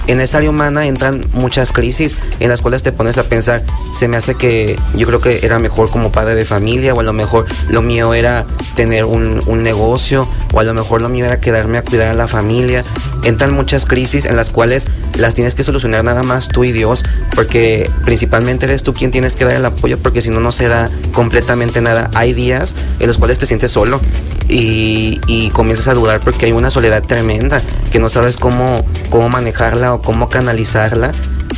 En 0.08 0.20
esta 0.22 0.38
área 0.38 0.50
humana 0.50 0.86
entran 0.86 1.24
muchas 1.34 1.72
crisis 1.72 2.16
en 2.40 2.50
las 2.50 2.62
cuales 2.62 2.84
te 2.84 2.92
pones 2.92 3.18
a 3.18 3.24
pensar, 3.24 3.64
se 3.94 4.08
me 4.08 4.18
hace 4.18 4.36
que 4.36 4.78
yo 4.96 5.06
creo 5.08 5.22
que 5.22 5.40
era 5.44 5.60
mejor 5.60 5.90
como 5.90 6.12
padre 6.12 6.36
de 6.36 6.46
familia 6.46 6.94
o 6.94 7.00
a 7.00 7.04
lo 7.04 7.14
mejor 7.14 7.46
lo 7.70 7.82
mío 7.82 8.14
era 8.14 8.46
tener 8.76 9.06
un, 9.06 9.42
un 9.46 9.64
negocio 9.64 10.28
o 10.54 10.60
a 10.60 10.64
lo 10.64 10.74
mejor 10.74 11.02
lo 11.02 11.10
mío 11.10 11.26
era 11.26 11.40
quedarme 11.40 11.78
a 11.78 11.84
cuidar 11.84 12.10
a 12.10 12.14
la 12.14 12.28
familia. 12.28 12.84
Entran 13.24 13.54
muchas 13.54 13.86
crisis 13.86 14.26
en 14.26 14.36
las 14.36 14.50
cuales 14.50 14.88
las 15.16 15.34
tienes 15.34 15.56
que 15.56 15.64
solucionar 15.64 16.04
nada 16.04 16.24
más 16.24 16.48
tú 16.48 16.64
y 16.64 16.72
Dios 16.72 17.04
porque 17.36 17.90
principalmente 18.06 18.66
eres 18.66 18.84
tú 18.84 18.94
quien 18.94 19.12
tienes 19.12 19.36
que 19.36 19.46
dar 19.46 19.54
el 19.54 19.66
apoyo 19.66 19.98
porque 19.98 20.22
si 20.22 20.30
no 20.30 20.40
no 20.40 20.52
se 20.52 20.68
da 20.68 20.90
completamente 21.14 21.82
nada. 21.82 22.10
Hay 22.16 22.34
días 22.34 22.74
en 23.00 23.08
los 23.08 23.18
cuales 23.18 23.40
te 23.40 23.46
sientes 23.46 23.72
solo 23.72 24.00
y, 24.48 25.20
y, 25.28 25.50
comienzas 25.52 25.88
a 25.90 25.94
dudar 25.94 26.22
porque 26.22 26.48
hay 26.48 26.52
una 26.52 26.69
soledad 26.70 27.04
tremenda 27.04 27.62
que 27.92 28.00
no 28.00 28.10
sabes 28.10 28.38
cómo, 28.38 28.86
cómo 29.10 29.30
manejarla 29.30 29.94
o 29.94 30.02
cómo 30.02 30.30
canalizarla. 30.30 31.12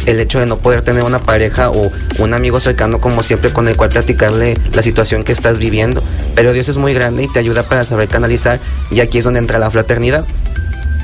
El 0.06 0.19
hecho 0.19 0.39
de 0.39 0.47
no 0.47 0.58
poder 0.58 0.82
tener 0.82 1.04
una 1.04 1.19
pareja 1.19 1.69
o 1.69 1.91
un 2.17 2.34
amigo 2.34 2.60
cercano 2.60 3.00
como 3.00 3.21
siempre 3.21 3.54
con 3.54 3.67
el 3.67 3.78
cual 3.78 3.89
platicarle 3.89 4.58
la 4.74 4.82
situación 4.82 5.24
que 5.24 5.32
estás 5.32 5.60
viviendo. 5.60 6.02
Pero 6.34 6.54
Dios 6.54 6.69
es 6.69 6.78
muy 6.78 6.93
grande 6.93 7.24
y 7.24 7.28
te 7.28 7.39
ayuda 7.39 7.63
para 7.63 7.84
saber 7.84 8.08
canalizar 8.08 8.60
y 8.89 9.02
aquí 9.02 9.19
es 9.19 9.24
donde 9.24 9.39
entra 9.39 9.60
la 9.60 9.69
fraternidad 9.69 10.26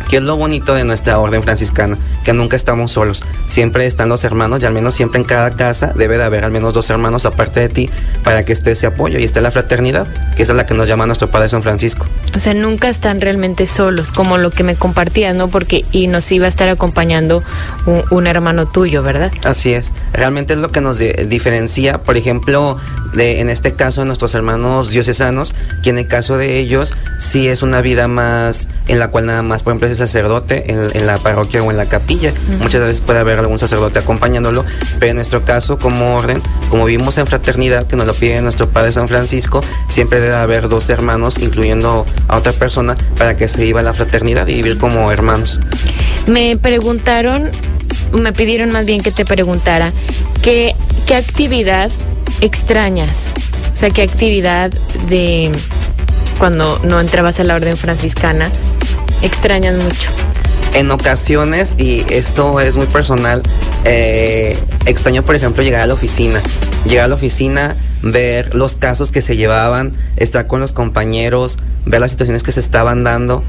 que 0.09 0.17
es 0.17 0.23
lo 0.23 0.35
bonito 0.37 0.73
de 0.73 0.83
nuestra 0.83 1.19
orden 1.19 1.43
franciscana, 1.43 1.97
que 2.23 2.33
nunca 2.33 2.55
estamos 2.55 2.91
solos, 2.91 3.23
siempre 3.47 3.85
están 3.85 4.09
los 4.09 4.23
hermanos 4.23 4.61
y 4.61 4.65
al 4.65 4.73
menos 4.73 4.95
siempre 4.95 5.19
en 5.19 5.25
cada 5.25 5.55
casa 5.55 5.93
debe 5.95 6.17
de 6.17 6.23
haber 6.23 6.43
al 6.43 6.51
menos 6.51 6.73
dos 6.73 6.89
hermanos 6.89 7.25
aparte 7.25 7.59
de 7.61 7.69
ti 7.69 7.89
para 8.23 8.43
que 8.43 8.53
esté 8.53 8.71
ese 8.71 8.87
apoyo 8.87 9.19
y 9.19 9.23
esté 9.23 9.41
la 9.41 9.51
fraternidad, 9.51 10.07
que 10.35 10.43
es 10.43 10.49
la 10.49 10.65
que 10.65 10.73
nos 10.73 10.87
llama 10.87 11.05
nuestro 11.05 11.29
Padre 11.29 11.49
San 11.49 11.63
Francisco. 11.63 12.05
O 12.35 12.39
sea, 12.39 12.53
nunca 12.53 12.89
están 12.89 13.21
realmente 13.21 13.67
solos, 13.67 14.11
como 14.11 14.37
lo 14.37 14.51
que 14.51 14.63
me 14.63 14.75
compartías, 14.75 15.35
¿no? 15.35 15.47
Porque 15.47 15.85
y 15.91 16.07
nos 16.07 16.31
iba 16.31 16.45
a 16.45 16.49
estar 16.49 16.69
acompañando 16.69 17.43
un, 17.85 18.03
un 18.11 18.27
hermano 18.27 18.67
tuyo, 18.67 19.03
¿verdad? 19.03 19.31
Así 19.45 19.73
es, 19.73 19.91
realmente 20.13 20.53
es 20.53 20.59
lo 20.59 20.71
que 20.71 20.81
nos 20.81 20.97
de, 20.97 21.25
diferencia, 21.29 21.99
por 21.99 22.17
ejemplo, 22.17 22.77
de, 23.13 23.39
en 23.39 23.49
este 23.49 23.73
caso 23.73 24.01
de 24.01 24.07
nuestros 24.07 24.35
hermanos 24.35 24.89
diocesanos, 24.89 25.55
que 25.83 25.89
en 25.89 25.99
el 25.99 26.07
caso 26.07 26.37
de 26.37 26.59
ellos 26.59 26.93
sí 27.19 27.47
es 27.47 27.61
una 27.61 27.81
vida 27.81 28.07
más 28.07 28.67
en 28.87 28.99
la 28.99 29.09
cual 29.09 29.25
nada 29.25 29.43
más, 29.43 29.63
por 29.63 29.71
ejemplo, 29.71 29.86
es 29.91 29.97
sacerdote 29.97 30.71
en, 30.71 30.89
en, 30.93 31.07
la 31.07 31.17
parroquia 31.17 31.63
o 31.63 31.71
en 31.71 31.77
la 31.77 31.87
capilla. 31.87 32.31
Uh 32.31 32.51
-huh. 32.53 32.63
Muchas 32.63 32.81
veces 32.81 33.01
puede 33.01 33.19
haber 33.19 33.39
algún 33.39 33.59
sacerdote 33.59 33.99
acompañándolo, 33.99 34.65
pero 34.99 35.11
en 35.11 35.15
nuestro 35.15 35.43
caso, 35.43 35.77
como 35.77 36.15
orden, 36.15 36.41
como 36.69 36.85
vivimos 36.85 37.17
en 37.17 37.27
fraternidad, 37.27 37.87
que 37.87 37.95
nos 37.95 38.07
lo 38.07 38.13
pide 38.13 38.41
nuestro 38.41 38.67
Padre 38.69 38.91
San 38.91 39.07
Francisco, 39.07 39.63
siempre 39.89 40.19
debe 40.19 40.35
haber 40.35 40.69
dos 40.69 40.89
hermanos, 40.89 41.37
incluyendo 41.39 42.05
a 42.27 42.37
otra 42.37 42.51
persona, 42.51 42.95
para 43.17 43.35
que 43.35 43.47
se 43.47 43.61
viva 43.63 43.81
la 43.81 43.93
fraternidad 43.93 44.47
y 44.47 44.55
vivir 44.55 44.77
como 44.77 45.11
hermanos. 45.11 45.59
Me 46.27 46.57
preguntaron, 46.57 47.51
me 48.11 48.33
pidieron 48.33 48.71
más 48.71 48.85
bien 48.85 49.01
que 49.01 49.11
te 49.11 49.25
preguntara, 49.25 49.91
¿qué, 50.41 50.75
qué 51.05 51.15
actividad 51.15 51.91
extrañas? 52.41 53.31
O 53.73 53.77
sea, 53.77 53.89
¿qué 53.91 54.01
actividad 54.01 54.71
de 55.09 55.51
cuando 56.39 56.79
no 56.83 56.99
entrabas 56.99 57.39
a 57.39 57.43
la 57.43 57.55
orden 57.55 57.77
franciscana 57.77 58.51
extrañas 59.21 59.75
mucho? 59.75 60.11
En 60.73 60.91
ocasiones, 60.91 61.75
y 61.77 62.05
esto 62.09 62.59
es 62.59 62.77
muy 62.77 62.85
personal, 62.87 63.41
eh, 63.83 64.57
extraño, 64.85 65.23
por 65.23 65.35
ejemplo, 65.35 65.63
llegar 65.63 65.81
a 65.81 65.87
la 65.87 65.93
oficina. 65.93 66.41
Llegar 66.85 67.05
a 67.05 67.07
la 67.07 67.15
oficina, 67.15 67.75
ver 68.01 68.53
los 68.53 68.75
casos 68.75 69.11
que 69.11 69.21
se 69.21 69.35
llevaban, 69.35 69.93
estar 70.17 70.45
con 70.45 70.59
los 70.59 70.73
compañeros, 70.73 71.57
ver 71.85 72.01
las 72.01 72.11
situaciones 72.11 72.43
que 72.43 72.51
se 72.51 72.59
estaban 72.59 73.03
dando. 73.03 73.43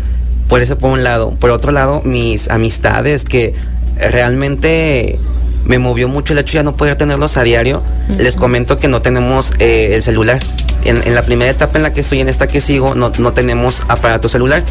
Por 0.48 0.61
eso, 0.61 0.78
por 0.78 0.90
un 0.90 1.04
lado. 1.04 1.33
Por 1.33 1.50
otro 1.50 1.72
lado, 1.72 2.00
mis 2.02 2.48
amistades 2.48 3.24
que 3.24 3.54
realmente 3.96 5.18
me 5.64 5.78
movió 5.78 6.09
mucho 6.09 6.33
el 6.33 6.38
hecho 6.38 6.52
de 6.52 6.59
ya 6.61 6.62
no 6.62 6.76
poder 6.76 6.96
tenerlos 6.96 7.37
a 7.37 7.42
diario. 7.42 7.83
Uh 8.09 8.12
-huh. 8.12 8.16
Les 8.18 8.37
comento 8.37 8.76
que 8.78 8.88
no 8.88 9.02
tenemos 9.02 9.52
eh, 9.59 9.90
el 9.92 10.02
celular. 10.02 10.40
En, 10.85 11.02
en, 11.07 11.14
la 11.14 11.22
primera 11.22 11.50
etapa 11.50 11.76
en 11.76 11.83
la 11.83 11.92
que 11.92 12.00
estoy, 12.00 12.20
en 12.20 12.28
esta 12.28 12.46
que 12.46 12.61
sigo, 12.61 12.94
no, 12.94 13.12
no 13.18 13.33
tenemos 13.33 13.83
aparato 13.88 14.28
celular. 14.28 14.62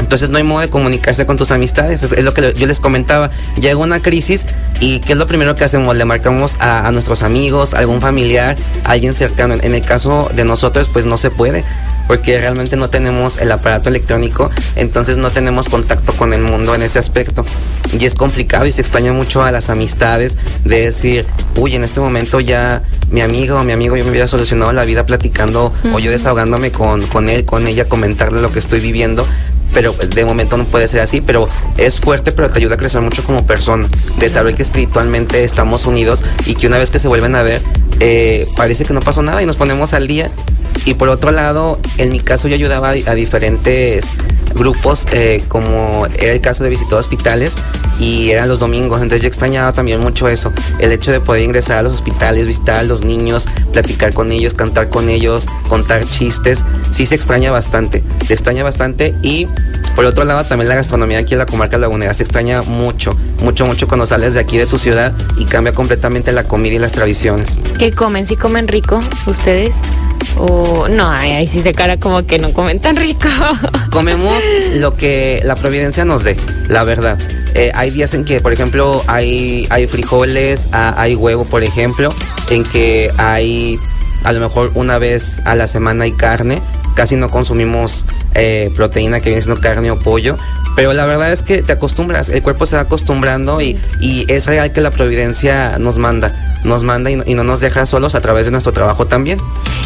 Entonces 0.00 0.30
no 0.30 0.38
hay 0.38 0.44
modo 0.44 0.60
de 0.60 0.68
comunicarse 0.68 1.26
con 1.26 1.36
tus 1.36 1.50
amistades. 1.50 2.02
Es, 2.02 2.12
es, 2.12 2.24
lo 2.24 2.34
que 2.34 2.54
yo 2.54 2.66
les 2.66 2.80
comentaba. 2.80 3.30
Llega 3.60 3.76
una 3.76 4.00
crisis 4.02 4.46
y 4.80 5.00
¿qué 5.00 5.12
es 5.12 5.18
lo 5.18 5.26
primero 5.26 5.54
que 5.54 5.64
hacemos? 5.64 5.96
Le 5.96 6.04
marcamos 6.04 6.56
a, 6.58 6.88
a 6.88 6.92
nuestros 6.92 7.22
amigos, 7.22 7.74
a 7.74 7.78
algún 7.78 8.00
familiar, 8.00 8.56
a 8.84 8.92
alguien 8.92 9.14
cercano. 9.14 9.54
En, 9.54 9.64
en 9.64 9.74
el 9.74 9.82
caso 9.82 10.28
de 10.34 10.44
nosotros, 10.44 10.88
pues 10.92 11.06
no 11.06 11.16
se 11.16 11.30
puede 11.30 11.64
porque 12.10 12.36
realmente 12.38 12.76
no 12.76 12.90
tenemos 12.90 13.38
el 13.38 13.52
aparato 13.52 13.88
electrónico, 13.88 14.50
entonces 14.74 15.16
no 15.16 15.30
tenemos 15.30 15.68
contacto 15.68 16.12
con 16.12 16.32
el 16.32 16.42
mundo 16.42 16.74
en 16.74 16.82
ese 16.82 16.98
aspecto. 16.98 17.44
Y 17.96 18.04
es 18.04 18.16
complicado 18.16 18.66
y 18.66 18.72
se 18.72 18.80
extraña 18.80 19.12
mucho 19.12 19.44
a 19.44 19.52
las 19.52 19.70
amistades 19.70 20.36
de 20.64 20.86
decir, 20.86 21.24
uy, 21.54 21.76
en 21.76 21.84
este 21.84 22.00
momento 22.00 22.40
ya 22.40 22.82
mi 23.12 23.20
amigo 23.20 23.60
o 23.60 23.62
mi 23.62 23.70
amigo 23.70 23.96
yo 23.96 24.02
me 24.02 24.10
hubiera 24.10 24.26
solucionado 24.26 24.72
la 24.72 24.82
vida 24.82 25.06
platicando 25.06 25.66
uh 25.66 25.86
-huh. 25.86 25.94
o 25.94 25.98
yo 26.00 26.10
desahogándome 26.10 26.72
con, 26.72 27.06
con 27.06 27.28
él, 27.28 27.44
con 27.44 27.68
ella, 27.68 27.84
comentarle 27.84 28.42
lo 28.42 28.50
que 28.50 28.58
estoy 28.58 28.80
viviendo, 28.80 29.24
pero 29.72 29.92
de 29.92 30.24
momento 30.24 30.56
no 30.56 30.64
puede 30.64 30.88
ser 30.88 31.00
así, 31.00 31.20
pero 31.20 31.48
es 31.76 32.00
fuerte, 32.00 32.32
pero 32.32 32.50
te 32.50 32.58
ayuda 32.58 32.74
a 32.74 32.78
crecer 32.78 33.00
mucho 33.00 33.24
como 33.24 33.46
persona, 33.46 33.88
de 34.18 34.28
saber 34.28 34.54
que 34.54 34.62
espiritualmente 34.62 35.44
estamos 35.44 35.86
unidos 35.86 36.24
y 36.46 36.54
que 36.54 36.66
una 36.66 36.78
vez 36.78 36.90
que 36.90 36.98
se 36.98 37.08
vuelven 37.08 37.34
a 37.34 37.42
ver, 37.42 37.60
eh, 38.00 38.48
parece 38.56 38.84
que 38.84 38.92
no 38.92 39.00
pasó 39.00 39.22
nada 39.22 39.42
y 39.42 39.46
nos 39.46 39.56
ponemos 39.56 39.94
al 39.94 40.06
día. 40.06 40.30
Y 40.84 40.94
por 40.94 41.08
otro 41.08 41.30
lado, 41.30 41.78
en 41.98 42.10
mi 42.10 42.20
caso 42.20 42.48
yo 42.48 42.54
ayudaba 42.54 42.90
a, 42.90 43.14
diferentes 43.14 44.12
grupos, 44.54 45.06
eh, 45.12 45.44
como 45.48 46.06
era 46.06 46.32
el 46.32 46.40
caso 46.40 46.64
de 46.64 46.70
visitar 46.70 46.98
hospitales 46.98 47.54
y 48.00 48.30
eran 48.30 48.48
los 48.48 48.60
domingos, 48.60 49.00
entonces 49.02 49.22
yo 49.22 49.28
extrañaba 49.28 49.72
también 49.72 50.00
mucho 50.00 50.26
eso, 50.28 50.52
el 50.78 50.90
hecho 50.90 51.12
de 51.12 51.20
poder 51.20 51.42
ingresar 51.42 51.78
a 51.78 51.82
los 51.82 51.94
hospitales, 51.94 52.46
visitar 52.46 52.76
a 52.76 52.82
los 52.82 53.04
niños, 53.04 53.46
platicar 53.72 54.14
con 54.14 54.32
ellos, 54.32 54.54
cantar 54.54 54.88
con 54.88 55.08
ellos, 55.08 55.46
contar 55.68 56.04
chistes, 56.04 56.64
sí 56.92 57.06
se 57.06 57.14
extraña 57.14 57.50
bastante, 57.50 58.02
se 58.26 58.32
extraña 58.32 58.64
bastante 58.64 59.14
y 59.22 59.46
por 59.94 60.04
otro 60.04 60.24
lado 60.24 60.42
también 60.44 60.68
la 60.68 60.76
gastronomía 60.76 61.18
aquí 61.18 61.34
en 61.34 61.38
la 61.38 61.46
comarca 61.46 61.76
lagunera 61.76 62.14
se 62.14 62.22
extraña 62.22 62.62
mucho, 62.62 63.12
mucho, 63.42 63.66
mucho 63.66 63.86
cuando 63.86 64.06
sales 64.06 64.34
de 64.34 64.40
aquí 64.40 64.56
de 64.56 64.66
tu 64.66 64.78
ciudad 64.78 65.12
y 65.36 65.44
cambia 65.44 65.74
completamente 65.74 66.32
la 66.32 66.44
comida 66.44 66.74
y 66.76 66.78
las 66.78 66.92
tradiciones. 66.92 67.58
¿Qué 67.78 67.89
comen? 67.92 68.26
¿Sí 68.26 68.36
comen 68.36 68.68
rico 68.68 69.00
ustedes? 69.26 69.76
O 70.36 70.88
no, 70.88 71.08
ahí 71.08 71.46
sí 71.46 71.62
se 71.62 71.72
cara 71.72 71.98
como 71.98 72.24
que 72.24 72.38
no 72.38 72.52
comen 72.52 72.80
tan 72.80 72.96
rico. 72.96 73.28
Comemos 73.90 74.42
lo 74.74 74.96
que 74.96 75.40
la 75.44 75.56
providencia 75.56 76.04
nos 76.04 76.24
dé, 76.24 76.36
la 76.68 76.84
verdad. 76.84 77.18
Eh, 77.54 77.72
hay 77.74 77.90
días 77.90 78.14
en 78.14 78.24
que, 78.24 78.40
por 78.40 78.52
ejemplo, 78.52 79.02
hay, 79.06 79.66
hay 79.70 79.86
frijoles, 79.86 80.68
hay 80.72 81.14
huevo, 81.14 81.44
por 81.44 81.62
ejemplo, 81.62 82.14
en 82.48 82.62
que 82.64 83.10
hay 83.18 83.78
a 84.24 84.32
lo 84.32 84.40
mejor 84.40 84.70
una 84.74 84.98
vez 84.98 85.40
a 85.44 85.54
la 85.54 85.66
semana 85.66 86.04
hay 86.04 86.12
carne. 86.12 86.60
Casi 86.94 87.16
no 87.16 87.30
consumimos 87.30 88.04
eh, 88.34 88.70
proteína 88.76 89.20
que 89.20 89.30
viene 89.30 89.42
siendo 89.42 89.60
carne 89.60 89.90
o 89.90 89.98
pollo. 89.98 90.36
Pero 90.76 90.92
la 90.92 91.06
verdad 91.06 91.32
es 91.32 91.42
que 91.42 91.62
te 91.62 91.72
acostumbras, 91.72 92.28
el 92.28 92.42
cuerpo 92.42 92.64
se 92.64 92.76
va 92.76 92.82
acostumbrando 92.82 93.60
y 93.60 93.76
es 94.28 94.46
real 94.46 94.72
que 94.72 94.80
la 94.80 94.92
providencia 94.92 95.78
nos 95.78 95.98
manda 95.98 96.49
nos 96.64 96.82
manda 96.82 97.10
y 97.10 97.16
no, 97.16 97.44
nos 97.44 97.60
deja 97.60 97.86
solos 97.86 98.14
a 98.14 98.20
través 98.20 98.46
de 98.46 98.52
nuestro 98.52 98.72
trabajo 98.72 99.06
también. 99.06 99.40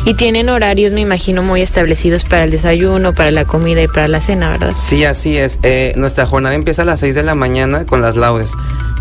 Y 0.04 0.14
tienen 0.14 0.48
horarios, 0.48 0.92
me 0.92 1.00
imagino, 1.00 1.42
muy 1.42 1.62
establecidos 1.62 2.24
para 2.24 2.44
el 2.44 2.50
desayuno, 2.50 3.14
para 3.14 3.30
la 3.30 3.44
comida 3.44 3.82
y 3.82 3.88
para 3.88 4.08
la 4.08 4.20
cena, 4.20 4.50
¿verdad? 4.50 4.72
Sí, 4.74 5.04
así 5.04 5.36
es. 5.36 5.58
Eh, 5.62 5.92
nuestra 5.96 6.26
jornada 6.26 6.54
empieza 6.54 6.82
a 6.82 6.84
las 6.84 7.00
6 7.00 7.14
de 7.14 7.22
la 7.22 7.34
mañana 7.34 7.86
con 7.86 8.02
las 8.02 8.16
laudes. 8.16 8.52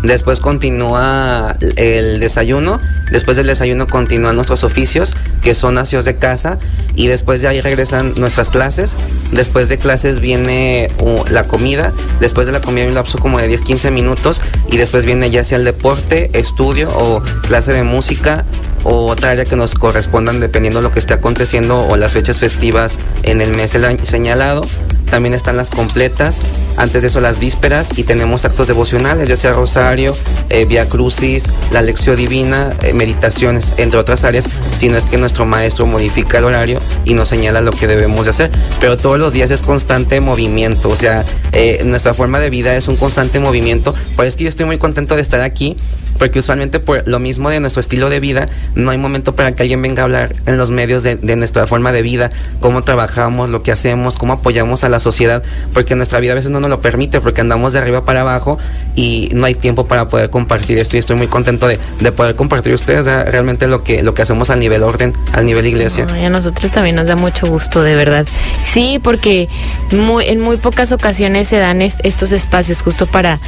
Después 0.04 0.40
continúa 0.40 1.56
el 1.76 2.20
desayuno. 2.20 2.78
Después 3.10 3.38
del 3.38 3.46
desayuno 3.46 3.86
continúan 3.86 4.36
nuestros 4.36 4.62
oficios, 4.62 5.14
que 5.42 5.54
son 5.54 5.74
nacios 5.74 6.04
de 6.04 6.16
casa. 6.16 6.58
Y 6.94 7.06
después 7.06 7.40
de 7.40 7.48
ahí 7.48 7.62
regresan 7.62 8.12
nuestras 8.18 8.50
clases. 8.50 8.94
Después 9.32 9.70
de 9.70 9.78
clases 9.78 10.20
viene 10.20 10.90
uh, 11.00 11.24
la 11.30 11.44
comida. 11.44 11.92
Después 12.20 12.46
de 12.46 12.52
la 12.52 12.60
comida 12.60 12.82
hay 12.82 12.88
un 12.88 12.94
lapso 12.94 13.18
como 13.18 13.38
de 13.38 13.48
10-15 13.50 13.90
minutos. 13.90 14.42
Y 14.70 14.76
después 14.76 15.06
viene 15.06 15.30
ya 15.30 15.42
sea 15.42 15.56
el 15.56 15.64
deporte, 15.64 16.30
estudio 16.34 16.90
o 16.94 17.22
clase 17.42 17.72
de 17.72 17.82
música 17.82 18.44
o 18.84 19.06
otra 19.06 19.30
área 19.30 19.44
que 19.44 19.56
nos 19.56 19.74
correspondan 19.74 20.40
dependiendo 20.40 20.80
de 20.80 20.84
lo 20.84 20.92
que 20.92 20.98
esté 20.98 21.14
aconteciendo 21.14 21.80
o 21.80 21.96
las 21.96 22.12
fechas 22.12 22.38
festivas 22.38 22.96
en 23.22 23.40
el 23.40 23.50
mes 23.50 23.76
señalado. 24.02 24.62
También 25.10 25.34
están 25.34 25.56
las 25.56 25.70
completas, 25.70 26.40
antes 26.76 27.02
de 27.02 27.08
eso 27.08 27.20
las 27.20 27.38
vísperas 27.38 27.96
y 27.96 28.02
tenemos 28.02 28.44
actos 28.44 28.66
devocionales, 28.66 29.28
ya 29.28 29.36
sea 29.36 29.52
rosario, 29.52 30.16
eh, 30.48 30.64
vía 30.64 30.88
crucis, 30.88 31.44
la 31.70 31.82
lección 31.82 32.16
divina, 32.16 32.74
eh, 32.82 32.94
meditaciones, 32.94 33.72
entre 33.76 34.00
otras 34.00 34.24
áreas, 34.24 34.46
si 34.76 34.88
no 34.88 34.96
es 34.96 35.06
que 35.06 35.16
nuestro 35.16 35.44
maestro 35.44 35.86
modifica 35.86 36.38
el 36.38 36.44
horario 36.44 36.80
y 37.04 37.14
nos 37.14 37.28
señala 37.28 37.60
lo 37.60 37.70
que 37.70 37.86
debemos 37.86 38.24
de 38.24 38.30
hacer. 38.30 38.50
Pero 38.80 38.96
todos 38.96 39.18
los 39.18 39.32
días 39.32 39.50
es 39.50 39.62
constante 39.62 40.20
movimiento, 40.20 40.88
o 40.88 40.96
sea, 40.96 41.24
eh, 41.52 41.82
nuestra 41.84 42.12
forma 42.12 42.40
de 42.40 42.50
vida 42.50 42.74
es 42.74 42.88
un 42.88 42.96
constante 42.96 43.38
movimiento. 43.38 43.94
Por 44.16 44.26
eso 44.26 44.36
que 44.36 44.44
yo 44.44 44.48
estoy 44.48 44.66
muy 44.66 44.78
contento 44.78 45.14
de 45.14 45.22
estar 45.22 45.42
aquí 45.42 45.76
porque 46.18 46.38
usualmente 46.38 46.80
por 46.80 47.06
lo 47.06 47.18
mismo 47.18 47.50
de 47.50 47.60
nuestro 47.60 47.80
estilo 47.80 48.08
de 48.10 48.20
vida, 48.20 48.48
no 48.74 48.90
hay 48.90 48.98
momento 48.98 49.34
para 49.34 49.54
que 49.54 49.62
alguien 49.62 49.82
venga 49.82 50.02
a 50.02 50.04
hablar 50.04 50.34
en 50.46 50.56
los 50.56 50.70
medios 50.70 51.02
de, 51.02 51.16
nuestra 51.36 51.66
forma 51.66 51.92
de 51.92 52.02
vida, 52.02 52.30
cómo 52.60 52.84
trabajamos, 52.84 53.50
lo 53.50 53.62
que 53.62 53.72
hacemos, 53.72 54.16
cómo 54.16 54.34
apoyamos 54.34 54.84
a 54.84 54.88
la 54.88 54.98
sociedad, 54.98 55.42
porque 55.72 55.94
nuestra 55.96 56.20
vida 56.20 56.32
a 56.32 56.34
veces 56.34 56.50
no 56.50 56.60
nos 56.60 56.70
lo 56.70 56.80
permite, 56.80 57.20
porque 57.20 57.40
andamos 57.40 57.72
de 57.72 57.80
arriba 57.80 58.04
para 58.04 58.20
abajo 58.20 58.58
y 58.94 59.30
no 59.32 59.46
hay 59.46 59.54
tiempo 59.54 59.86
para 59.86 60.08
poder 60.08 60.30
compartir 60.30 60.78
esto 60.78 60.96
y 60.96 61.00
estoy 61.00 61.16
muy 61.16 61.26
contento 61.26 61.66
de, 61.66 61.78
poder 62.12 62.36
compartir 62.36 62.72
ustedes 62.74 63.06
realmente 63.06 63.66
lo 63.66 63.82
que, 63.82 64.02
lo 64.02 64.14
que 64.14 64.22
hacemos 64.22 64.50
al 64.50 64.60
nivel 64.60 64.82
orden, 64.82 65.12
al 65.32 65.44
nivel 65.44 65.66
iglesia. 65.66 66.06
a 66.08 66.30
nosotros 66.30 66.70
también 66.70 66.96
nos 66.96 67.06
da 67.06 67.16
mucho 67.16 67.46
gusto, 67.46 67.82
de 67.82 67.96
verdad. 67.96 68.26
Sí, 68.62 69.00
porque 69.02 69.48
en 69.90 70.40
muy 70.40 70.56
pocas 70.58 70.92
ocasiones 70.92 71.48
se 71.48 71.58
dan 71.58 71.82
estos 71.82 72.32
espacios 72.32 72.82
justo 72.82 73.06
para, 73.06 73.40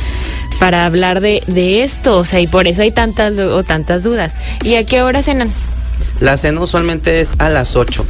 para 0.59 0.87
hablar 0.87 1.21
de, 1.21 1.42
de 1.47 1.83
esto, 1.83 2.19
o 2.19 2.25
sea, 2.25 2.40
y 2.40 2.47
por 2.47 2.66
eso 2.66 2.83
hay 2.83 2.90
tantas 2.90 3.37
o 3.38 3.62
tantas 3.62 4.03
dudas. 4.03 4.37
¿Y 4.62 4.75
a 4.75 4.85
qué 4.85 5.03
hora 5.03 5.23
cenan? 5.23 5.51
La 6.21 6.37
cena 6.37 6.61
usualmente 6.61 7.21
es 7.21 7.35
a 7.39 7.51
las 7.51 7.77
8. 7.77 8.05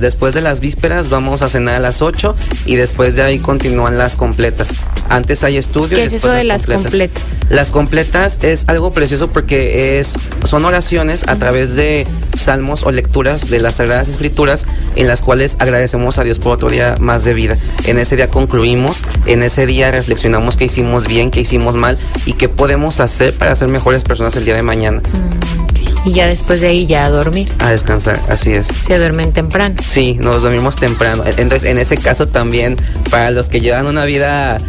después 0.00 0.34
de 0.34 0.40
las 0.40 0.60
vísperas 0.60 1.08
vamos 1.08 1.42
a 1.42 1.48
cenar 1.48 1.76
a 1.76 1.80
las 1.80 2.02
8 2.02 2.34
y 2.66 2.76
después 2.76 3.16
de 3.16 3.22
ahí 3.22 3.38
continúan 3.38 3.98
las 3.98 4.16
completas. 4.16 4.74
Antes 5.08 5.44
hay 5.44 5.58
estudio. 5.58 5.96
¿Qué 5.96 6.04
es 6.04 6.12
eso 6.14 6.30
de 6.30 6.44
las 6.44 6.66
completas? 6.66 7.22
Las 7.50 7.70
completas 7.70 8.38
es 8.42 8.64
algo 8.68 8.92
precioso 8.92 9.28
porque 9.28 9.98
es, 9.98 10.14
son 10.44 10.64
oraciones 10.64 11.28
a 11.28 11.36
través 11.36 11.76
de 11.76 12.06
salmos 12.38 12.84
o 12.84 12.90
lecturas 12.90 13.50
de 13.50 13.60
las 13.60 13.76
Sagradas 13.76 14.08
Escrituras 14.08 14.66
en 14.96 15.08
las 15.08 15.20
cuales 15.20 15.56
agradecemos 15.58 16.18
a 16.18 16.24
Dios 16.24 16.38
por 16.38 16.52
otro 16.52 16.70
día 16.70 16.96
más 16.98 17.24
de 17.24 17.34
vida. 17.34 17.58
En 17.84 17.98
ese 17.98 18.16
día 18.16 18.28
concluimos, 18.28 19.02
en 19.26 19.42
ese 19.42 19.66
día 19.66 19.90
reflexionamos 19.90 20.56
qué 20.56 20.64
hicimos 20.64 21.06
bien, 21.06 21.30
qué 21.30 21.40
hicimos 21.40 21.76
mal 21.76 21.98
y 22.24 22.34
qué 22.34 22.48
podemos 22.48 23.00
hacer 23.00 23.34
para 23.34 23.54
ser 23.54 23.68
mejores 23.68 24.04
personas 24.04 24.36
el 24.36 24.44
día 24.44 24.56
de 24.56 24.62
mañana. 24.62 25.00
Mm. 25.00 25.71
Y 26.04 26.12
ya 26.12 26.26
después 26.26 26.60
de 26.60 26.68
ahí 26.68 26.86
ya 26.86 27.04
a 27.04 27.10
dormir. 27.10 27.52
A 27.58 27.70
descansar, 27.70 28.20
así 28.28 28.52
es. 28.52 28.66
Se 28.66 28.98
duermen 28.98 29.32
temprano. 29.32 29.76
Sí, 29.86 30.16
nos 30.20 30.42
dormimos 30.42 30.76
temprano. 30.76 31.22
Entonces, 31.24 31.64
en 31.64 31.78
ese 31.78 31.96
caso 31.96 32.26
también, 32.26 32.76
para 33.10 33.30
los 33.30 33.48
que 33.48 33.60
llevan 33.60 33.86
una 33.86 34.04
vida 34.04 34.60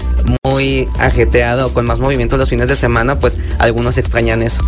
muy 0.44 0.88
ajetreada 1.00 1.66
o 1.66 1.74
con 1.74 1.86
más 1.86 2.00
movimiento 2.00 2.38
los 2.38 2.50
fines 2.50 2.68
de 2.68 2.76
semana, 2.76 3.20
pues 3.20 3.40
algunos 3.60 3.98
extrañan 3.98 4.42
eso, 4.42 4.64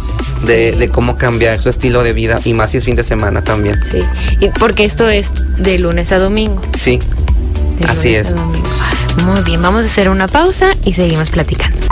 de, 0.46 0.90
cómo 0.92 1.18
cambiar 1.18 1.62
su 1.62 1.70
estilo 1.70 2.04
de 2.04 2.14
vida 2.14 2.40
y 2.44 2.54
más 2.54 2.72
si 2.72 2.78
es 2.78 2.86
fin 2.86 2.96
de 2.96 3.04
semana 3.04 3.44
también. 3.44 3.80
Sí, 3.84 4.00
y 4.40 4.50
porque 4.50 4.86
esto 4.86 5.10
es 5.10 5.32
de 5.58 5.80
lunes 5.80 6.12
a 6.12 6.20
domingo. 6.20 6.62
Sí, 6.78 7.00
así 7.88 8.16
es. 8.16 8.36
Muy 9.26 9.42
bien, 9.42 9.62
vamos 9.62 9.84
a 9.84 9.86
hacer 9.86 10.10
una 10.10 10.28
pausa 10.28 10.72
y 10.84 10.94
seguimos 10.94 11.30
platicando. 11.30 11.88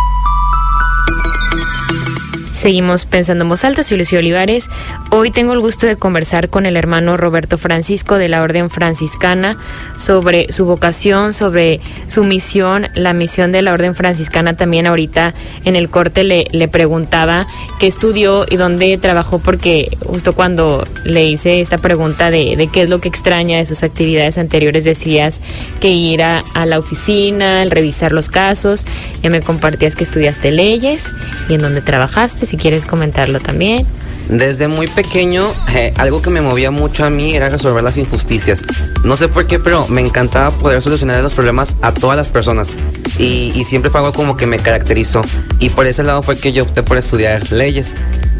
Seguimos 2.63 3.06
pensando 3.06 3.43
en 3.43 3.49
voz 3.49 3.65
alta, 3.65 3.84
soy 3.84 3.97
Lucio 3.97 4.19
Olivares. 4.19 4.69
Hoy 5.12 5.32
tengo 5.32 5.52
el 5.52 5.60
gusto 5.60 5.86
de 5.86 5.97
conversar 5.97 6.47
con 6.47 6.65
el 6.65 6.78
hermano 6.78 7.17
Roberto 7.17 7.58
Francisco 7.58 8.15
de 8.15 8.30
la 8.30 8.41
Orden 8.41 8.69
Franciscana 8.69 9.58
sobre 9.97 10.49
su 10.49 10.63
vocación, 10.63 11.34
sobre 11.34 11.82
su 12.08 12.23
misión, 12.23 12.88
la 12.95 13.12
misión 13.12 13.52
de 13.52 13.63
la 13.63 13.73
Orden 13.73 13.95
Franciscana. 13.95 14.56
También 14.56 14.88
ahorita 14.88 15.34
en 15.65 15.76
el 15.76 15.89
corte 15.89 16.23
le, 16.23 16.45
le 16.54 16.69
preguntaba 16.69 17.45
qué 17.82 17.88
estudió 17.88 18.45
y 18.49 18.56
dónde 18.56 18.97
trabajó, 18.97 19.39
porque 19.39 19.97
justo 20.06 20.34
cuando 20.34 20.88
le 21.04 21.26
hice 21.26 21.60
esta 21.60 21.78
pregunta 21.78 22.32
de, 22.32 22.69
qué 22.71 22.84
es 22.84 22.89
lo 22.89 23.02
que 23.02 23.10
extraña 23.10 23.58
de 23.58 23.65
sus 23.65 23.84
actividades 23.84 24.38
anteriores, 24.38 24.86
decías 24.86 25.41
que 25.82 25.89
ir 25.89 26.23
a, 26.23 26.43
la 26.65 26.80
oficina, 26.80 27.65
revisar 27.65 28.13
los 28.13 28.30
casos. 28.30 28.86
Ya 29.21 29.30
me 29.30 29.41
compartías 29.41 29.97
que 29.97 30.06
estudiaste 30.06 30.52
leyes 30.52 31.12
y 31.49 31.56
en 31.56 31.62
dónde 31.62 31.82
trabajaste 31.82 32.53
si 32.54 32.58
quieres 32.58 32.86
comentarlo 32.86 33.39
también. 33.39 33.84
Desde 34.30 34.68
muy 34.68 34.86
pequeño, 34.86 35.44
eh, 35.74 35.92
algo 35.98 36.22
que 36.22 36.30
me 36.30 36.39
movía 36.39 36.70
mucho 36.70 37.04
a 37.04 37.10
mí 37.10 37.36
era 37.36 37.50
resolver 37.50 37.84
las 37.84 37.98
injusticias. 37.98 38.63
No 39.04 39.16
sé 39.16 39.28
por 39.28 39.48
qué, 39.48 39.58
pero 39.58 39.88
me 39.88 40.02
encantaba 40.02 40.52
poder 40.52 40.80
solucionar 40.80 41.20
los 41.24 41.34
problemas 41.34 41.76
a 41.82 41.96
todas 41.96 42.16
las 42.16 42.30
personas. 42.30 42.70
Y, 43.18 43.54
y 43.56 43.63
siempre 43.63 43.89
fue 43.89 44.02
algo 44.02 44.13
como 44.13 44.38
que 44.38 44.46
me 44.46 44.60
caracterizó. 44.60 45.24
Y 45.58 45.70
por 45.70 45.88
ese 45.88 46.04
lado 46.04 46.22
fue 46.22 46.38
que 46.38 46.54
yo 46.54 46.62
opté 46.62 46.84
por 46.84 46.98
estudiar 46.98 47.52
leyes 47.52 47.96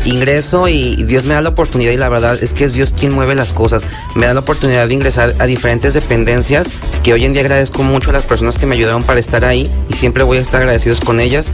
ingreso 0.06 0.68
y 0.68 1.02
Dios 1.04 1.26
me 1.26 1.34
da 1.34 1.42
la 1.42 1.50
oportunidad 1.50 1.92
y 1.92 1.98
la 1.98 2.10
verdad 2.10 2.38
es 2.42 2.54
que 2.54 2.66
es 2.66 2.74
Dios 2.74 2.94
quien 2.98 3.14
mueve 3.14 3.36
las 3.36 3.54
cosas. 3.54 3.88
Me 4.16 4.26
da 4.26 4.34
la 4.34 4.42
oportunidad 4.42 4.88
de 4.88 4.94
ingresar 4.94 5.34
a 5.40 5.46
diferentes 5.46 5.94
dependencias 5.94 6.68
que 7.04 7.14
hoy 7.14 7.26
en 7.26 7.34
día 7.34 7.42
agradezco 7.42 7.84
mucho 7.84 8.10
a 8.10 8.14
las 8.14 8.26
personas 8.26 8.58
que 8.58 8.66
me 8.66 8.76
ayudaron 8.76 9.04
para 9.04 9.20
estar 9.20 9.46
ahí 9.46 9.72
y 9.90 9.94
siempre 9.94 10.24
voy 10.24 10.38
a 10.38 10.42
estar 10.42 10.62
agradecidos 10.62 11.00
con 11.00 11.20
ellas 11.20 11.52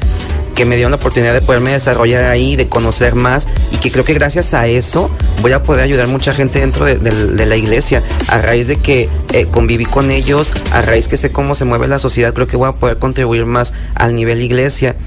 que 0.60 0.66
me 0.66 0.76
dieron 0.76 0.92
la 0.92 0.98
oportunidad 0.98 1.34
de 1.34 1.40
poderme 1.40 1.72
desarrollar 1.72 2.26
ahí, 2.26 2.58
de 2.58 2.68
conocer 2.68 3.16
más 3.16 3.48
y 3.72 3.78
que 3.78 3.90
creo 3.90 4.04
que 4.04 4.14
gracias 4.14 4.54
a 4.54 4.68
eso 4.68 5.10
voy 5.42 5.54
a 5.54 5.64
poder 5.64 5.86
ayudar 5.86 6.10
mucha 6.10 6.34
gente 6.34 6.60
dentro 6.60 6.86
de, 6.86 7.46
la 7.46 7.56
iglesia. 7.56 8.04
A 8.28 8.42
raíz 8.42 8.68
de 8.68 8.76
que 8.76 9.08
eh, 9.32 9.48
conviví 9.50 9.86
con 9.86 10.12
ellos, 10.12 10.52
a 10.74 10.82
raíz 10.82 11.08
que 11.08 11.16
sé 11.16 11.32
cómo 11.32 11.56
se 11.56 11.64
mueve 11.64 11.88
la 11.88 11.98
sociedad, 11.98 12.34
creo 12.34 12.46
que 12.46 12.58
voy 12.58 12.68
a 12.68 12.74
poder 12.74 12.98
contribuir 12.98 13.46
más 13.46 13.74
al 13.96 14.14
nivel 14.16 14.42
iglesia. 14.42 14.98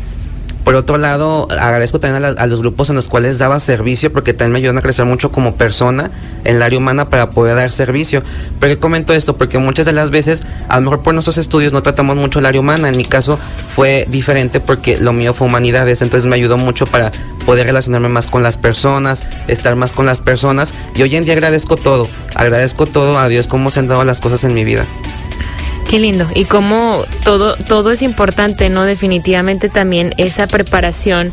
Por 0.64 0.76
otro 0.76 0.96
lado, 0.96 1.48
agradezco 1.50 1.98
también 1.98 2.36
a, 2.38 2.46
los 2.46 2.60
grupos 2.60 2.88
en 2.88 2.96
los 2.96 3.08
cuales 3.08 3.38
daba 3.38 3.58
servicio 3.58 4.12
porque 4.12 4.32
también 4.32 4.52
me 4.52 4.58
ayudan 4.58 4.78
a 4.78 4.82
crecer 4.82 5.04
mucho 5.04 5.32
como 5.32 5.56
persona 5.56 6.10
en 6.44 6.56
el 6.56 6.62
área 6.62 6.78
humana 6.78 7.10
para 7.10 7.30
poder 7.30 7.56
dar 7.56 7.72
servicio. 7.72 8.22
Pero 8.60 8.78
comento 8.78 9.12
esto 9.12 9.36
porque 9.36 9.58
muchas 9.58 9.86
de 9.86 9.92
las 9.92 10.10
veces, 10.10 10.44
a 10.68 10.76
lo 10.76 10.82
mejor 10.82 11.02
por 11.02 11.14
nuestros 11.14 11.38
estudios 11.38 11.72
no 11.72 11.82
tratamos 11.82 12.16
mucho 12.16 12.38
el 12.38 12.46
área 12.46 12.60
humana. 12.60 12.88
En 12.88 12.96
mi 12.96 13.04
caso 13.04 13.36
fue 13.36 14.06
diferente 14.08 14.60
porque 14.60 14.98
lo 14.98 15.12
mío 15.12 15.34
fue 15.34 15.48
humanidades, 15.48 16.00
entonces 16.00 16.28
me 16.28 16.36
ayudó 16.36 16.58
mucho 16.58 16.86
para 16.86 17.10
poder 17.44 17.66
relacionarme 17.66 18.08
más 18.08 18.28
con 18.28 18.42
las 18.42 18.56
personas, 18.56 19.24
estar 19.48 19.74
más 19.74 19.92
con 19.92 20.06
las 20.06 20.20
personas. 20.20 20.74
Y 20.94 21.02
hoy 21.02 21.16
en 21.16 21.24
día 21.24 21.34
agradezco 21.34 21.76
todo, 21.76 22.08
agradezco 22.34 22.86
todo 22.86 23.18
a 23.18 23.28
Dios 23.28 23.48
cómo 23.48 23.70
se 23.70 23.80
han 23.80 23.88
dado 23.88 24.04
las 24.04 24.20
cosas 24.20 24.44
en 24.44 24.54
mi 24.54 24.64
vida. 24.64 24.86
Qué 25.92 26.00
lindo. 26.00 26.26
Y 26.34 26.46
como 26.46 27.04
todo, 27.22 27.54
todo 27.54 27.90
es 27.90 28.00
importante, 28.00 28.70
¿no? 28.70 28.84
Definitivamente 28.84 29.68
también 29.68 30.14
esa 30.16 30.46
preparación 30.46 31.30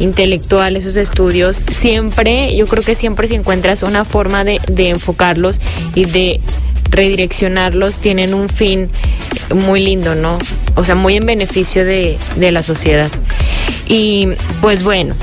intelectual, 0.00 0.74
esos 0.74 0.96
estudios, 0.96 1.62
siempre, 1.70 2.56
yo 2.56 2.66
creo 2.66 2.82
que 2.82 2.96
siempre 2.96 3.28
si 3.28 3.36
encuentras 3.36 3.84
una 3.84 4.04
forma 4.04 4.42
de, 4.42 4.58
enfocarlos 4.88 5.60
y 5.94 6.06
de 6.06 6.40
redireccionarlos, 6.90 8.00
tienen 8.00 8.34
un 8.34 8.48
fin 8.48 8.90
muy 9.54 9.78
lindo, 9.78 10.16
¿no? 10.16 10.38
O 10.74 10.84
sea, 10.84 10.96
muy 10.96 11.14
en 11.14 11.26
beneficio 11.26 11.84
de, 11.84 12.18
de 12.34 12.50
la 12.50 12.64
sociedad. 12.64 13.12
Y 13.86 14.30
pues 14.60 14.82
bueno, 14.82 15.14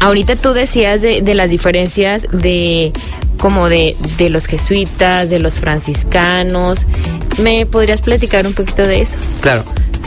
ahorita 0.00 0.36
tú 0.36 0.54
decías 0.54 1.02
de, 1.02 1.20
de 1.20 1.34
las 1.34 1.50
diferencias 1.50 2.26
de 2.32 2.90
como 3.42 3.68
de, 3.68 3.96
de 4.18 4.30
los 4.30 4.46
jesuitas, 4.46 5.28
de 5.28 5.40
los 5.40 5.58
franciscanos. 5.58 6.86
¿Me 7.42 7.66
podrías 7.66 8.00
platicar 8.00 8.46
un 8.46 8.54
poquito 8.54 8.82
de 8.82 9.02
eso? 9.02 9.18
Claro. 9.40 9.64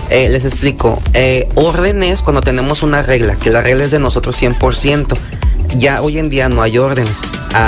Eh, 0.09 0.29
les 0.29 0.45
explico. 0.45 1.01
Eh, 1.13 1.49
orden 1.55 2.01
es 2.01 2.21
cuando 2.21 2.39
tenemos 2.39 2.81
una 2.81 3.01
regla, 3.01 3.35
que 3.35 3.49
la 3.49 3.61
regla 3.61 3.83
es 3.83 3.91
de 3.91 3.99
nosotros 3.99 4.41
100% 4.41 5.17
ya 5.77 6.01
hoy 6.01 6.17
en 6.17 6.29
día 6.29 6.49
no 6.49 6.61
hay 6.61 6.77
órdenes. 6.77 7.21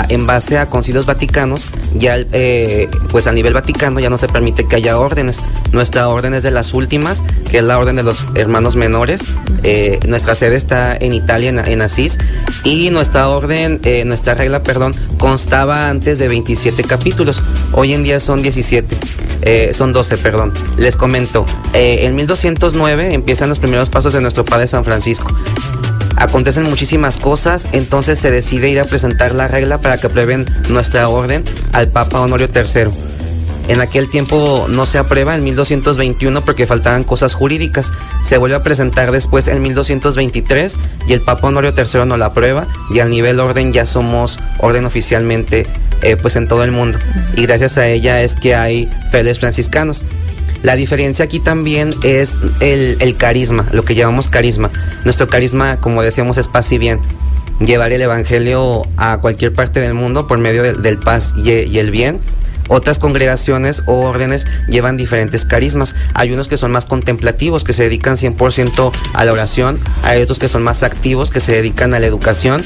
En 0.10 0.28
base 0.28 0.58
a 0.58 0.66
concilios 0.66 1.06
vaticanos, 1.06 1.70
ya 1.94 2.18
eh, 2.18 2.90
pues 3.10 3.26
a 3.28 3.32
nivel 3.32 3.54
vaticano 3.54 4.02
ya 4.02 4.10
no 4.10 4.18
se 4.18 4.28
permite 4.28 4.68
que 4.68 4.76
haya 4.76 4.98
órdenes. 4.98 5.42
Nuestra 5.72 6.10
orden 6.10 6.34
es 6.34 6.44
de 6.44 6.52
las 6.52 6.74
últimas, 6.74 7.24
que 7.50 7.60
es 7.60 7.64
la 7.64 7.80
orden 7.80 7.96
de 7.96 8.04
los 8.04 8.26
hermanos 8.36 8.76
menores. 8.76 9.22
Eh, 9.64 10.00
nuestra 10.06 10.36
sede 10.36 10.58
está 10.58 10.98
en 10.98 11.14
Italia, 11.14 11.50
en, 11.50 11.82
Asís, 11.82 12.18
y 12.66 12.90
nuestra 12.90 13.30
orden, 13.30 13.80
eh, 13.84 14.04
nuestra 14.04 14.34
regla, 14.34 14.62
perdón, 14.62 14.94
constaba 15.18 15.90
antes 15.90 16.20
de 16.20 16.28
27 16.28 16.84
capítulos. 16.84 17.42
Hoy 17.72 17.94
en 17.94 18.04
día 18.04 18.20
son 18.20 18.42
17, 18.42 19.74
son 19.74 19.94
12, 19.94 20.18
perdón. 20.18 20.54
Les 20.78 20.98
comento, 20.98 21.46
en 21.74 22.14
1209 22.14 23.14
empiezan 23.14 23.48
los 23.48 23.60
primeros 23.60 23.90
pasos 23.90 24.12
de 24.12 24.20
nuestro 24.20 24.44
Padre 24.44 24.68
San 24.68 24.84
Francisco 24.84 25.34
acontecen 26.18 26.64
muchísimas 26.64 27.18
cosas, 27.18 27.68
entonces 27.72 28.20
se 28.20 28.32
decide 28.32 28.70
ir 28.70 28.80
a 28.80 28.86
presentar 28.86 29.34
la 29.34 29.48
regla 29.48 29.80
para 29.80 29.98
que 29.98 30.08
aprueben 30.08 30.46
nuestra 30.70 31.08
orden 31.08 31.44
al 31.72 31.88
Papa 31.90 32.20
Honorio 32.20 32.50
III. 32.54 32.92
En 33.68 33.82
aquel 33.82 34.10
tiempo 34.10 34.68
no 34.70 34.86
se 34.86 34.98
aprueba 34.98 35.36
en 35.36 35.44
1221 35.44 36.42
porque 36.42 36.66
faltaban 36.66 37.04
cosas 37.04 37.34
jurídicas. 37.34 37.92
Se 38.24 38.38
vuelve 38.38 38.56
a 38.56 38.64
presentar 38.64 39.12
después 39.12 39.48
en 39.50 39.62
1223 39.62 40.78
y 41.08 41.14
el 41.14 41.22
Papa 41.22 41.48
Honorio 41.48 41.74
III 41.76 42.06
no 42.06 42.16
la 42.16 42.28
aprueba 42.28 42.66
y 42.90 43.00
al 43.00 43.10
nivel 43.10 43.40
orden 43.42 43.74
ya 43.74 43.86
somos 43.86 44.40
orden 44.60 44.86
oficialmente 44.86 45.68
eh, 46.02 46.16
pues 46.16 46.38
en 46.38 46.48
todo 46.48 46.64
el 46.64 46.72
mundo. 46.72 46.98
Y 47.36 47.44
gracias 47.44 47.78
a 47.78 47.88
ella 47.88 48.22
es 48.22 48.36
que 48.36 48.56
hay 48.56 48.90
fedes 49.12 49.40
franciscanos. 49.40 50.06
La 50.64 50.76
diferencia 50.76 51.26
aquí 51.26 51.40
también 51.40 51.94
es 52.04 52.38
el, 52.60 53.16
carisma, 53.18 53.66
lo 53.72 53.86
que 53.86 53.96
llamamos 53.96 54.28
carisma. 54.28 54.72
Nuestro 55.04 55.28
carisma, 55.28 55.80
como 55.80 56.02
decíamos, 56.02 56.38
es 56.38 56.48
paz 56.48 56.72
y 56.72 56.78
bien. 56.78 57.00
Llevar 57.60 57.92
el 57.92 58.02
Evangelio 58.02 58.84
a 58.98 59.20
cualquier 59.20 59.54
parte 59.54 59.80
del 59.80 59.94
mundo 59.94 60.28
por 60.28 60.38
medio 60.38 60.64
del 60.64 60.98
paz 60.98 61.34
y, 61.38 61.52
y 61.52 61.80
el 61.80 61.92
bien 61.92 62.20
otras 62.70 63.00
congregaciones 63.00 63.84
o 63.86 64.02
órdenes 64.02 64.46
llevan 64.68 64.98
diferentes 64.98 65.46
carismas. 65.46 65.96
Hay 66.14 66.32
unos 66.32 66.48
que 66.48 66.58
son 66.58 66.72
más 66.72 66.86
contemplativos, 66.86 67.64
que 67.64 67.74
se 67.74 67.84
dedican 67.84 68.18
100% 68.18 68.92
a 69.14 69.26
la 69.26 69.32
oración. 69.32 69.80
Hay 70.04 70.22
otros 70.22 70.40
que 70.40 70.50
son 70.50 70.64
más 70.64 70.84
activos, 70.84 71.32
que 71.32 71.40
se 71.40 71.54
dedican 71.54 71.94
a 71.94 72.00
la 72.00 72.08
educación 72.08 72.64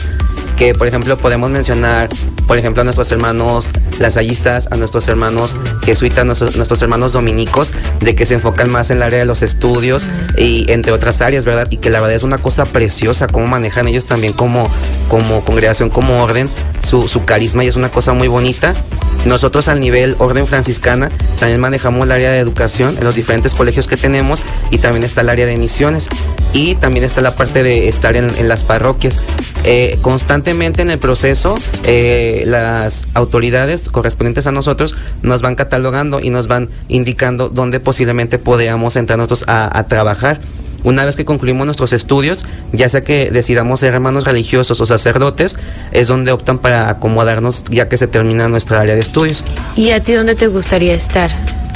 que 0.61 0.75
por 0.75 0.85
ejemplo 0.85 1.17
podemos 1.17 1.49
mencionar, 1.49 2.07
por 2.45 2.55
ejemplo, 2.55 2.81
a 2.81 2.83
nuestros 2.83 3.11
hermanos 3.11 3.71
lasallistas, 3.97 4.67
a 4.69 4.75
nuestros 4.75 5.07
hermanos 5.07 5.57
jesuitas, 5.83 6.23
nuestros, 6.23 6.55
nuestros 6.55 6.79
hermanos 6.83 7.13
dominicos, 7.13 7.73
de 7.99 8.13
que 8.13 8.27
se 8.27 8.35
enfocan 8.35 8.69
más 8.69 8.91
en 8.91 8.97
el 8.97 9.03
área 9.03 9.17
de 9.17 9.25
los 9.25 9.41
estudios 9.41 10.07
y 10.37 10.71
entre 10.71 10.91
otras 10.91 11.19
áreas, 11.23 11.45
¿verdad? 11.45 11.67
Y 11.71 11.77
que 11.77 11.89
la 11.89 11.99
verdad 11.99 12.15
es 12.15 12.21
una 12.21 12.37
cosa 12.37 12.65
preciosa 12.65 13.25
cómo 13.25 13.47
manejan 13.47 13.87
ellos 13.87 14.05
también 14.05 14.33
como, 14.33 14.69
como 15.09 15.43
congregación, 15.43 15.89
como 15.89 16.21
orden, 16.21 16.47
su, 16.87 17.07
su 17.07 17.25
carisma 17.25 17.63
y 17.63 17.67
es 17.67 17.75
una 17.75 17.89
cosa 17.89 18.13
muy 18.13 18.27
bonita. 18.27 18.75
Nosotros 19.25 19.67
al 19.67 19.79
nivel 19.79 20.15
orden 20.17 20.47
franciscana 20.47 21.11
también 21.39 21.59
manejamos 21.59 22.05
el 22.05 22.11
área 22.11 22.31
de 22.31 22.39
educación 22.39 22.97
en 22.97 23.03
los 23.03 23.15
diferentes 23.15 23.53
colegios 23.53 23.87
que 23.87 23.97
tenemos 23.97 24.43
y 24.71 24.79
también 24.79 25.03
está 25.03 25.21
el 25.21 25.29
área 25.29 25.45
de 25.45 25.57
misiones 25.57 26.09
y 26.53 26.75
también 26.75 27.05
está 27.05 27.21
la 27.21 27.35
parte 27.35 27.63
de 27.63 27.87
estar 27.87 28.15
en, 28.15 28.47
las 28.47 28.63
parroquias. 28.63 29.19
Eh, 29.63 29.99
constantemente 30.01 30.81
en 30.81 30.89
el 30.89 30.97
proceso 30.97 31.55
eh, 31.83 32.43
las 32.47 33.07
autoridades 33.13 33.89
correspondientes 33.89 34.47
a 34.47 34.51
nosotros 34.51 34.95
nos 35.21 35.43
van 35.43 35.55
catalogando 35.55 36.19
y 36.19 36.31
nos 36.31 36.47
van 36.47 36.69
indicando 36.87 37.49
dónde 37.49 37.79
posiblemente 37.79 38.39
podamos 38.39 38.95
entrar 38.95 39.17
nosotros 39.17 39.45
a, 39.47 39.85
trabajar. 39.87 40.39
Una 40.83 41.05
vez 41.05 41.15
que 41.15 41.25
concluimos 41.25 41.65
nuestros 41.65 41.93
estudios, 41.93 42.45
ya 42.71 42.89
sea 42.89 43.01
que 43.01 43.29
decidamos 43.31 43.79
ser 43.79 43.93
hermanos 43.93 44.25
religiosos 44.25 44.79
o 44.81 44.85
sacerdotes, 44.85 45.57
es 45.91 46.07
donde 46.07 46.31
optan 46.31 46.59
para 46.59 46.89
acomodarnos 46.89 47.63
ya 47.69 47.87
que 47.89 47.97
se 47.97 48.07
termina 48.07 48.47
nuestra 48.47 48.81
área 48.81 48.95
de 48.95 49.01
estudios. 49.01 49.43
¿Y 49.75 49.91
a 49.91 49.99
ti 49.99 50.13
dónde 50.13 50.35
te 50.35 50.47
gustaría 50.47 50.93
estar? 50.93 51.31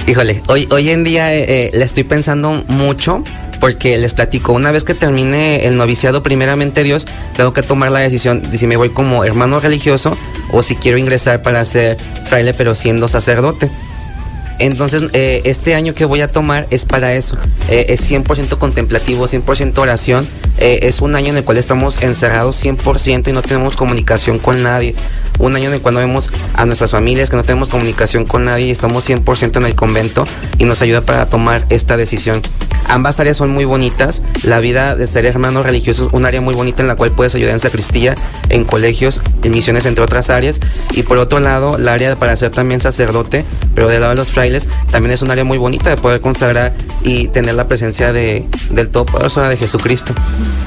Híjole, 0.08 0.42
hoy, 0.48 0.68
hoy 0.72 0.90
en 0.90 1.04
día 1.04 1.34
eh, 1.34 1.72
le 1.74 1.84
estoy 1.84 2.04
pensando 2.04 2.64
mucho 2.68 3.24
porque 3.60 3.98
les 3.98 4.14
platico, 4.14 4.54
una 4.54 4.72
vez 4.72 4.84
que 4.84 4.94
termine 4.94 5.66
el 5.66 5.78
noviciado, 5.78 6.22
primeramente 6.22 6.84
Dios, 6.84 7.08
tengo 7.36 7.54
que 7.54 7.64
tomar 7.64 7.92
la 7.92 8.00
decisión 8.00 8.42
de 8.42 8.58
si 8.58 8.68
me 8.68 8.78
voy 8.78 8.90
como 8.90 9.24
hermano 9.24 9.60
religioso 9.60 10.18
o 10.52 10.62
si 10.62 10.76
quiero 10.76 10.98
ingresar 10.98 11.42
para 11.42 11.66
ser 11.66 11.98
fraile 12.26 12.54
pero 12.54 12.76
siendo 12.76 13.08
sacerdote. 13.08 13.70
Entonces, 14.60 15.04
eh, 15.14 15.42
este 15.46 15.76
año 15.76 15.94
que 15.94 16.06
voy 16.06 16.22
a 16.22 16.32
tomar 16.32 16.68
es 16.70 16.86
para 16.86 17.14
eso. 17.14 17.38
Eh, 17.70 17.88
es 17.90 18.10
100% 18.10 18.58
contemplativo, 18.58 19.28
100% 19.28 19.78
oración. 19.80 20.28
Eh, 20.58 20.80
es 20.84 21.02
un 21.02 21.16
año 21.16 21.32
en 21.32 21.38
el 21.38 21.44
cual 21.44 21.58
estamos 21.58 22.02
encerrados 22.02 22.64
100% 22.64 23.30
y 23.30 23.34
no 23.34 23.42
tenemos 23.42 23.76
comunicación 23.76 24.40
con 24.40 24.64
nadie. 24.64 24.96
Un 25.38 25.56
año 25.56 25.68
en 25.68 25.74
el 25.74 25.82
cual 25.82 25.96
no 25.96 26.00
vemos 26.00 26.32
a 26.54 26.66
nuestras 26.66 26.92
familias, 26.92 27.30
que 27.30 27.36
no 27.36 27.44
tenemos 27.44 27.68
comunicación 27.68 28.26
con 28.26 28.46
nadie 28.46 28.68
y 28.68 28.72
estamos 28.72 29.08
100% 29.10 29.58
en 29.58 29.66
el 29.66 29.76
convento 29.76 30.26
y 30.58 30.66
nos 30.66 30.82
ayuda 30.82 31.02
para 31.02 31.28
tomar 31.28 31.66
esta 31.70 31.98
decisión. 31.98 32.42
Ambas 32.88 33.20
áreas 33.20 33.38
son 33.38 33.50
muy 33.50 33.66
bonitas. 33.66 34.22
La 34.44 34.60
vida 34.60 34.96
de 34.96 35.08
ser 35.08 35.26
hermano 35.26 35.64
religioso 35.64 36.08
es 36.08 36.14
un 36.14 36.26
área 36.26 36.40
muy 36.40 36.54
bonita 36.54 36.82
en 36.84 36.88
la 36.88 36.96
cual 36.96 37.12
puedes 37.12 37.34
ayudar 37.36 37.54
en 37.54 37.60
sacristía, 37.60 38.16
en 38.50 38.64
colegios, 38.64 39.22
en 39.44 39.52
misiones, 39.52 39.86
entre 39.86 40.04
otras 40.04 40.30
áreas. 40.30 40.60
Y 40.92 41.04
por 41.04 41.18
otro 41.18 41.40
lado, 41.40 41.78
la 41.78 41.94
área 41.94 42.16
para 42.16 42.36
ser 42.36 42.52
también 42.52 42.80
sacerdote, 42.80 43.44
pero 43.74 43.88
del 43.88 44.02
lado 44.02 44.12
de 44.12 44.18
los 44.18 44.32
frailes, 44.32 44.45
también 44.92 45.14
es 45.14 45.22
un 45.22 45.32
área 45.32 45.44
muy 45.44 45.58
bonita 45.58 45.90
de 45.90 45.98
poder 45.98 46.22
consagrar 46.22 46.74
y 47.04 47.28
tener 47.30 47.56
la 47.56 47.68
presencia 47.68 48.12
de, 48.12 48.46
del 48.70 48.90
Todopoderoso 48.90 49.42
de 49.42 49.58
Jesucristo. 49.58 50.14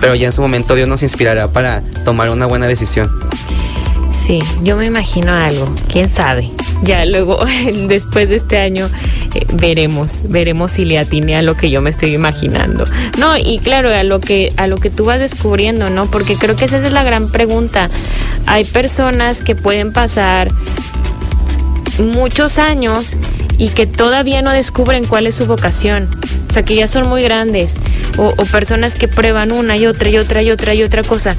Pero 0.01 0.15
ya 0.15 0.27
en 0.27 0.33
su 0.33 0.41
momento 0.41 0.75
Dios 0.75 0.89
nos 0.89 1.03
inspirará 1.03 1.49
para 1.49 1.83
tomar 2.05 2.31
una 2.31 2.47
buena 2.47 2.67
decisión. 2.67 3.11
Sí, 4.27 4.41
yo 4.63 4.77
me 4.77 4.85
imagino 4.85 5.33
algo, 5.33 5.75
quién 5.91 6.13
sabe. 6.13 6.51
Ya 6.83 7.07
luego, 7.07 7.39
después 7.89 8.29
de 8.29 8.37
este 8.37 8.59
año, 8.59 8.91
eh, 9.35 9.47
veremos, 9.55 10.17
veremos 10.25 10.73
si 10.73 10.85
le 10.85 10.99
atine 10.99 11.35
a 11.37 11.41
lo 11.41 11.57
que 11.57 11.71
yo 11.71 11.81
me 11.81 11.89
estoy 11.89 12.13
imaginando. 12.13 12.85
No, 13.17 13.39
y 13.39 13.59
claro, 13.59 13.89
a 13.89 14.03
lo 14.03 14.21
que, 14.21 14.53
a 14.59 14.67
lo 14.67 14.77
que 14.77 14.91
tú 14.91 15.07
vas 15.07 15.19
descubriendo, 15.19 15.89
¿no? 15.89 16.11
Porque 16.11 16.35
creo 16.35 16.57
que 16.57 16.67
esa 16.67 16.77
es 16.77 16.93
la 16.93 17.05
gran 17.05 17.31
pregunta. 17.31 17.89
Hay 18.45 18.65
personas 18.65 19.41
que 19.41 19.55
pueden 19.55 19.95
pasar 19.95 20.49
muchos 21.99 22.59
años 22.59 23.17
y 23.59 23.71
que 23.71 23.87
todavía 23.87 24.41
no 24.41 24.53
descubren 24.53 25.05
cuál 25.05 25.27
es 25.27 25.35
su 25.35 25.47
vocación. 25.47 26.09
O 26.49 26.53
sea, 26.53 26.65
que 26.65 26.77
ya 26.77 26.89
son 26.89 27.09
muy 27.09 27.23
grandes. 27.23 27.75
O, 28.17 28.33
personas 28.47 28.95
que 28.95 29.09
prueban 29.09 29.53
una 29.53 29.77
y 29.77 29.87
otra 29.87 30.09
y 30.09 30.17
otra 30.17 30.43
y 30.43 30.51
otra 30.51 30.75
y 30.75 30.83
otra 30.83 31.03
cosa. 31.03 31.37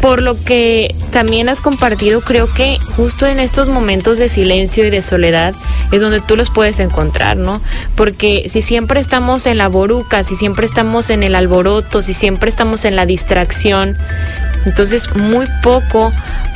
Por 0.00 0.20
lo 0.20 0.34
que 0.44 0.94
también 1.12 1.48
has 1.48 1.60
compartido, 1.60 2.20
creo 2.20 2.52
que 2.52 2.78
justo 2.96 3.26
en 3.26 3.40
estos 3.40 3.68
momentos 3.68 4.18
de 4.18 4.28
silencio 4.28 4.86
y 4.86 4.90
de 4.90 5.00
soledad 5.00 5.54
es 5.92 6.00
donde 6.00 6.20
tú 6.20 6.36
los 6.36 6.50
puedes 6.50 6.78
encontrar, 6.80 7.36
¿no? 7.36 7.62
Porque 7.94 8.46
si 8.50 8.60
siempre 8.60 9.00
estamos 9.00 9.46
en 9.46 9.56
la 9.56 9.68
boruca, 9.68 10.22
si 10.24 10.34
siempre 10.34 10.66
estamos 10.66 11.08
en 11.08 11.22
el 11.22 11.34
alboroto, 11.34 12.02
si 12.02 12.12
siempre 12.12 12.50
estamos 12.50 12.84
en 12.84 12.96
la 12.96 13.06
distracción, 13.06 13.96
entonces 14.66 15.14
muy 15.16 15.46
poco 15.62 16.12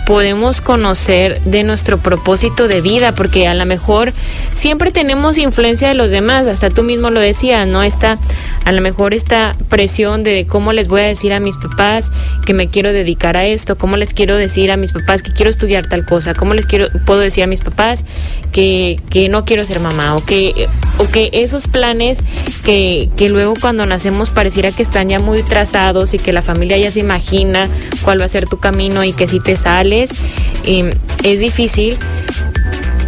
podemos 0.09 0.63
conocer 0.63 1.39
de 1.43 1.65
nuestro 1.65 1.99
propósito 1.99 2.67
de 2.67 2.81
vida, 2.81 3.15
porque 3.15 3.47
a 3.47 3.53
lo 3.53 3.67
mejor 3.67 4.15
siempre 4.55 4.91
tenemos 4.91 5.37
influencia 5.37 5.87
de 5.87 5.93
los 5.93 6.11
demás, 6.11 6.47
hasta 6.47 6.71
tú 6.71 6.83
mismo 6.83 7.11
lo 7.11 7.21
decías, 7.21 7.69
¿no? 7.69 7.83
Esta, 7.83 8.17
a 8.65 8.73
lo 8.73 8.81
mejor 8.81 9.13
esta 9.13 9.55
presión 9.69 10.23
de 10.23 10.47
cómo 10.47 10.73
les 10.73 10.89
voy 10.89 11.03
a 11.03 11.05
decir 11.05 11.35
a 11.35 11.41
mis 11.41 11.59
papás 11.59 12.11
que 12.47 12.55
me 12.55 12.69
quiero 12.69 12.95
dedicar 12.95 13.37
a 13.37 13.45
esto, 13.45 13.77
cómo 13.77 13.99
les 13.99 14.15
quiero 14.15 14.37
decir 14.37 14.73
a 14.73 14.79
mis 14.79 14.95
papás 14.95 15.23
que 15.23 15.35
quiero 15.35 15.51
estudiar 15.51 15.87
tal 15.87 16.07
cosa, 16.07 16.33
cómo 16.33 16.55
les 16.55 16.65
quiero, 16.65 16.89
puedo 17.05 17.21
decir 17.21 17.45
a 17.45 17.47
mis 17.47 17.61
papás 17.61 18.07
que, 18.51 19.03
que 19.11 19.29
no 19.29 19.45
quiero 19.45 19.67
ser 19.67 19.79
mamá, 19.79 20.17
o 20.17 20.25
que, 20.25 20.69
o 20.97 21.07
que 21.07 21.29
esos 21.35 21.69
planes 21.69 22.21
que, 22.65 23.11
que 23.19 23.29
luego 23.29 23.53
cuando 23.61 23.85
nacemos 23.85 24.31
pareciera 24.31 24.73
que 24.73 24.83
están 24.83 25.11
ya 25.11 25.19
muy 25.19 25.43
trazados 25.43 26.15
y 26.15 26.19
que 26.19 26.33
la 26.33 26.41
familia 26.41 26.79
ya 26.79 26.91
se 26.91 27.01
imagina 27.01 27.69
cuál 28.05 28.23
va 28.23 28.25
a 28.25 28.29
ser 28.29 28.47
tu 28.47 28.59
camino 28.59 29.05
y 29.05 29.13
que 29.13 29.27
si 29.27 29.39
te 29.39 29.59
sale 29.59 29.98
es 30.05 31.41
difícil, 31.41 31.99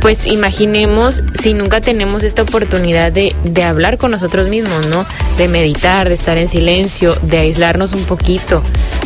pues 0.01 0.25
imaginemos 0.25 1.23
si 1.41 1.53
nunca 1.53 1.81
tenemos 1.81 2.25
esta 2.25 2.43
oportunidad 2.43 3.13
de, 3.13 3.37
de, 3.45 3.63
hablar 3.63 3.99
con 3.99 4.11
nosotros 4.11 4.49
mismos, 4.49 4.87
¿no? 4.87 5.05
De 5.37 5.47
meditar, 5.47 6.09
de 6.09 6.15
estar 6.15 6.39
en 6.39 6.49
silencio, 6.49 7.15
de 7.23 7.39
aislarnos 7.39 7.93
un 7.93 8.05
poquito, 8.05 8.63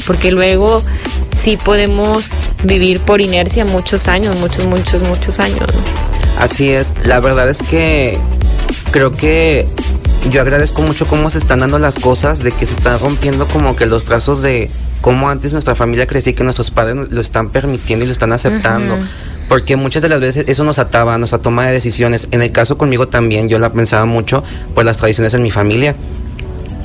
porque 0.06 0.30
luego 0.30 0.82
sí 1.36 1.56
podemos 1.56 2.30
vivir 2.62 3.00
por 3.00 3.20
inercia 3.20 3.64
muchos 3.64 4.08
años, 4.08 4.38
muchos, 4.38 4.66
muchos, 4.66 5.02
muchos 5.02 5.38
años. 5.40 5.66
Así 6.38 6.70
es, 6.70 6.94
la 7.04 7.20
verdad 7.20 7.48
es 7.48 7.62
que 7.62 8.18
creo 8.90 9.12
que 9.12 9.66
yo 10.30 10.40
agradezco 10.40 10.82
mucho 10.82 11.06
cómo 11.06 11.28
se 11.28 11.38
están 11.38 11.60
dando 11.60 11.78
las 11.78 11.96
cosas, 11.96 12.38
de 12.38 12.52
que 12.52 12.66
se 12.66 12.74
están 12.74 12.98
rompiendo 12.98 13.46
como 13.48 13.76
que 13.76 13.86
los 13.86 14.04
trazos 14.04 14.42
de 14.42 14.70
cómo 15.04 15.28
antes 15.28 15.52
nuestra 15.52 15.74
familia 15.74 16.06
crecía 16.06 16.30
y 16.30 16.34
que 16.34 16.44
nuestros 16.44 16.70
padres 16.70 16.96
lo 17.10 17.20
están 17.20 17.50
permitiendo 17.50 18.06
y 18.06 18.08
lo 18.08 18.12
están 18.12 18.32
aceptando. 18.32 18.96
Porque 19.50 19.76
muchas 19.76 20.00
de 20.00 20.08
las 20.08 20.18
veces 20.18 20.46
eso 20.48 20.64
nos 20.64 20.78
ataba 20.78 21.12
a 21.12 21.18
nuestra 21.18 21.40
toma 21.40 21.66
de 21.66 21.74
decisiones. 21.74 22.26
En 22.30 22.40
el 22.40 22.52
caso 22.52 22.78
conmigo 22.78 23.06
también, 23.06 23.50
yo 23.50 23.58
la 23.58 23.68
pensaba 23.68 24.06
mucho 24.06 24.42
por 24.74 24.86
las 24.86 24.96
tradiciones 24.96 25.34
en 25.34 25.42
mi 25.42 25.50
familia. 25.50 25.94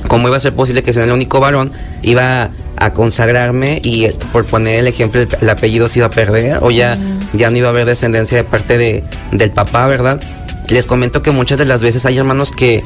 ¿Cómo 0.06 0.28
iba 0.28 0.36
a 0.36 0.40
ser 0.40 0.54
posible 0.54 0.82
que 0.82 0.92
siendo 0.92 1.14
el 1.14 1.16
único 1.16 1.40
varón 1.40 1.72
iba 2.02 2.50
a 2.76 2.92
consagrarme 2.92 3.80
y 3.82 4.08
por 4.32 4.44
poner 4.44 4.80
el 4.80 4.86
ejemplo 4.86 5.22
el, 5.22 5.48
apellido 5.48 5.88
se 5.88 6.00
iba 6.00 6.08
a 6.08 6.10
perder 6.10 6.58
o 6.60 6.70
ya, 6.70 6.98
ya 7.32 7.48
no 7.48 7.56
iba 7.56 7.68
a 7.68 7.70
haber 7.70 7.86
descendencia 7.86 8.36
de 8.36 8.44
parte 8.44 8.76
de, 8.76 9.02
del 9.32 9.50
papá, 9.50 9.86
¿verdad? 9.86 10.20
Les 10.68 10.84
comento 10.84 11.22
que 11.22 11.30
muchas 11.30 11.56
de 11.56 11.64
las 11.64 11.82
veces 11.82 12.04
hay 12.04 12.18
hermanos 12.18 12.52
que 12.52 12.84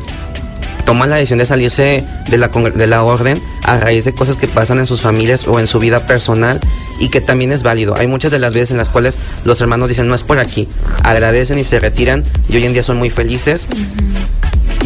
toman 0.84 1.10
la 1.10 1.16
decisión 1.16 1.40
de 1.40 1.46
salirse 1.46 2.04
de 2.30 2.38
la, 2.38 2.48
de 2.48 2.86
la 2.86 3.02
orden 3.02 3.42
a 3.64 3.78
raíz 3.78 4.04
de 4.04 4.14
cosas 4.14 4.36
que 4.36 4.46
pasan 4.46 4.78
en 4.78 4.86
sus 4.86 5.00
familias 5.00 5.48
o 5.48 5.58
en 5.58 5.66
su 5.66 5.78
vida 5.78 6.06
personal 6.06 6.60
y 7.00 7.08
que 7.08 7.20
también 7.20 7.50
es 7.52 7.62
válido. 7.62 7.96
Hay 7.96 8.06
muchas 8.06 8.30
de 8.30 8.38
las 8.38 8.54
veces 8.54 8.70
en 8.70 8.76
las 8.76 8.90
cuales 8.90 9.18
los 9.44 9.60
hermanos 9.60 9.88
dicen 9.88 10.06
no 10.06 10.14
es 10.14 10.22
por 10.22 10.38
aquí, 10.38 10.68
agradecen 11.02 11.58
y 11.58 11.64
se 11.64 11.80
retiran 11.80 12.24
y 12.48 12.56
hoy 12.56 12.64
en 12.64 12.72
día 12.72 12.82
son 12.82 12.98
muy 12.98 13.10
felices 13.10 13.66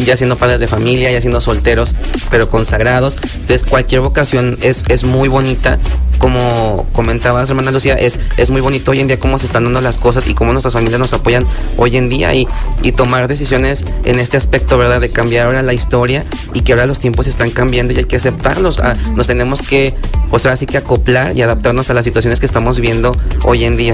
ya 0.05 0.15
siendo 0.15 0.37
padres 0.37 0.59
de 0.59 0.67
familia, 0.67 1.11
ya 1.11 1.21
siendo 1.21 1.41
solteros, 1.41 1.95
pero 2.29 2.49
consagrados. 2.49 3.17
Entonces 3.21 3.63
cualquier 3.63 4.01
vocación 4.01 4.57
es, 4.61 4.83
es 4.87 5.03
muy 5.03 5.29
bonita. 5.29 5.77
Como 6.17 6.85
comentabas, 6.91 7.49
hermana 7.49 7.71
Lucía, 7.71 7.95
es, 7.95 8.19
es 8.35 8.49
muy 8.49 8.59
bonito 8.59 8.91
hoy 8.91 8.99
en 8.99 9.07
día 9.07 9.17
cómo 9.19 9.39
se 9.39 9.45
están 9.45 9.63
dando 9.63 9.79
las 9.79 9.97
cosas 9.97 10.27
y 10.27 10.33
cómo 10.33 10.51
nuestras 10.51 10.73
familias 10.73 10.99
nos 10.99 11.13
apoyan 11.13 11.45
hoy 11.77 11.95
en 11.95 12.09
día 12.09 12.33
y, 12.33 12.45
y 12.81 12.91
tomar 12.91 13.29
decisiones 13.29 13.85
en 14.03 14.19
este 14.19 14.35
aspecto, 14.35 14.77
¿verdad? 14.77 14.99
De 14.99 15.11
cambiar 15.11 15.45
ahora 15.45 15.61
la 15.61 15.73
historia 15.73 16.25
y 16.53 16.61
que 16.61 16.73
ahora 16.73 16.87
los 16.87 16.99
tiempos 16.99 17.27
están 17.27 17.51
cambiando 17.51 17.93
y 17.93 17.97
hay 17.97 18.05
que 18.05 18.17
aceptarlos. 18.17 18.79
Ah, 18.79 18.97
nos 19.15 19.27
tenemos 19.27 19.61
que, 19.61 19.93
pues 20.29 20.45
ahora 20.45 20.57
sí 20.57 20.65
que 20.65 20.77
acoplar 20.77 21.37
y 21.37 21.41
adaptarnos 21.41 21.89
a 21.89 21.93
las 21.93 22.03
situaciones 22.03 22.41
que 22.41 22.45
estamos 22.45 22.75
viviendo 22.75 23.15
hoy 23.45 23.63
en 23.63 23.77
día 23.77 23.93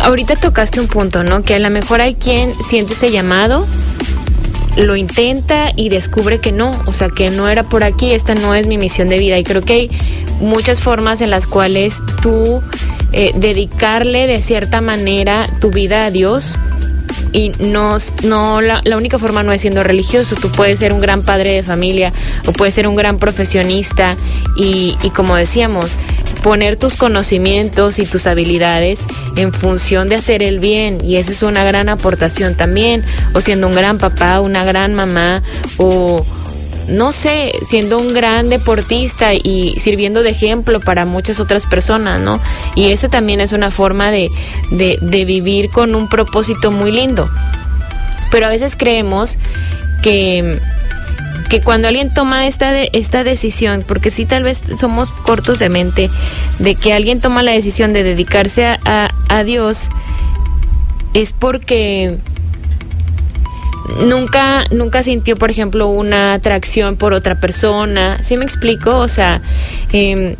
ahorita 0.00 0.36
tocaste 0.36 0.80
un 0.80 0.88
punto, 0.88 1.22
¿no? 1.22 1.42
Que 1.42 1.54
a 1.54 1.58
lo 1.58 1.70
mejor 1.70 2.00
hay 2.00 2.14
quien 2.14 2.54
siente 2.54 2.94
ese 2.94 3.10
llamado, 3.10 3.66
lo 4.78 4.96
intenta 4.96 5.72
y 5.74 5.88
descubre 5.88 6.38
que 6.38 6.52
no, 6.52 6.70
o 6.86 6.92
sea, 6.92 7.08
que 7.08 7.30
no 7.30 7.48
era 7.48 7.64
por 7.64 7.84
aquí, 7.84 8.12
esta 8.12 8.34
no 8.34 8.54
es 8.54 8.66
mi 8.66 8.78
misión 8.78 9.08
de 9.08 9.18
vida. 9.18 9.38
Y 9.38 9.44
creo 9.44 9.62
que 9.62 9.72
hay 9.72 9.90
muchas 10.40 10.80
formas 10.80 11.20
en 11.20 11.30
las 11.30 11.46
cuales 11.46 12.00
tú 12.22 12.62
eh, 13.12 13.32
dedicarle 13.34 14.26
de 14.26 14.40
cierta 14.40 14.80
manera 14.80 15.46
tu 15.60 15.70
vida 15.70 16.04
a 16.04 16.10
Dios 16.10 16.58
y 17.32 17.50
no, 17.58 17.96
no 18.22 18.60
la, 18.60 18.82
única 18.96 19.18
forma 19.18 19.42
no 19.42 19.52
es 19.52 19.60
siendo 19.60 19.82
religioso, 19.82 20.36
tú 20.36 20.50
puedes 20.50 20.78
ser 20.78 20.92
un 20.92 21.00
gran 21.00 21.22
padre 21.22 21.50
de 21.50 21.62
familia 21.62 22.12
o 22.46 22.52
puedes 22.52 22.74
ser 22.74 22.86
un 22.86 22.96
gran 22.96 23.18
profesionista 23.18 24.16
y, 24.56 24.96
y 25.02 25.10
como 25.10 25.36
decíamos, 25.36 25.96
poner 26.48 26.76
tus 26.76 26.96
conocimientos 26.96 27.98
y 27.98 28.06
tus 28.06 28.26
habilidades 28.26 29.04
en 29.36 29.52
función 29.52 30.08
de 30.08 30.14
hacer 30.14 30.42
el 30.42 30.60
bien 30.60 30.96
y 31.04 31.16
esa 31.16 31.30
es 31.30 31.42
una 31.42 31.62
gran 31.62 31.90
aportación 31.90 32.54
también 32.54 33.04
o 33.34 33.42
siendo 33.42 33.66
un 33.66 33.74
gran 33.74 33.98
papá, 33.98 34.40
una 34.40 34.64
gran 34.64 34.94
mamá 34.94 35.42
o 35.76 36.24
no 36.88 37.12
sé, 37.12 37.52
siendo 37.68 37.98
un 37.98 38.14
gran 38.14 38.48
deportista 38.48 39.34
y 39.34 39.74
sirviendo 39.78 40.22
de 40.22 40.30
ejemplo 40.30 40.80
para 40.80 41.04
muchas 41.04 41.38
otras 41.38 41.66
personas, 41.66 42.18
¿no? 42.18 42.40
Y 42.74 42.92
esa 42.92 43.10
también 43.10 43.42
es 43.42 43.52
una 43.52 43.70
forma 43.70 44.10
de, 44.10 44.30
de, 44.70 45.24
vivir 45.26 45.68
con 45.68 45.94
un 45.94 46.08
propósito 46.08 46.70
muy 46.70 46.92
lindo. 46.92 47.28
Pero 48.30 48.46
a 48.46 48.48
veces 48.48 48.74
creemos 48.74 49.36
que 50.02 50.58
que 51.48 51.62
cuando 51.62 51.88
alguien 51.88 52.12
toma 52.12 52.46
esta, 52.46 52.72
de, 52.72 52.90
esta 52.92 53.24
decisión, 53.24 53.84
porque 53.86 54.10
sí 54.10 54.26
tal 54.26 54.42
vez 54.42 54.62
somos 54.78 55.10
cortos 55.10 55.58
de 55.58 55.68
mente, 55.68 56.10
de 56.58 56.74
que 56.74 56.92
alguien 56.92 57.20
toma 57.20 57.42
la 57.42 57.52
decisión 57.52 57.92
de 57.92 58.02
dedicarse 58.02 58.66
a, 58.66 59.10
a 59.28 59.44
Dios, 59.44 59.88
es 61.14 61.32
porque 61.32 62.18
nunca, 64.04 64.64
nunca 64.70 65.02
sintió, 65.02 65.36
por 65.36 65.50
ejemplo, 65.50 65.88
una 65.88 66.34
atracción 66.34 66.96
por 66.96 67.12
otra 67.12 67.40
persona. 67.40 68.22
¿Sí 68.22 68.36
me 68.36 68.44
explico? 68.44 68.96
O 68.96 69.08
sea, 69.08 69.40
em, 69.92 70.36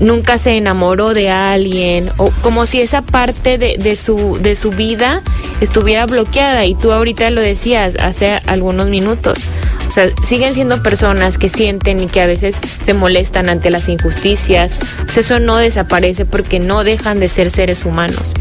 nunca 0.00 0.38
se 0.38 0.56
enamoró 0.56 1.14
de 1.14 1.30
alguien, 1.30 2.10
o 2.18 2.30
como 2.42 2.66
si 2.66 2.80
esa 2.80 3.02
parte 3.02 3.58
de, 3.58 3.76
de, 3.78 3.96
su, 3.96 4.38
de 4.40 4.56
su 4.56 4.70
vida 4.70 5.22
estuviera 5.60 6.06
bloqueada. 6.06 6.64
Y 6.66 6.74
tú 6.74 6.92
ahorita 6.92 7.30
lo 7.30 7.40
decías 7.40 7.96
hace 7.98 8.40
algunos 8.46 8.88
minutos. 8.88 9.40
O 9.88 9.90
sea, 9.90 10.08
siguen 10.26 10.54
siendo 10.54 10.82
personas 10.82 11.38
que 11.38 11.48
sienten 11.48 12.00
y 12.00 12.06
que 12.06 12.20
a 12.20 12.26
veces 12.26 12.60
se 12.80 12.94
molestan 12.94 13.48
ante 13.48 13.70
las 13.70 13.88
injusticias. 13.88 14.76
Pues 15.04 15.18
eso 15.18 15.38
no 15.38 15.56
desaparece 15.56 16.24
porque 16.24 16.60
no 16.60 16.84
dejan 16.84 17.20
de 17.20 17.28
ser 17.28 17.50
seres 17.50 17.84
humanos. 17.84 18.34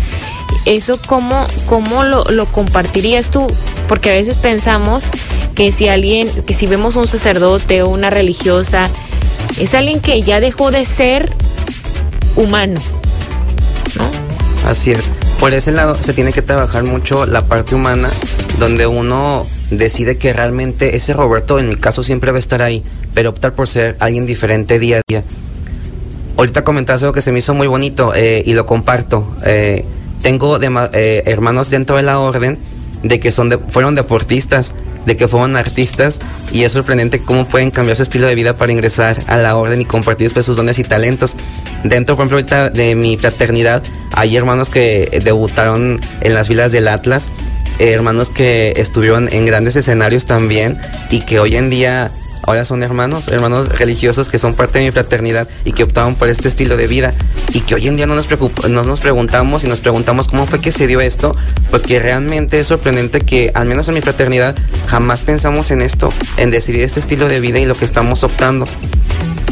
¿Eso 0.65 0.99
cómo, 1.05 1.45
cómo 1.67 2.03
lo, 2.03 2.23
lo 2.25 2.45
compartirías 2.47 3.29
tú? 3.29 3.47
Porque 3.87 4.09
a 4.11 4.13
veces 4.13 4.37
pensamos 4.37 5.07
que 5.53 5.71
si 5.71 5.87
alguien, 5.87 6.29
que 6.43 6.53
si 6.53 6.67
vemos 6.67 6.95
un 6.95 7.07
sacerdote 7.07 7.83
o 7.83 7.89
una 7.89 8.09
religiosa, 8.09 8.89
es 9.59 9.73
alguien 9.73 10.01
que 10.01 10.21
ya 10.21 10.39
dejó 10.39 10.71
de 10.71 10.85
ser 10.85 11.31
humano, 12.35 12.79
¿no? 13.97 14.09
Así 14.69 14.91
es. 14.91 15.11
Por 15.39 15.53
ese 15.53 15.71
lado 15.71 15.95
se 16.01 16.13
tiene 16.13 16.33
que 16.33 16.41
trabajar 16.41 16.83
mucho 16.83 17.25
la 17.25 17.45
parte 17.45 17.75
humana, 17.75 18.09
donde 18.57 18.87
uno 18.87 19.45
decide 19.71 20.17
que 20.17 20.33
realmente 20.33 20.95
ese 20.95 21.13
Roberto, 21.13 21.59
en 21.59 21.69
mi 21.69 21.75
caso, 21.75 22.03
siempre 22.03 22.31
va 22.31 22.37
a 22.37 22.39
estar 22.39 22.61
ahí, 22.61 22.83
pero 23.13 23.29
optar 23.29 23.53
por 23.53 23.67
ser 23.67 23.95
alguien 23.99 24.25
diferente 24.25 24.79
día 24.79 24.97
a 24.97 25.01
día. 25.07 25.23
Ahorita 26.37 26.63
comentaste 26.63 27.05
algo 27.05 27.13
que 27.13 27.21
se 27.21 27.31
me 27.31 27.39
hizo 27.39 27.53
muy 27.53 27.67
bonito 27.67 28.13
eh, 28.13 28.43
y 28.45 28.53
lo 28.53 28.65
comparto. 28.65 29.35
Eh, 29.45 29.85
tengo 30.21 30.59
eh, 30.61 31.23
hermanos 31.25 31.69
dentro 31.69 31.95
de 31.95 32.03
la 32.03 32.19
orden 32.19 32.57
de 33.03 33.19
que 33.19 33.31
son 33.31 33.49
de, 33.49 33.57
fueron 33.57 33.95
deportistas, 33.95 34.73
de 35.05 35.15
que 35.15 35.27
fueron 35.27 35.55
artistas 35.55 36.19
y 36.51 36.63
es 36.63 36.71
sorprendente 36.71 37.19
cómo 37.19 37.45
pueden 37.45 37.69
cambiar 37.69 37.95
su 37.95 38.03
estilo 38.03 38.27
de 38.27 38.35
vida 38.35 38.57
para 38.57 38.71
ingresar 38.71 39.21
a 39.27 39.37
la 39.37 39.55
orden 39.55 39.81
y 39.81 39.85
compartir 39.85 40.25
después 40.25 40.45
sus 40.45 40.57
dones 40.57 40.79
y 40.79 40.83
talentos. 40.83 41.35
Dentro, 41.83 42.15
por 42.15 42.23
ejemplo, 42.23 42.37
ahorita 42.37 42.69
de 42.71 42.95
mi 42.95 43.15
fraternidad 43.17 43.83
hay 44.11 44.35
hermanos 44.35 44.69
que 44.69 45.21
debutaron 45.23 46.01
en 46.21 46.33
las 46.33 46.47
filas 46.47 46.71
del 46.71 46.87
Atlas, 46.87 47.29
hermanos 47.79 48.29
que 48.29 48.73
estuvieron 48.77 49.29
en 49.31 49.45
grandes 49.45 49.75
escenarios 49.75 50.25
también 50.25 50.79
y 51.09 51.21
que 51.21 51.39
hoy 51.39 51.55
en 51.55 51.69
día 51.69 52.11
ahora 52.45 52.63
son 52.65 52.83
hermanos, 52.83 53.27
hermanos 53.27 53.77
religiosos 53.77 54.29
que 54.29 54.39
son 54.39 54.53
parte 54.53 54.79
de 54.79 54.85
mi 54.85 54.91
fraternidad 54.91 55.47
y 55.63 55.71
que 55.71 55.83
optaron 55.83 56.15
por 56.15 56.29
este 56.29 56.47
estilo 56.47 56.77
de 56.77 56.87
vida 56.87 57.13
y 57.53 57.61
que 57.61 57.75
hoy 57.75 57.87
en 57.87 57.95
día 57.95 58.05
no 58.05 58.15
nos, 58.15 58.27
no 58.69 58.83
nos 58.83 58.99
preguntamos 58.99 59.63
y 59.63 59.67
nos 59.67 59.79
preguntamos 59.79 60.27
cómo 60.27 60.45
fue 60.45 60.61
que 60.61 60.71
se 60.71 60.87
dio 60.87 61.01
esto, 61.01 61.35
porque 61.71 61.99
realmente 61.99 62.59
es 62.59 62.67
sorprendente 62.67 63.21
que 63.21 63.51
al 63.53 63.65
menos 63.65 63.87
en 63.87 63.95
mi 63.95 64.01
fraternidad 64.01 64.55
jamás 64.87 65.23
pensamos 65.23 65.71
en 65.71 65.81
esto, 65.81 66.11
en 66.37 66.51
decidir 66.51 66.81
este 66.81 66.99
estilo 66.99 67.27
de 67.27 67.39
vida 67.39 67.59
y 67.59 67.65
lo 67.65 67.75
que 67.75 67.85
estamos 67.85 68.23
optando. 68.23 68.67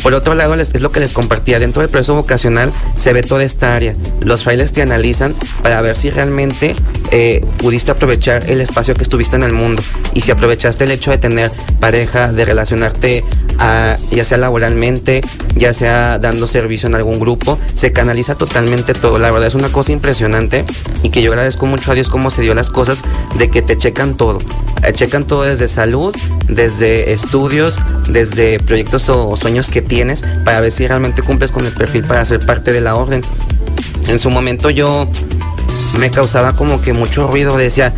Por 0.03 0.13
otro 0.13 0.35
lado, 0.35 0.53
es 0.55 0.81
lo 0.81 0.91
que 0.91 0.99
les 0.99 1.13
compartía, 1.13 1.59
dentro 1.59 1.81
del 1.81 1.89
proceso 1.89 2.13
vocacional 2.13 2.73
se 2.97 3.13
ve 3.13 3.23
toda 3.23 3.45
esta 3.45 3.73
área. 3.73 3.95
Los 4.19 4.43
frailes 4.43 4.73
te 4.73 4.81
analizan 4.81 5.33
para 5.61 5.81
ver 5.81 5.95
si 5.95 6.09
realmente 6.09 6.75
eh, 7.11 7.43
pudiste 7.57 7.91
aprovechar 7.91 8.49
el 8.51 8.59
espacio 8.59 8.95
que 8.95 9.03
estuviste 9.03 9.37
en 9.37 9.43
el 9.43 9.53
mundo 9.53 9.81
y 10.13 10.19
si 10.19 10.31
aprovechaste 10.31 10.83
el 10.83 10.91
hecho 10.91 11.11
de 11.11 11.19
tener 11.19 11.51
pareja, 11.79 12.33
de 12.33 12.43
relacionarte 12.43 13.23
a, 13.59 13.97
ya 14.11 14.25
sea 14.25 14.37
laboralmente, 14.37 15.21
ya 15.55 15.71
sea 15.71 16.19
dando 16.19 16.47
servicio 16.47 16.87
en 16.87 16.95
algún 16.95 17.19
grupo, 17.19 17.57
se 17.73 17.93
canaliza 17.93 18.35
totalmente 18.35 18.93
todo. 18.93 19.19
La 19.19 19.31
verdad 19.31 19.47
es 19.47 19.55
una 19.55 19.69
cosa 19.69 19.93
impresionante 19.93 20.65
y 21.01 21.11
que 21.11 21.21
yo 21.21 21.31
agradezco 21.31 21.65
mucho 21.65 21.91
a 21.91 21.95
Dios 21.95 22.09
cómo 22.09 22.29
se 22.29 22.41
dio 22.41 22.53
las 22.53 22.69
cosas 22.69 23.03
de 23.37 23.49
que 23.49 23.61
te 23.61 23.77
checan 23.77 24.17
todo. 24.17 24.39
Eh, 24.85 24.91
checan 24.91 25.25
todo 25.25 25.43
desde 25.43 25.69
salud, 25.69 26.13
desde 26.49 27.13
estudios, 27.13 27.79
desde 28.09 28.59
proyectos 28.59 29.07
o 29.07 29.37
sueños 29.37 29.69
que 29.69 29.81
tienes 29.81 29.92
para 30.43 30.59
ver 30.59 30.71
si 30.71 30.87
realmente 30.87 31.21
cumples 31.21 31.51
con 31.51 31.65
el 31.65 31.71
perfil 31.71 32.03
para 32.03 32.25
ser 32.25 32.39
parte 32.39 32.71
de 32.71 32.81
la 32.81 32.95
orden. 32.95 33.21
En 34.07 34.17
su 34.17 34.29
momento 34.29 34.69
yo 34.69 35.07
me 35.99 36.09
causaba 36.09 36.53
como 36.53 36.81
que 36.81 36.93
mucho 36.93 37.27
ruido, 37.27 37.55
decía, 37.57 37.93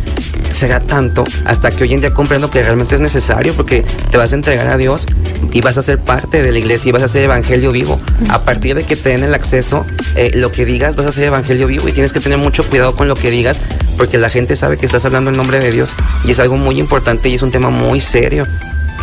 será 0.50 0.80
tanto, 0.80 1.24
hasta 1.46 1.70
que 1.70 1.84
hoy 1.84 1.94
en 1.94 2.00
día 2.00 2.12
comprendo 2.12 2.50
que 2.50 2.62
realmente 2.62 2.94
es 2.94 3.00
necesario 3.00 3.54
porque 3.54 3.84
te 4.10 4.18
vas 4.18 4.32
a 4.32 4.34
entregar 4.34 4.68
a 4.68 4.76
Dios 4.76 5.06
y 5.52 5.62
vas 5.62 5.78
a 5.78 5.82
ser 5.82 5.98
parte 5.98 6.42
de 6.42 6.52
la 6.52 6.58
iglesia 6.58 6.90
y 6.90 6.92
vas 6.92 7.02
a 7.02 7.08
ser 7.08 7.24
evangelio 7.24 7.72
vivo. 7.72 7.98
A 8.28 8.42
partir 8.42 8.74
de 8.74 8.84
que 8.84 8.94
te 8.96 9.10
den 9.10 9.24
el 9.24 9.34
acceso, 9.34 9.86
eh, 10.16 10.32
lo 10.34 10.52
que 10.52 10.66
digas 10.66 10.96
vas 10.96 11.06
a 11.06 11.12
ser 11.12 11.24
evangelio 11.24 11.66
vivo 11.66 11.88
y 11.88 11.92
tienes 11.92 12.12
que 12.12 12.20
tener 12.20 12.38
mucho 12.38 12.68
cuidado 12.68 12.94
con 12.94 13.08
lo 13.08 13.14
que 13.14 13.30
digas 13.30 13.60
porque 13.96 14.18
la 14.18 14.28
gente 14.28 14.54
sabe 14.54 14.76
que 14.76 14.84
estás 14.84 15.06
hablando 15.06 15.30
en 15.30 15.36
nombre 15.36 15.58
de 15.60 15.72
Dios 15.72 15.94
y 16.24 16.32
es 16.32 16.40
algo 16.40 16.56
muy 16.56 16.78
importante 16.78 17.30
y 17.30 17.34
es 17.34 17.42
un 17.42 17.50
tema 17.50 17.70
muy 17.70 18.00
serio. 18.00 18.46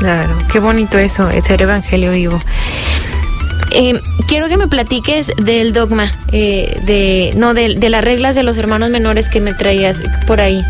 Claro, 0.04 0.38
qué 0.52 0.60
bonito 0.60 0.98
eso, 0.98 1.30
ser 1.42 1.62
evangelio 1.62 2.12
vivo. 2.12 2.38
Eh, 3.72 3.98
quiero 4.28 4.50
que 4.50 4.58
me 4.58 4.68
platiques 4.68 5.32
del 5.38 5.72
dogma, 5.72 6.12
eh, 6.34 6.78
de 6.86 7.32
no 7.38 7.54
de, 7.54 7.76
de, 7.76 7.90
las 7.90 8.04
reglas 8.04 8.36
de 8.36 8.44
los 8.44 8.58
hermanos 8.58 8.90
menores 8.90 9.30
que 9.30 9.40
me 9.40 9.54
traías 9.54 9.96
por 10.28 10.42
ahí 10.42 10.62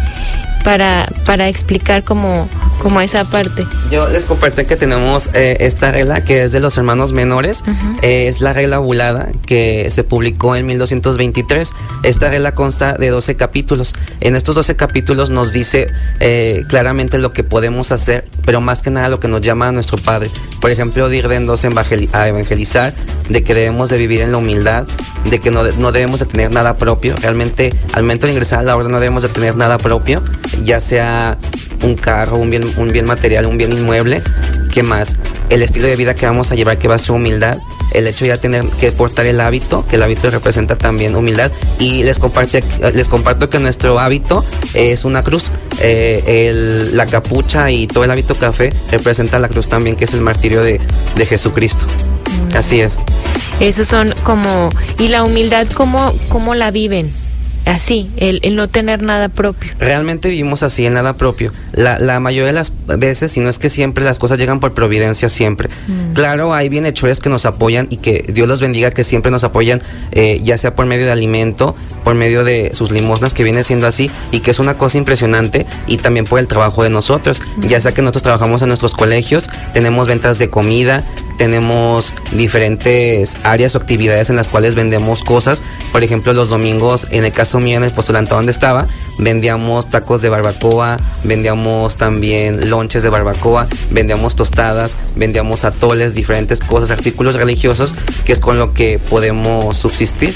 para, 0.63 1.07
para 1.25 1.49
explicar 1.49 2.03
cómo, 2.03 2.47
como 2.83 3.01
esa 3.01 3.23
parte. 3.23 3.65
Yo 3.89 4.07
les 4.09 4.25
comparto 4.25 4.67
que 4.67 4.75
tenemos 4.75 5.29
eh, 5.33 5.57
esta 5.61 5.91
regla 5.91 6.23
que 6.23 6.43
es 6.43 6.51
de 6.51 6.59
los 6.59 6.77
hermanos 6.77 7.13
menores. 7.13 7.63
Eh, 8.01 8.27
es 8.27 8.41
la 8.41 8.51
regla 8.53 8.77
bulada 8.79 9.29
que 9.45 9.89
se 9.89 10.03
publicó 10.03 10.55
en 10.55 10.65
1223. 10.65 11.71
Esta 12.03 12.29
regla 12.29 12.53
consta 12.53 12.93
de 12.93 13.09
12 13.09 13.35
capítulos. 13.35 13.95
En 14.19 14.35
estos 14.35 14.55
12 14.55 14.75
capítulos 14.75 15.29
nos 15.29 15.53
dice 15.53 15.87
eh, 16.19 16.65
claramente 16.67 17.17
lo 17.17 17.31
que 17.31 17.43
podemos 17.43 17.91
hacer, 17.91 18.25
pero 18.45 18.59
más 18.59 18.81
que 18.81 18.91
nada 18.91 19.07
lo 19.07 19.19
que 19.19 19.29
nos 19.29 19.41
llama 19.41 19.69
a 19.69 19.71
nuestro 19.71 19.97
Padre. 19.97 20.29
Por 20.59 20.69
ejemplo, 20.69 21.07
de 21.09 21.17
ir 21.17 21.27
de 21.27 22.09
a 22.13 22.27
evangelizar, 22.27 22.93
de 23.29 23.43
que 23.43 23.53
debemos 23.53 23.89
de 23.89 23.97
vivir 23.97 24.21
en 24.21 24.31
la 24.31 24.37
humildad, 24.37 24.85
de 25.29 25.39
que 25.39 25.51
no, 25.51 25.63
no 25.63 25.91
debemos 25.91 26.19
de 26.19 26.25
tener 26.25 26.51
nada 26.51 26.75
propio. 26.75 27.15
Realmente, 27.21 27.73
al 27.93 28.03
momento 28.03 28.27
de 28.27 28.33
ingresar 28.33 28.59
a 28.59 28.63
la 28.63 28.75
orden 28.75 28.91
no 28.91 28.99
debemos 28.99 29.23
de 29.23 29.29
tener 29.29 29.55
nada 29.55 29.77
propio, 29.77 30.21
ya 30.63 30.81
sea 30.81 31.37
un 31.83 31.95
carro, 31.95 32.37
un 32.37 32.49
bien, 32.49 32.63
un 32.77 32.91
bien 32.91 33.05
material, 33.05 33.45
un 33.45 33.57
bien 33.57 33.71
inmueble. 33.71 34.21
¿Qué 34.71 34.83
más? 34.83 35.17
El 35.49 35.61
estilo 35.61 35.87
de 35.87 35.95
vida 35.95 36.15
que 36.15 36.25
vamos 36.25 36.51
a 36.51 36.55
llevar, 36.55 36.77
que 36.77 36.87
va 36.87 36.95
a 36.95 36.99
ser 36.99 37.11
humildad. 37.11 37.57
El 37.93 38.07
hecho 38.07 38.25
de 38.25 38.29
ya 38.29 38.37
tener 38.37 38.65
que 38.79 38.91
portar 38.91 39.25
el 39.27 39.39
hábito, 39.39 39.85
que 39.87 39.97
el 39.97 40.03
hábito 40.03 40.29
representa 40.31 40.75
también 40.75 41.15
humildad. 41.15 41.51
Y 41.77 42.03
les 42.03 42.17
comparto, 42.17 42.57
les 42.93 43.07
comparto 43.07 43.49
que 43.49 43.59
nuestro 43.59 43.99
hábito 43.99 44.43
es 44.73 45.05
una 45.05 45.23
cruz. 45.23 45.51
Eh, 45.79 46.89
la 46.93 47.05
capucha 47.05 47.69
y 47.69 47.85
todo 47.87 48.03
el 48.03 48.11
hábito 48.11 48.35
café 48.35 48.73
representa 48.89 49.37
la 49.37 49.47
cruz 49.47 49.67
también, 49.67 49.95
que 49.95 50.05
es 50.05 50.13
el 50.13 50.21
martirio 50.21 50.63
de, 50.63 50.79
de 51.15 51.25
Jesucristo. 51.25 51.85
Así 52.55 52.81
es. 52.81 52.97
Esos 53.59 53.87
son 53.87 54.13
como... 54.23 54.69
¿Y 54.97 55.09
la 55.09 55.23
humildad 55.23 55.67
cómo, 55.75 56.11
cómo 56.29 56.55
la 56.55 56.71
viven? 56.71 57.13
Así, 57.65 58.09
el, 58.17 58.41
no 58.55 58.67
tener 58.67 59.01
nada 59.01 59.29
propio. 59.29 59.71
Realmente 59.79 60.29
vivimos 60.29 60.63
así, 60.63 60.85
en 60.85 60.93
nada 60.93 61.13
propio. 61.15 61.51
La, 61.71 61.99
la 61.99 62.19
mayoría 62.19 62.47
de 62.47 62.53
las 62.53 62.73
veces, 62.85 63.31
si 63.31 63.39
no 63.39 63.49
es 63.49 63.59
que 63.59 63.69
siempre, 63.69 64.03
las 64.03 64.19
cosas 64.19 64.37
llegan 64.37 64.59
por 64.59 64.73
providencia 64.73 65.29
siempre. 65.29 65.69
Mm. 65.87 66.13
Claro, 66.13 66.53
hay 66.53 66.69
bienhechores 66.69 67.19
que 67.19 67.29
nos 67.29 67.45
apoyan 67.45 67.87
y 67.89 67.97
que 67.97 68.25
Dios 68.27 68.47
los 68.47 68.61
bendiga, 68.61 68.91
que 68.91 69.03
siempre 69.03 69.31
nos 69.31 69.43
apoyan, 69.43 69.81
eh, 70.11 70.41
ya 70.43 70.57
sea 70.57 70.75
por 70.75 70.85
medio 70.85 71.05
de 71.05 71.11
alimento, 71.11 71.75
por 72.03 72.15
medio 72.15 72.43
de 72.43 72.73
sus 72.73 72.91
limosnas, 72.91 73.33
que 73.33 73.43
viene 73.43 73.63
siendo 73.63 73.87
así, 73.87 74.11
y 74.31 74.41
que 74.41 74.51
es 74.51 74.59
una 74.59 74.75
cosa 74.75 74.97
impresionante, 74.97 75.65
y 75.87 75.97
también 75.97 76.25
por 76.25 76.39
el 76.39 76.47
trabajo 76.47 76.83
de 76.83 76.89
nosotros. 76.89 77.41
Mm. 77.57 77.67
Ya 77.67 77.79
sea 77.79 77.93
que 77.93 78.01
nosotros 78.01 78.23
trabajamos 78.23 78.61
en 78.61 78.67
nuestros 78.67 78.93
colegios, 78.93 79.49
tenemos 79.73 80.07
ventas 80.07 80.39
de 80.39 80.49
comida, 80.49 81.05
tenemos 81.37 82.13
diferentes 82.31 83.37
áreas 83.43 83.75
o 83.75 83.77
actividades 83.77 84.29
en 84.29 84.35
las 84.35 84.49
cuales 84.49 84.75
vendemos 84.75 85.23
cosas. 85.23 85.63
Por 85.91 86.03
ejemplo, 86.03 86.33
los 86.33 86.49
domingos, 86.49 87.07
en 87.11 87.25
el 87.25 87.31
caso 87.31 87.59
mío, 87.59 87.77
en 87.77 87.83
el 87.83 87.91
postulante 87.91 88.33
donde 88.33 88.51
estaba, 88.51 88.85
vendíamos 89.19 89.89
tacos 89.89 90.21
de 90.21 90.29
barbacoa, 90.29 90.97
vendíamos 91.23 91.97
también 91.97 92.69
lonches 92.69 93.03
de 93.03 93.09
barbacoa, 93.09 93.67
vendíamos 93.91 94.35
tostadas, 94.35 94.97
vendíamos 95.15 95.65
atoles, 95.65 96.13
diferentes 96.13 96.59
cosas, 96.59 96.91
artículos 96.91 97.35
religiosos, 97.35 97.93
que 98.25 98.33
es 98.33 98.39
con 98.39 98.59
lo 98.59 98.73
que 98.73 98.99
podemos 98.99 99.77
subsistir. 99.77 100.33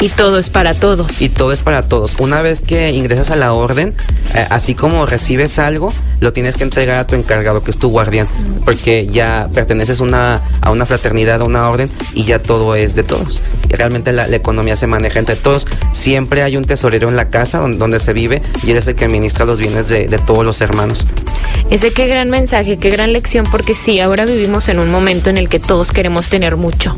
Y 0.00 0.08
todo 0.10 0.38
es 0.38 0.48
para 0.48 0.74
todos. 0.74 1.20
Y 1.20 1.28
todo 1.28 1.52
es 1.52 1.62
para 1.62 1.82
todos. 1.82 2.14
Una 2.20 2.40
vez 2.40 2.60
que 2.60 2.90
ingresas 2.90 3.30
a 3.32 3.36
la 3.36 3.52
orden, 3.52 3.94
eh, 4.34 4.46
así 4.48 4.74
como 4.74 5.06
recibes 5.06 5.58
algo, 5.58 5.92
lo 6.20 6.32
tienes 6.32 6.56
que 6.56 6.62
entregar 6.62 6.98
a 6.98 7.06
tu 7.06 7.16
encargado, 7.16 7.64
que 7.64 7.72
es 7.72 7.78
tu 7.78 7.88
guardián, 7.88 8.28
porque 8.64 9.08
ya 9.10 9.48
perteneces 9.52 9.98
una, 10.00 10.40
a 10.60 10.70
una 10.70 10.86
fraternidad, 10.86 11.40
a 11.40 11.44
una 11.44 11.68
orden, 11.68 11.90
y 12.14 12.24
ya 12.24 12.40
todo 12.40 12.76
es 12.76 12.94
de 12.94 13.02
todos. 13.02 13.42
Y 13.68 13.74
realmente 13.74 14.12
la, 14.12 14.28
economía 14.28 14.76
se 14.76 14.86
maneja 14.86 15.18
entre 15.18 15.34
todos. 15.34 15.66
Siempre 15.92 16.42
hay 16.42 16.56
un 16.56 16.64
tesorero 16.64 17.08
en 17.08 17.16
la 17.16 17.28
casa 17.28 17.58
donde, 17.58 17.98
se 17.98 18.12
vive 18.12 18.40
y 18.62 18.70
él 18.70 18.76
es 18.76 18.86
el 18.86 18.94
que 18.94 19.06
administra 19.06 19.44
los 19.44 19.58
bienes 19.58 19.88
de, 19.88 20.06
de 20.06 20.18
todos 20.18 20.44
los 20.44 20.60
hermanos. 20.60 21.06
Ese 21.70 21.92
qué 21.92 22.06
gran 22.06 22.30
mensaje, 22.30 22.78
qué 22.78 22.90
gran 22.90 23.12
lección, 23.12 23.46
porque 23.50 23.74
sí, 23.74 23.98
ahora 23.98 24.24
vivimos 24.24 24.68
en 24.68 24.78
un 24.78 24.90
momento 24.90 25.30
en 25.30 25.38
el 25.38 25.48
que 25.48 25.58
todos 25.58 25.90
queremos 25.90 26.28
tener 26.28 26.56
mucho 26.56 26.96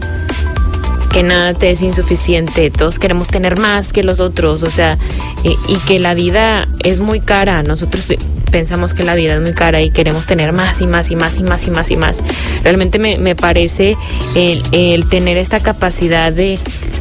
que 1.11 1.23
nada 1.23 1.55
te 1.55 1.71
es 1.71 1.83
insuficiente, 1.83 2.71
todos 2.71 2.99
queremos 2.99 3.29
tener 3.29 3.59
más 3.59 3.93
que 3.93 4.03
los 4.03 4.21
otros, 4.21 4.63
o 4.63 4.71
sea, 4.71 4.97
y, 5.43 5.77
que 5.87 5.99
la 5.99 6.15
vida 6.15 6.69
es 6.85 7.01
muy 7.01 7.21
cara, 7.21 7.63
nosotros 7.63 8.07
pensamos 8.51 8.95
que 8.95 9.03
la 9.03 9.15
vida 9.15 9.35
es 9.35 9.41
muy 9.41 9.53
cara 9.53 9.81
y 9.81 9.91
queremos 9.91 10.27
tener 10.27 10.53
más 10.53 10.81
y 10.81 10.87
más 10.87 11.11
y 11.11 11.17
más 11.17 11.39
y 11.39 11.43
más 11.43 11.67
y 11.67 11.71
más 11.71 11.91
y 11.91 11.97
más. 11.97 12.23
Realmente 12.63 12.99
me, 12.99 13.35
parece 13.35 13.97
el, 14.35 15.09
tener 15.09 15.37
esta 15.37 15.61
capacidad 15.61 16.33
de, 16.33 16.59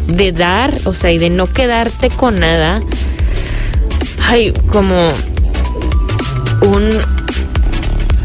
de 0.08 0.32
dar, 0.32 0.76
o 0.86 0.94
sea, 0.94 1.12
y 1.12 1.20
de 1.20 1.30
no 1.30 1.46
quedarte 1.48 2.10
con 2.10 2.40
nada, 2.40 2.82
ay, 4.28 4.54
como 4.72 5.10
un... 6.62 7.00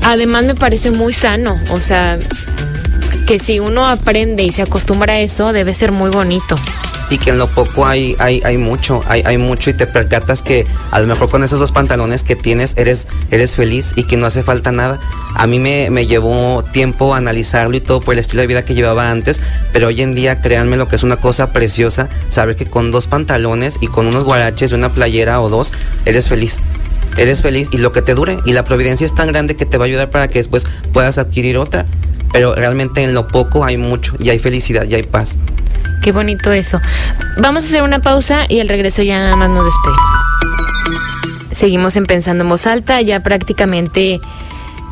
Además 0.03 0.45
me 0.45 0.55
parece 0.55 0.91
muy 0.91 1.15
sano, 1.15 1.59
o 1.71 1.81
sea, 1.81 2.19
que 3.25 3.39
si 3.39 3.59
uno 3.59 3.87
aprende 3.87 4.43
y 4.43 4.53
se 4.53 4.63
acostumbra 4.63 5.15
a 5.15 5.21
eso, 5.21 5.53
debe 5.53 5.75
ser 5.75 5.93
muy 5.93 6.11
bonito. 6.11 6.57
Y 7.11 7.19
que 7.19 7.31
en 7.31 7.39
lo 7.39 7.47
poco 7.47 7.87
hay, 7.87 8.17
hay, 8.19 8.41
hay 8.45 8.57
mucho, 8.57 9.03
hay, 9.07 9.23
hay 9.25 9.37
mucho 9.37 9.71
y 9.71 9.75
te 9.75 9.87
percatas 9.87 10.43
que 10.43 10.67
a 10.91 11.01
lo 11.01 11.07
mejor 11.07 11.31
con 11.31 11.45
esos 11.45 11.61
dos 11.61 11.71
pantalones 11.71 12.25
que 12.25 12.35
tienes 12.35 12.75
eres, 12.77 13.09
eres 13.31 13.57
feliz 13.57 13.93
y 13.97 14.05
que 14.05 14.17
no 14.17 14.27
hace 14.27 14.43
falta 14.43 14.73
nada. 14.73 14.99
A 15.35 15.47
mí 15.47 15.59
me, 15.59 15.91
me 15.91 16.07
llevó 16.07 16.65
tiempo 16.65 17.15
analizarlo 17.15 17.77
y 17.77 17.81
todo 17.81 18.01
por 18.01 18.15
el 18.15 18.21
estilo 18.21 18.41
de 18.41 18.47
vida 18.47 18.65
que 18.65 18.75
llevaba 18.75 19.11
antes, 19.11 19.41
pero 19.73 19.89
hoy 19.89 20.01
en 20.03 20.15
día 20.15 20.41
créanme 20.41 20.77
lo 20.77 20.89
que 20.89 20.97
es 20.97 21.03
una 21.03 21.17
cosa 21.17 21.53
preciosa, 21.53 22.09
saber 22.31 22.57
que 22.57 22.67
con 22.67 22.91
dos 22.91 23.07
pantalones 23.07 23.77
y 23.81 23.87
con 23.87 24.07
unos 24.07 24.25
guaraches 24.25 24.73
y 24.73 24.75
una 24.75 24.89
playera 24.89 25.41
o 25.41 25.49
dos, 25.49 25.73
eres 26.05 26.29
feliz 26.29 26.61
eres 27.17 27.43
feliz 27.43 27.69
y 27.71 27.79
lo 27.79 27.93
que 27.93 28.03
te 28.03 28.15
dure. 28.15 28.39
Y 28.45 28.55
la 28.55 28.65
providencia 28.65 29.05
es 29.05 29.15
tan 29.15 29.29
grande 29.29 29.55
que 29.55 29.67
te 29.67 29.79
va 29.79 29.85
a 29.85 29.87
ayudar 29.87 30.11
para 30.11 30.29
que 30.29 30.41
después 30.41 30.67
puedas 30.93 31.17
adquirir 31.17 31.59
otra 31.59 31.87
pero 32.35 32.53
realmente 32.53 33.05
en 33.05 33.15
lo 33.15 33.29
poco 33.29 33.65
hay 33.65 33.79
mucho 33.79 34.17
y 34.19 34.29
hay 34.29 34.41
felicidad 34.41 34.83
y 34.91 34.97
hay 34.97 35.05
paz. 35.05 35.39
Qué 36.03 36.11
bonito 36.11 36.51
eso. 36.51 36.81
Vamos 37.39 37.63
a 37.63 37.69
hacer 37.69 37.85
una 37.85 38.01
pausa 38.01 38.47
y 38.49 38.59
al 38.59 38.69
regreso 38.69 39.05
ya 39.05 39.21
nada 39.21 39.37
más 39.37 39.51
nos 39.51 39.65
despedimos. 39.65 41.49
Seguimos 41.53 41.97
en 41.97 42.07
Pensando 42.07 42.43
en 42.43 42.51
Voz 42.51 42.67
Alta, 42.67 43.01
ya 43.03 43.23
prácticamente 43.23 44.21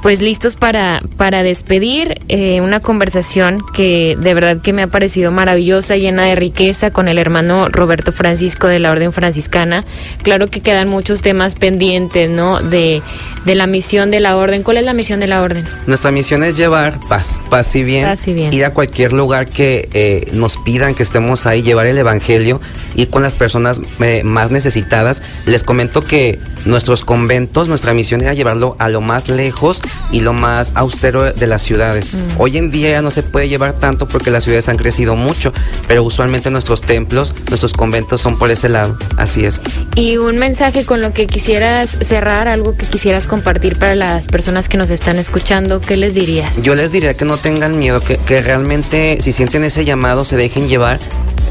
pues 0.03 0.21
listos 0.21 0.57
para, 0.57 1.01
para 1.17 1.45
despedir 1.45 2.21
eh, 2.29 2.61
una 2.61 2.81
conversación 2.81 3.63
que 3.73 4.17
de 4.19 4.35
verdad 4.35 4.61
que 4.61 4.73
me 4.73 4.83
ha 4.83 4.89
parecido 4.89 5.31
maravillosa, 5.31 5.97
llena 5.97 6.25
de 6.25 6.35
riqueza 6.35 6.91
con 6.91 7.07
el 7.07 7.19
hermano 7.19 7.69
Roberto 7.69 8.11
Francisco 8.11 8.67
de 8.67 8.81
la 8.81 8.91
Orden 8.91 9.13
Franciscana. 9.13 9.85
Claro 10.23 10.49
que 10.49 10.61
quedan 10.61 10.89
muchos 10.89 11.23
temas 11.23 11.55
pendientes, 11.55 12.29
¿no? 12.29 12.61
De, 12.61 13.01
de 13.45 13.55
la 13.55 13.69
misión 13.69 14.11
de 14.11 14.19
la 14.19 14.37
Orden. 14.37 14.65
¿Cuál 14.65 14.79
es 14.79 14.85
la 14.85 14.93
misión 14.93 15.21
de 15.21 15.29
la 15.29 15.41
Orden? 15.41 15.65
Nuestra 15.87 16.11
misión 16.11 16.43
es 16.43 16.57
llevar 16.57 16.99
paz, 17.09 17.39
paz 17.49 17.75
y 17.77 17.85
bien, 17.85 18.05
paz 18.05 18.27
y 18.27 18.33
bien. 18.33 18.53
ir 18.53 18.65
a 18.65 18.71
cualquier 18.71 19.13
lugar 19.13 19.47
que 19.47 19.89
eh, 19.93 20.29
nos 20.33 20.57
pidan 20.57 20.95
que 20.95 21.05
estemos 21.05 21.47
ahí, 21.47 21.63
llevar 21.63 21.87
el 21.87 21.97
Evangelio, 21.97 22.61
ir 22.97 23.09
con 23.09 23.23
las 23.23 23.37
personas 23.37 23.81
eh, 24.01 24.23
más 24.25 24.51
necesitadas. 24.51 25.23
Les 25.47 25.63
comento 25.63 26.03
que 26.03 26.41
nuestros 26.65 27.05
conventos, 27.05 27.69
nuestra 27.69 27.93
misión 27.95 28.21
era 28.21 28.35
llevarlo 28.35 28.77
a 28.79 28.89
lo 28.89 29.01
más 29.01 29.29
lejos 29.29 29.81
y 30.11 30.21
lo 30.21 30.33
más 30.33 30.73
austero 30.75 31.33
de 31.33 31.47
las 31.47 31.63
ciudades. 31.63 32.15
Mm. 32.15 32.41
Hoy 32.41 32.59
en 32.59 32.71
día 32.71 32.91
ya 32.91 33.03
no 33.03 33.11
se 33.11 33.23
puede 33.23 33.49
llevar 33.49 33.75
tanto 33.75 34.07
porque 34.07 34.31
las 34.31 34.45
ciudades 34.45 34.69
han 34.69 34.77
crecido 34.77 35.17
mucho, 35.17 35.53
pero 35.89 36.05
usualmente 36.05 36.51
nuestros 36.51 36.83
templos, 36.83 37.35
nuestros 37.49 37.73
conventos 37.73 38.21
son 38.21 38.39
por 38.39 38.51
ese 38.51 38.69
lado. 38.69 38.97
Así 39.17 39.45
es. 39.45 39.61
Y 39.95 40.17
un 40.17 40.39
mensaje 40.39 40.85
con 40.85 41.01
lo 41.01 41.13
que 41.13 41.27
quisieras 41.27 41.99
cerrar, 42.03 42.49
algo 42.49 42.77
que 42.77 42.87
quisieras 42.87 43.27
compartir 43.27 43.79
para 43.79 43.95
las 43.95 44.27
personas 44.29 44.69
que 44.69 44.77
nos 44.77 44.91
están 44.91 45.17
escuchando, 45.17 45.81
¿qué 45.81 45.97
les 45.97 46.15
dirías? 46.15 46.63
Yo 46.63 46.75
les 46.75 46.93
diría 46.93 47.15
que 47.15 47.25
no 47.25 47.37
tengan 47.37 47.79
miedo, 47.79 48.01
que, 48.01 48.17
que 48.19 48.43
realmente 48.43 49.19
si 49.21 49.33
sienten 49.33 49.65
ese 49.65 49.85
llamado 49.85 50.25
se 50.25 50.37
dejen 50.37 50.69
llevar. 50.69 51.01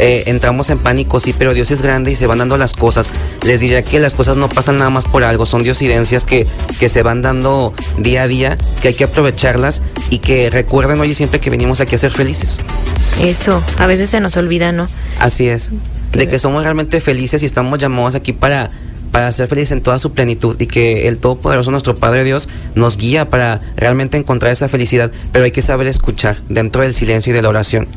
Eh, 0.04 0.24
entramos 0.26 0.72
en 0.72 0.80
pánico, 0.80 1.20
sí, 1.20 1.32
pero 1.32 1.54
Dios 1.54 1.70
es 1.70 1.84
grande 1.84 2.10
y 2.10 2.16
se 2.16 2.26
van 2.26 2.40
dando 2.40 2.58
las 2.58 2.74
cosas. 2.74 3.12
Les 3.46 3.60
diría 3.60 3.84
que 3.84 4.00
las 4.00 4.16
cosas 4.16 4.36
no 4.36 4.50
pasan 4.50 4.78
nada 4.78 4.90
más 4.90 5.06
por 5.06 5.24
algo, 5.24 5.46
son 5.46 5.62
diosidencias 5.62 6.26
que, 6.26 6.48
que 6.80 6.90
se 6.90 7.04
van 7.04 7.22
dando 7.22 7.76
día 8.00 8.24
a 8.24 8.28
día, 8.28 8.58
que 8.82 8.88
hay 8.88 8.94
que 8.96 9.04
aprovecharlas 9.04 9.84
y 10.10 10.18
que 10.18 10.50
recuerden, 10.50 11.00
oye, 11.00 11.14
siempre 11.14 11.40
que 11.40 11.52
venimos 11.52 11.82
aquí 11.82 11.94
a 11.94 12.00
ser 12.00 12.14
felices. 12.14 12.58
Eso, 13.22 13.64
a 13.78 13.86
veces 13.86 14.10
se 14.10 14.20
nos 14.20 14.36
olvida, 14.38 14.72
¿no? 14.72 14.88
Así 15.20 15.48
es. 15.48 15.70
De 16.14 16.28
que 16.28 16.40
somos 16.40 16.64
realmente 16.64 17.00
felices 17.00 17.44
y 17.44 17.46
estamos 17.46 17.78
llamados 17.78 18.16
aquí 18.16 18.34
para, 18.34 18.72
para 19.12 19.32
ser 19.32 19.48
felices 19.50 19.74
en 19.74 19.82
toda 19.82 20.00
su 20.00 20.14
plenitud 20.14 20.60
y 20.60 20.66
que 20.66 21.10
el 21.10 21.20
Todopoderoso, 21.20 21.70
nuestro 21.70 21.94
Padre 21.94 22.24
Dios, 22.24 22.50
nos 22.74 22.98
guía 22.98 23.30
para 23.30 23.60
realmente 23.78 24.18
encontrar 24.18 24.52
esa 24.52 24.68
felicidad, 24.68 25.12
pero 25.32 25.46
hay 25.46 25.52
que 25.52 25.62
saber 25.62 25.86
escuchar 25.86 26.42
dentro 26.50 26.82
del 26.82 26.96
silencio 26.96 27.32
y 27.32 27.36
de 27.36 27.44
la 27.44 27.50
oración. 27.50 27.88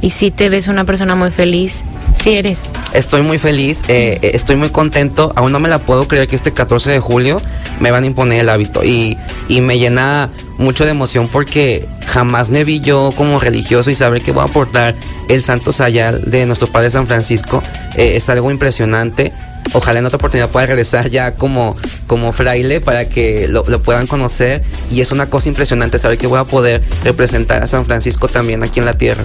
Y 0.00 0.10
si 0.10 0.30
te 0.30 0.48
ves 0.48 0.68
una 0.68 0.84
persona 0.84 1.14
muy 1.14 1.30
feliz, 1.30 1.82
si 2.22 2.36
eres. 2.36 2.58
Estoy 2.94 3.22
muy 3.22 3.38
feliz, 3.38 3.82
eh, 3.88 4.18
eh, 4.22 4.30
estoy 4.34 4.56
muy 4.56 4.70
contento. 4.70 5.32
Aún 5.36 5.52
no 5.52 5.60
me 5.60 5.68
la 5.68 5.80
puedo 5.80 6.06
creer 6.06 6.28
que 6.28 6.36
este 6.36 6.52
14 6.52 6.90
de 6.90 7.00
julio 7.00 7.40
me 7.80 7.90
van 7.90 8.04
a 8.04 8.06
imponer 8.06 8.40
el 8.40 8.48
hábito. 8.48 8.84
Y, 8.84 9.16
y 9.48 9.60
me 9.60 9.78
llena 9.78 10.30
mucho 10.58 10.84
de 10.84 10.90
emoción 10.90 11.28
porque 11.28 11.88
jamás 12.06 12.50
me 12.50 12.64
vi 12.64 12.80
yo 12.80 13.12
como 13.16 13.40
religioso 13.40 13.90
y 13.90 13.94
saber 13.94 14.22
que 14.22 14.32
voy 14.32 14.42
a 14.42 14.46
aportar 14.46 14.94
el 15.28 15.42
santo 15.42 15.72
sayal 15.72 16.30
de 16.30 16.46
nuestro 16.46 16.68
Padre 16.68 16.90
San 16.90 17.06
Francisco 17.06 17.62
eh, 17.96 18.12
es 18.16 18.28
algo 18.28 18.50
impresionante. 18.50 19.32
Ojalá 19.72 20.00
en 20.00 20.06
otra 20.06 20.16
oportunidad 20.16 20.48
pueda 20.50 20.66
regresar 20.66 21.08
ya 21.08 21.34
como, 21.34 21.76
como 22.06 22.32
fraile 22.32 22.80
para 22.80 23.08
que 23.08 23.48
lo, 23.48 23.64
lo 23.66 23.82
puedan 23.82 24.06
conocer. 24.06 24.62
Y 24.90 25.00
es 25.00 25.12
una 25.12 25.30
cosa 25.30 25.48
impresionante 25.48 25.98
saber 25.98 26.18
que 26.18 26.26
voy 26.26 26.38
a 26.38 26.44
poder 26.44 26.82
representar 27.04 27.62
a 27.62 27.66
San 27.66 27.84
Francisco 27.84 28.28
también 28.28 28.62
aquí 28.62 28.80
en 28.80 28.86
la 28.86 28.94
tierra. 28.94 29.24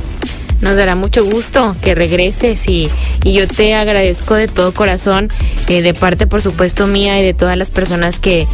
Nos 0.61 0.75
dará 0.75 0.95
mucho 0.95 1.23
gusto 1.23 1.75
que 1.83 1.93
regreses 1.93 2.67
y, 2.67 2.89
y 3.23 3.33
yo 3.33 3.47
te 3.47 3.75
agradezco 3.75 4.33
de 4.33 4.47
todo 4.47 4.73
corazón, 4.73 5.29
eh, 5.67 5.83
de 5.83 5.93
parte 5.93 6.25
por 6.25 6.41
supuesto 6.41 6.87
mía 6.87 7.19
y 7.19 7.23
de 7.23 7.35
todas 7.35 7.57
las 7.57 7.69
personas 7.69 8.19
que, 8.19 8.47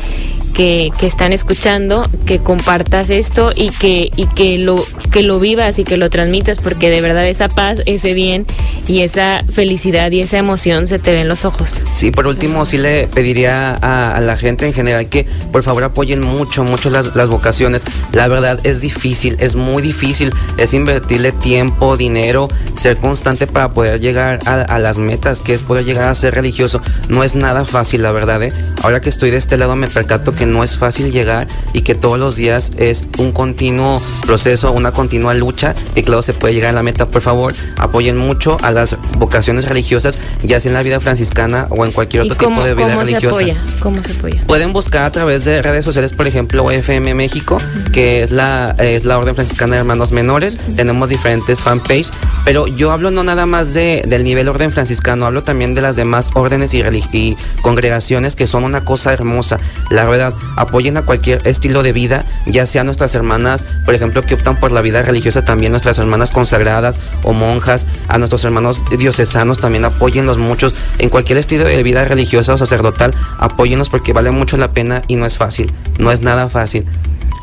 que, 0.54 0.92
están 1.02 1.34
escuchando, 1.34 2.08
que 2.26 2.40
compartas 2.40 3.10
esto 3.10 3.52
y 3.56 3.70
que, 3.70 4.10
y 4.16 4.28
que 4.28 4.58
lo, 4.58 4.76
que 5.12 5.22
lo 5.24 5.40
vivas 5.40 5.80
y 5.80 5.84
que 5.84 5.98
lo 5.98 6.10
transmitas, 6.10 6.60
porque 6.60 6.90
de 6.90 7.02
verdad 7.02 7.28
esa 7.28 7.50
paz, 7.50 7.80
ese 7.86 8.14
bien 8.14 8.46
y 8.88 9.02
esa 9.02 9.44
felicidad 9.52 10.12
y 10.12 10.22
esa 10.22 10.38
emoción 10.38 10.88
se 10.88 11.00
te 11.00 11.12
ven 11.14 11.28
los 11.28 11.46
ojos. 11.46 11.82
Sí, 11.94 12.12
por 12.12 12.28
último, 12.28 12.66
sí 12.66 12.78
le 12.78 13.08
pediría 13.08 13.76
a, 13.76 14.20
la 14.22 14.38
gente 14.38 14.66
en 14.66 14.74
general 14.74 15.08
que 15.10 15.26
por 15.52 15.64
favor 15.64 15.84
apoyen 15.84 16.22
mucho, 16.22 16.64
mucho 16.64 16.90
las, 16.90 17.12
vocaciones. 17.28 17.82
La 18.12 18.28
verdad 18.28 18.60
es 18.64 18.82
difícil, 18.82 19.38
es 19.40 19.56
muy 19.56 19.82
difícil, 19.82 20.34
es 20.58 20.74
invertirle 20.74 21.32
tiempo, 21.32 21.98
dinero, 21.98 22.48
ser 22.76 22.98
constante 22.98 23.48
para 23.48 23.74
poder 23.74 24.00
llegar 24.00 24.40
a, 24.46 24.62
a 24.62 24.80
las 24.80 25.00
metas, 25.00 25.40
que 25.40 25.54
es 25.54 25.62
poder 25.62 25.86
llegar 25.86 26.08
a 26.10 26.14
ser 26.14 26.36
religioso. 26.36 26.82
No 27.08 27.24
es 27.24 27.36
nada 27.36 27.66
fácil, 27.66 28.04
la 28.04 28.12
verdad. 28.12 28.44
¿eh? 28.44 28.54
Ahora 28.82 29.02
que 29.02 29.10
estoy 29.10 29.32
de 29.32 29.38
este 29.38 29.58
lado 29.58 29.76
me 29.76 29.88
percato 29.88 30.34
que 30.34 30.43
no 30.46 30.64
es 30.64 30.78
fácil 30.78 31.12
llegar 31.12 31.48
y 31.74 31.82
que 31.82 31.96
todos 31.96 32.20
los 32.20 32.36
días 32.36 32.72
es 32.78 33.06
un 33.18 33.32
continuo 33.32 34.02
proceso, 34.26 34.72
una 34.72 34.92
continua 34.92 35.34
lucha 35.34 35.76
y 35.96 36.04
claro, 36.04 36.22
se 36.22 36.34
puede 36.34 36.54
llegar 36.54 36.72
a 36.72 36.74
la 36.74 36.84
meta. 36.84 37.08
Por 37.08 37.22
favor, 37.22 37.54
apoyen 37.78 38.18
mucho 38.18 38.58
a 38.62 38.72
las 38.72 38.98
vocaciones 39.18 39.68
religiosas, 39.68 40.20
ya 40.44 40.60
sea 40.60 40.70
en 40.70 40.74
la 40.74 40.84
vida 40.84 41.00
franciscana 41.00 41.68
o 41.70 41.86
en 41.86 41.92
cualquier 41.92 42.24
¿Y 42.24 42.32
otro 42.32 42.38
cómo, 42.38 42.58
tipo 42.64 42.68
de 42.68 42.74
vida 42.76 42.94
cómo 42.94 43.00
se 43.00 43.06
religiosa. 43.06 43.38
apoya? 43.38 43.58
¿Cómo 43.80 44.04
se 44.04 44.12
apoya? 44.14 44.44
Pueden 44.48 44.74
buscar 44.74 45.04
a 45.04 45.12
través 45.12 45.46
de 45.46 45.62
redes 45.62 45.86
sociales, 45.86 46.14
por 46.14 46.28
ejemplo, 46.28 46.70
FM 46.72 47.14
México, 47.16 47.58
que 47.92 48.24
es 48.24 48.32
la, 48.32 48.76
es 48.80 49.06
la 49.06 49.18
Orden 49.18 49.36
Franciscana 49.36 49.76
de 49.76 49.80
Hermanos 49.80 50.12
Menores. 50.12 50.58
Tenemos 50.76 51.10
diferentes 51.10 51.62
fanpage, 51.62 52.10
pero 52.46 52.68
yo 52.68 52.92
hablo 52.92 53.12
no 53.12 53.24
nada 53.24 53.46
más 53.46 53.74
de, 53.74 54.04
del 54.08 54.24
nivel 54.24 54.48
Orden 54.50 54.72
Franciscano, 54.72 55.26
hablo 55.26 55.44
también 55.44 55.76
de 55.76 55.82
las 55.82 55.96
demás 55.96 56.32
órdenes 56.34 56.74
y, 56.74 56.84
y 57.12 57.38
congregaciones 57.62 58.36
que 58.36 58.48
son 58.48 58.64
una 58.64 58.84
cosa 58.86 59.14
hermosa. 59.14 59.60
La 59.90 60.06
verdad, 60.06 60.33
apoyen 60.56 60.98
a 60.98 61.04
cualquier 61.04 61.46
estilo 61.48 61.84
de 61.84 61.94
vida, 61.94 62.26
ya 62.46 62.66
sea 62.66 62.84
nuestras 62.84 63.16
hermanas, 63.16 63.66
por 63.86 63.94
ejemplo, 63.94 64.24
que 64.24 64.36
optan 64.36 64.60
por 64.60 64.72
la 64.72 64.82
vida 64.82 65.02
religiosa, 65.02 65.46
también 65.46 65.72
nuestras 65.72 66.00
hermanas 66.00 66.32
consagradas 66.32 67.00
o 67.24 67.34
monjas, 67.34 67.88
a 68.08 68.18
nuestros 68.18 68.44
hermanos 68.46 68.84
diocesanos, 68.98 69.60
también 69.60 69.86
apóyenlos 69.86 70.38
muchos. 70.38 70.74
En 71.00 71.10
cualquier 71.10 71.38
estilo 71.38 71.66
de 71.66 71.84
vida 71.84 72.04
religiosa 72.06 72.54
o 72.54 72.58
sacerdotal, 72.58 73.14
apóyennos 73.38 73.90
porque 73.90 74.14
vale 74.14 74.32
mucho 74.32 74.58
la 74.58 74.72
pena 74.72 75.04
y 75.08 75.16
no 75.16 75.26
es 75.26 75.38
fácil, 75.38 75.72
no 75.98 76.12
es 76.12 76.22
nada 76.22 76.50
fácil. 76.50 76.86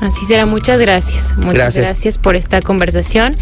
Así 0.00 0.24
será, 0.26 0.46
muchas 0.46 0.78
gracias. 0.78 1.36
Muchas 1.36 1.54
Gracias. 1.54 1.84
gracias. 1.88 2.18
por 2.18 2.36
esta 2.36 2.62
conversación. 2.62 3.36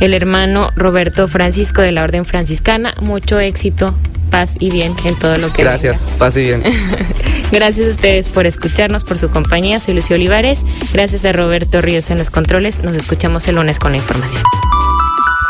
El 0.00 0.14
hermano 0.14 0.70
Roberto 0.74 1.28
Francisco 1.28 1.82
de 1.82 1.92
la 1.92 2.02
Orden 2.02 2.24
Franciscana, 2.24 2.94
mucho 3.00 3.38
éxito, 3.38 3.94
paz 4.30 4.54
y 4.58 4.70
bien 4.70 4.94
en 5.04 5.14
todo 5.16 5.36
lo 5.36 5.52
que 5.52 5.62
Gracias, 5.62 6.02
venga. 6.04 6.16
pase 6.18 6.42
bien. 6.42 6.62
Gracias 7.52 7.88
a 7.88 7.90
ustedes 7.90 8.28
por 8.28 8.46
escucharnos, 8.46 9.04
por 9.04 9.18
su 9.18 9.28
compañía. 9.30 9.80
Soy 9.80 9.94
Lucio 9.94 10.16
Olivares. 10.16 10.60
Gracias 10.92 11.24
a 11.24 11.32
Roberto 11.32 11.80
Ríos 11.80 12.10
en 12.10 12.18
los 12.18 12.30
controles. 12.30 12.82
Nos 12.82 12.94
escuchamos 12.96 13.46
el 13.48 13.56
lunes 13.56 13.78
con 13.78 13.92
la 13.92 13.98
información. 13.98 14.42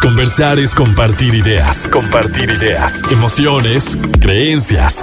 Conversar 0.03 0.59
es 0.61 0.75
compartir 0.77 1.35
ideas. 1.35 1.89
Compartir 1.89 2.51
ideas. 2.51 3.03
Emociones, 3.11 3.99
creencias. 4.21 5.03